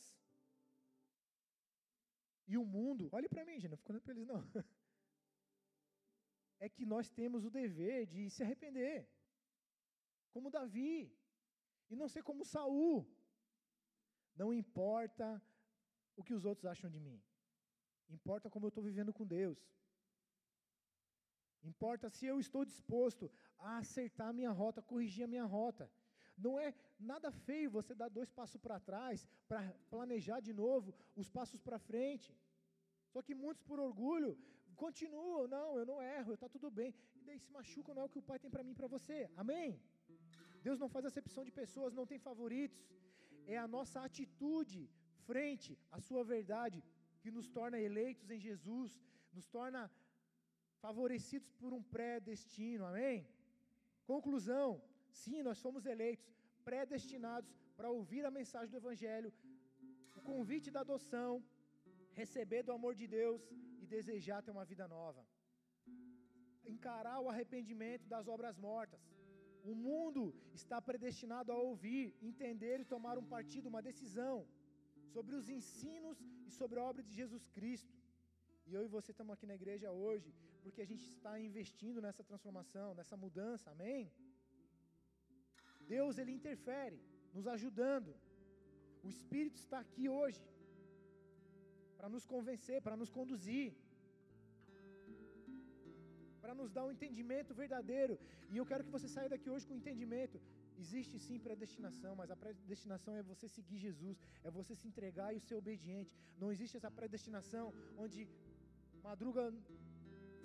e 2.48 2.58
o 2.58 2.66
mundo, 2.66 3.10
olhe 3.12 3.30
para 3.30 3.46
mim, 3.46 3.60
gente, 3.60 3.72
não 3.72 3.78
fico 3.78 3.92
olhando 3.92 4.04
para 4.04 4.14
eles 4.16 4.28
não. 4.28 4.42
É 6.60 6.70
que 6.70 6.86
nós 6.86 7.10
temos 7.10 7.44
o 7.46 7.50
dever 7.50 8.06
de 8.06 8.30
se 8.30 8.44
arrepender, 8.44 9.08
como 10.32 10.50
Davi, 10.50 11.14
e 11.90 11.96
não 11.96 12.08
ser 12.08 12.24
como 12.24 12.46
Saul. 12.46 13.06
Não 14.36 14.54
importa 14.54 15.42
o 16.16 16.24
que 16.24 16.34
os 16.34 16.46
outros 16.46 16.66
acham 16.66 16.90
de 16.90 17.00
mim. 17.00 17.22
Importa 18.10 18.50
como 18.50 18.66
eu 18.66 18.70
estou 18.70 18.84
vivendo 18.84 19.14
com 19.14 19.26
Deus. 19.26 19.60
Importa 21.64 22.10
se 22.10 22.26
eu 22.26 22.40
estou 22.40 22.64
disposto 22.64 23.32
a 23.58 23.78
acertar 23.78 24.28
a 24.30 24.34
minha 24.34 24.52
rota, 24.52 24.82
corrigir 24.82 25.24
a 25.26 25.28
minha 25.28 25.46
rota. 25.46 25.92
Não 26.38 26.60
é 26.60 26.74
nada 27.00 27.32
feio 27.32 27.72
você 27.72 27.96
dar 27.96 28.10
dois 28.10 28.30
passos 28.30 28.60
para 28.62 28.80
trás, 28.80 29.28
para 29.48 29.74
planejar 29.90 30.40
de 30.42 30.54
novo 30.54 30.94
os 31.16 31.30
passos 31.30 31.62
para 31.62 31.80
frente. 31.80 32.38
Só 33.12 33.22
que 33.22 33.34
muitos, 33.34 33.64
por 33.64 33.80
orgulho, 33.80 34.38
continuam. 34.84 35.48
Não, 35.56 35.68
eu 35.80 35.86
não 35.92 36.00
erro, 36.18 36.34
está 36.34 36.48
tudo 36.56 36.70
bem. 36.80 36.92
E 37.20 37.24
daí 37.28 37.40
se 37.46 37.52
machucam, 37.58 37.94
não 37.96 38.04
é 38.04 38.06
o 38.08 38.14
que 38.14 38.22
o 38.24 38.28
Pai 38.30 38.38
tem 38.44 38.52
para 38.56 38.66
mim 38.66 38.74
e 38.76 38.80
para 38.82 38.92
você. 38.96 39.18
Amém? 39.44 39.70
Deus 40.68 40.80
não 40.84 40.90
faz 40.94 41.04
acepção 41.06 41.44
de 41.48 41.54
pessoas, 41.62 41.98
não 42.00 42.08
tem 42.12 42.20
favoritos. 42.30 42.84
É 43.54 43.58
a 43.64 43.68
nossa 43.76 44.00
atitude 44.08 44.82
frente 45.28 45.72
à 45.96 46.00
Sua 46.08 46.24
verdade 46.36 46.80
que 47.22 47.32
nos 47.36 47.48
torna 47.58 47.86
eleitos 47.90 48.30
em 48.36 48.40
Jesus, 48.48 48.92
nos 49.38 49.48
torna 49.58 49.82
favorecidos 50.84 51.52
por 51.62 51.72
um 51.78 51.84
pré-destino. 51.96 52.84
Amém? 52.92 53.18
Conclusão: 54.14 54.68
Sim, 55.24 55.40
nós 55.48 55.60
somos 55.66 55.86
eleitos, 55.96 56.28
predestinados 56.70 57.54
para 57.78 57.94
ouvir 57.98 58.24
a 58.26 58.36
mensagem 58.40 58.72
do 58.74 58.82
Evangelho, 58.84 59.32
o 60.20 60.22
convite 60.32 60.70
da 60.76 60.82
adoção, 60.88 61.32
receber 62.22 62.62
do 62.68 62.76
amor 62.78 62.94
de 63.02 63.08
Deus 63.20 63.42
e 63.86 63.94
desejar 63.98 64.40
ter 64.46 64.54
uma 64.58 64.66
vida 64.72 64.86
nova. 64.96 65.24
Encarar 66.76 67.18
o 67.24 67.30
arrependimento 67.32 68.06
das 68.14 68.28
obras 68.36 68.58
mortas. 68.68 69.02
O 69.72 69.74
mundo 69.88 70.24
está 70.60 70.78
predestinado 70.90 71.52
a 71.52 71.58
ouvir, 71.70 72.06
entender 72.30 72.78
e 72.80 72.90
tomar 72.96 73.16
um 73.22 73.28
partido, 73.36 73.70
uma 73.74 73.84
decisão 73.90 74.36
sobre 75.14 75.34
os 75.40 75.48
ensinos 75.58 76.18
e 76.48 76.52
sobre 76.60 76.80
a 76.80 76.86
obra 76.92 77.04
de 77.08 77.14
Jesus 77.22 77.46
Cristo. 77.58 77.96
E 78.68 78.74
eu 78.78 78.84
e 78.88 78.94
você 78.96 79.12
estamos 79.12 79.34
aqui 79.36 79.48
na 79.52 79.58
igreja 79.62 79.90
hoje 80.06 80.30
porque 80.64 80.82
a 80.84 80.90
gente 80.92 81.06
está 81.16 81.34
investindo 81.48 82.00
nessa 82.06 82.24
transformação, 82.30 82.88
nessa 83.00 83.16
mudança, 83.24 83.66
amém? 83.76 84.04
Deus 85.96 86.18
ele 86.22 86.32
interfere, 86.40 86.98
nos 87.36 87.48
ajudando. 87.56 88.12
O 89.04 89.10
Espírito 89.16 89.58
está 89.64 89.80
aqui 89.86 90.06
hoje 90.20 90.42
para 91.98 92.10
nos 92.16 92.26
convencer, 92.34 92.78
para 92.88 92.98
nos 93.02 93.12
conduzir, 93.18 93.68
para 96.44 96.54
nos 96.60 96.72
dar 96.76 96.84
um 96.88 96.94
entendimento 96.96 97.52
verdadeiro. 97.62 98.16
E 98.52 98.58
eu 98.62 98.66
quero 98.70 98.84
que 98.86 98.96
você 98.98 99.08
saia 99.16 99.30
daqui 99.34 99.50
hoje 99.54 99.68
com 99.68 99.82
entendimento. 99.82 100.40
Existe 100.84 101.18
sim 101.26 101.38
predestinação, 101.48 102.14
mas 102.20 102.30
a 102.36 102.38
predestinação 102.44 103.14
é 103.20 103.24
você 103.32 103.48
seguir 103.58 103.78
Jesus, 103.88 104.16
é 104.44 104.52
você 104.60 104.74
se 104.80 104.88
entregar 104.92 105.30
e 105.36 105.40
ser 105.48 105.56
obediente. 105.64 106.14
Não 106.42 106.52
existe 106.54 106.78
essa 106.80 106.92
predestinação 107.00 107.66
onde 108.04 108.28
Madruga 109.08 109.46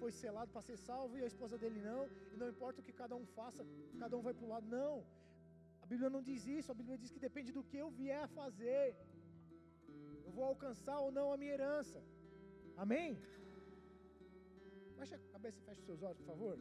foi 0.00 0.12
selado 0.22 0.50
para 0.52 0.66
ser 0.68 0.78
salvo 0.88 1.16
e 1.18 1.22
a 1.22 1.30
esposa 1.32 1.56
dele 1.62 1.80
não, 1.90 2.02
e 2.32 2.36
não 2.42 2.48
importa 2.54 2.80
o 2.80 2.84
que 2.86 3.00
cada 3.02 3.16
um 3.20 3.26
faça, 3.38 3.62
cada 4.02 4.16
um 4.18 4.22
vai 4.26 4.34
para 4.38 4.46
o 4.46 4.52
lado. 4.54 4.66
Não, 4.78 4.94
Bíblia 5.90 6.10
não 6.14 6.22
diz 6.26 6.42
isso, 6.58 6.70
a 6.72 6.78
Bíblia 6.80 6.96
diz 7.02 7.10
que 7.14 7.22
depende 7.28 7.50
do 7.56 7.62
que 7.68 7.78
eu 7.82 7.88
vier 8.00 8.20
a 8.26 8.32
fazer. 8.40 8.82
Eu 10.30 10.34
vou 10.34 10.44
alcançar 10.44 10.96
ou 11.00 11.10
não 11.10 11.32
a 11.32 11.36
minha 11.36 11.54
herança. 11.54 12.00
Amém? 12.76 13.18
Baixa 14.96 15.16
a 15.16 15.32
cabeça 15.32 15.58
e 15.58 15.62
feche 15.64 15.80
os 15.80 15.86
seus 15.86 16.02
olhos, 16.04 16.18
por 16.18 16.26
favor. 16.26 16.56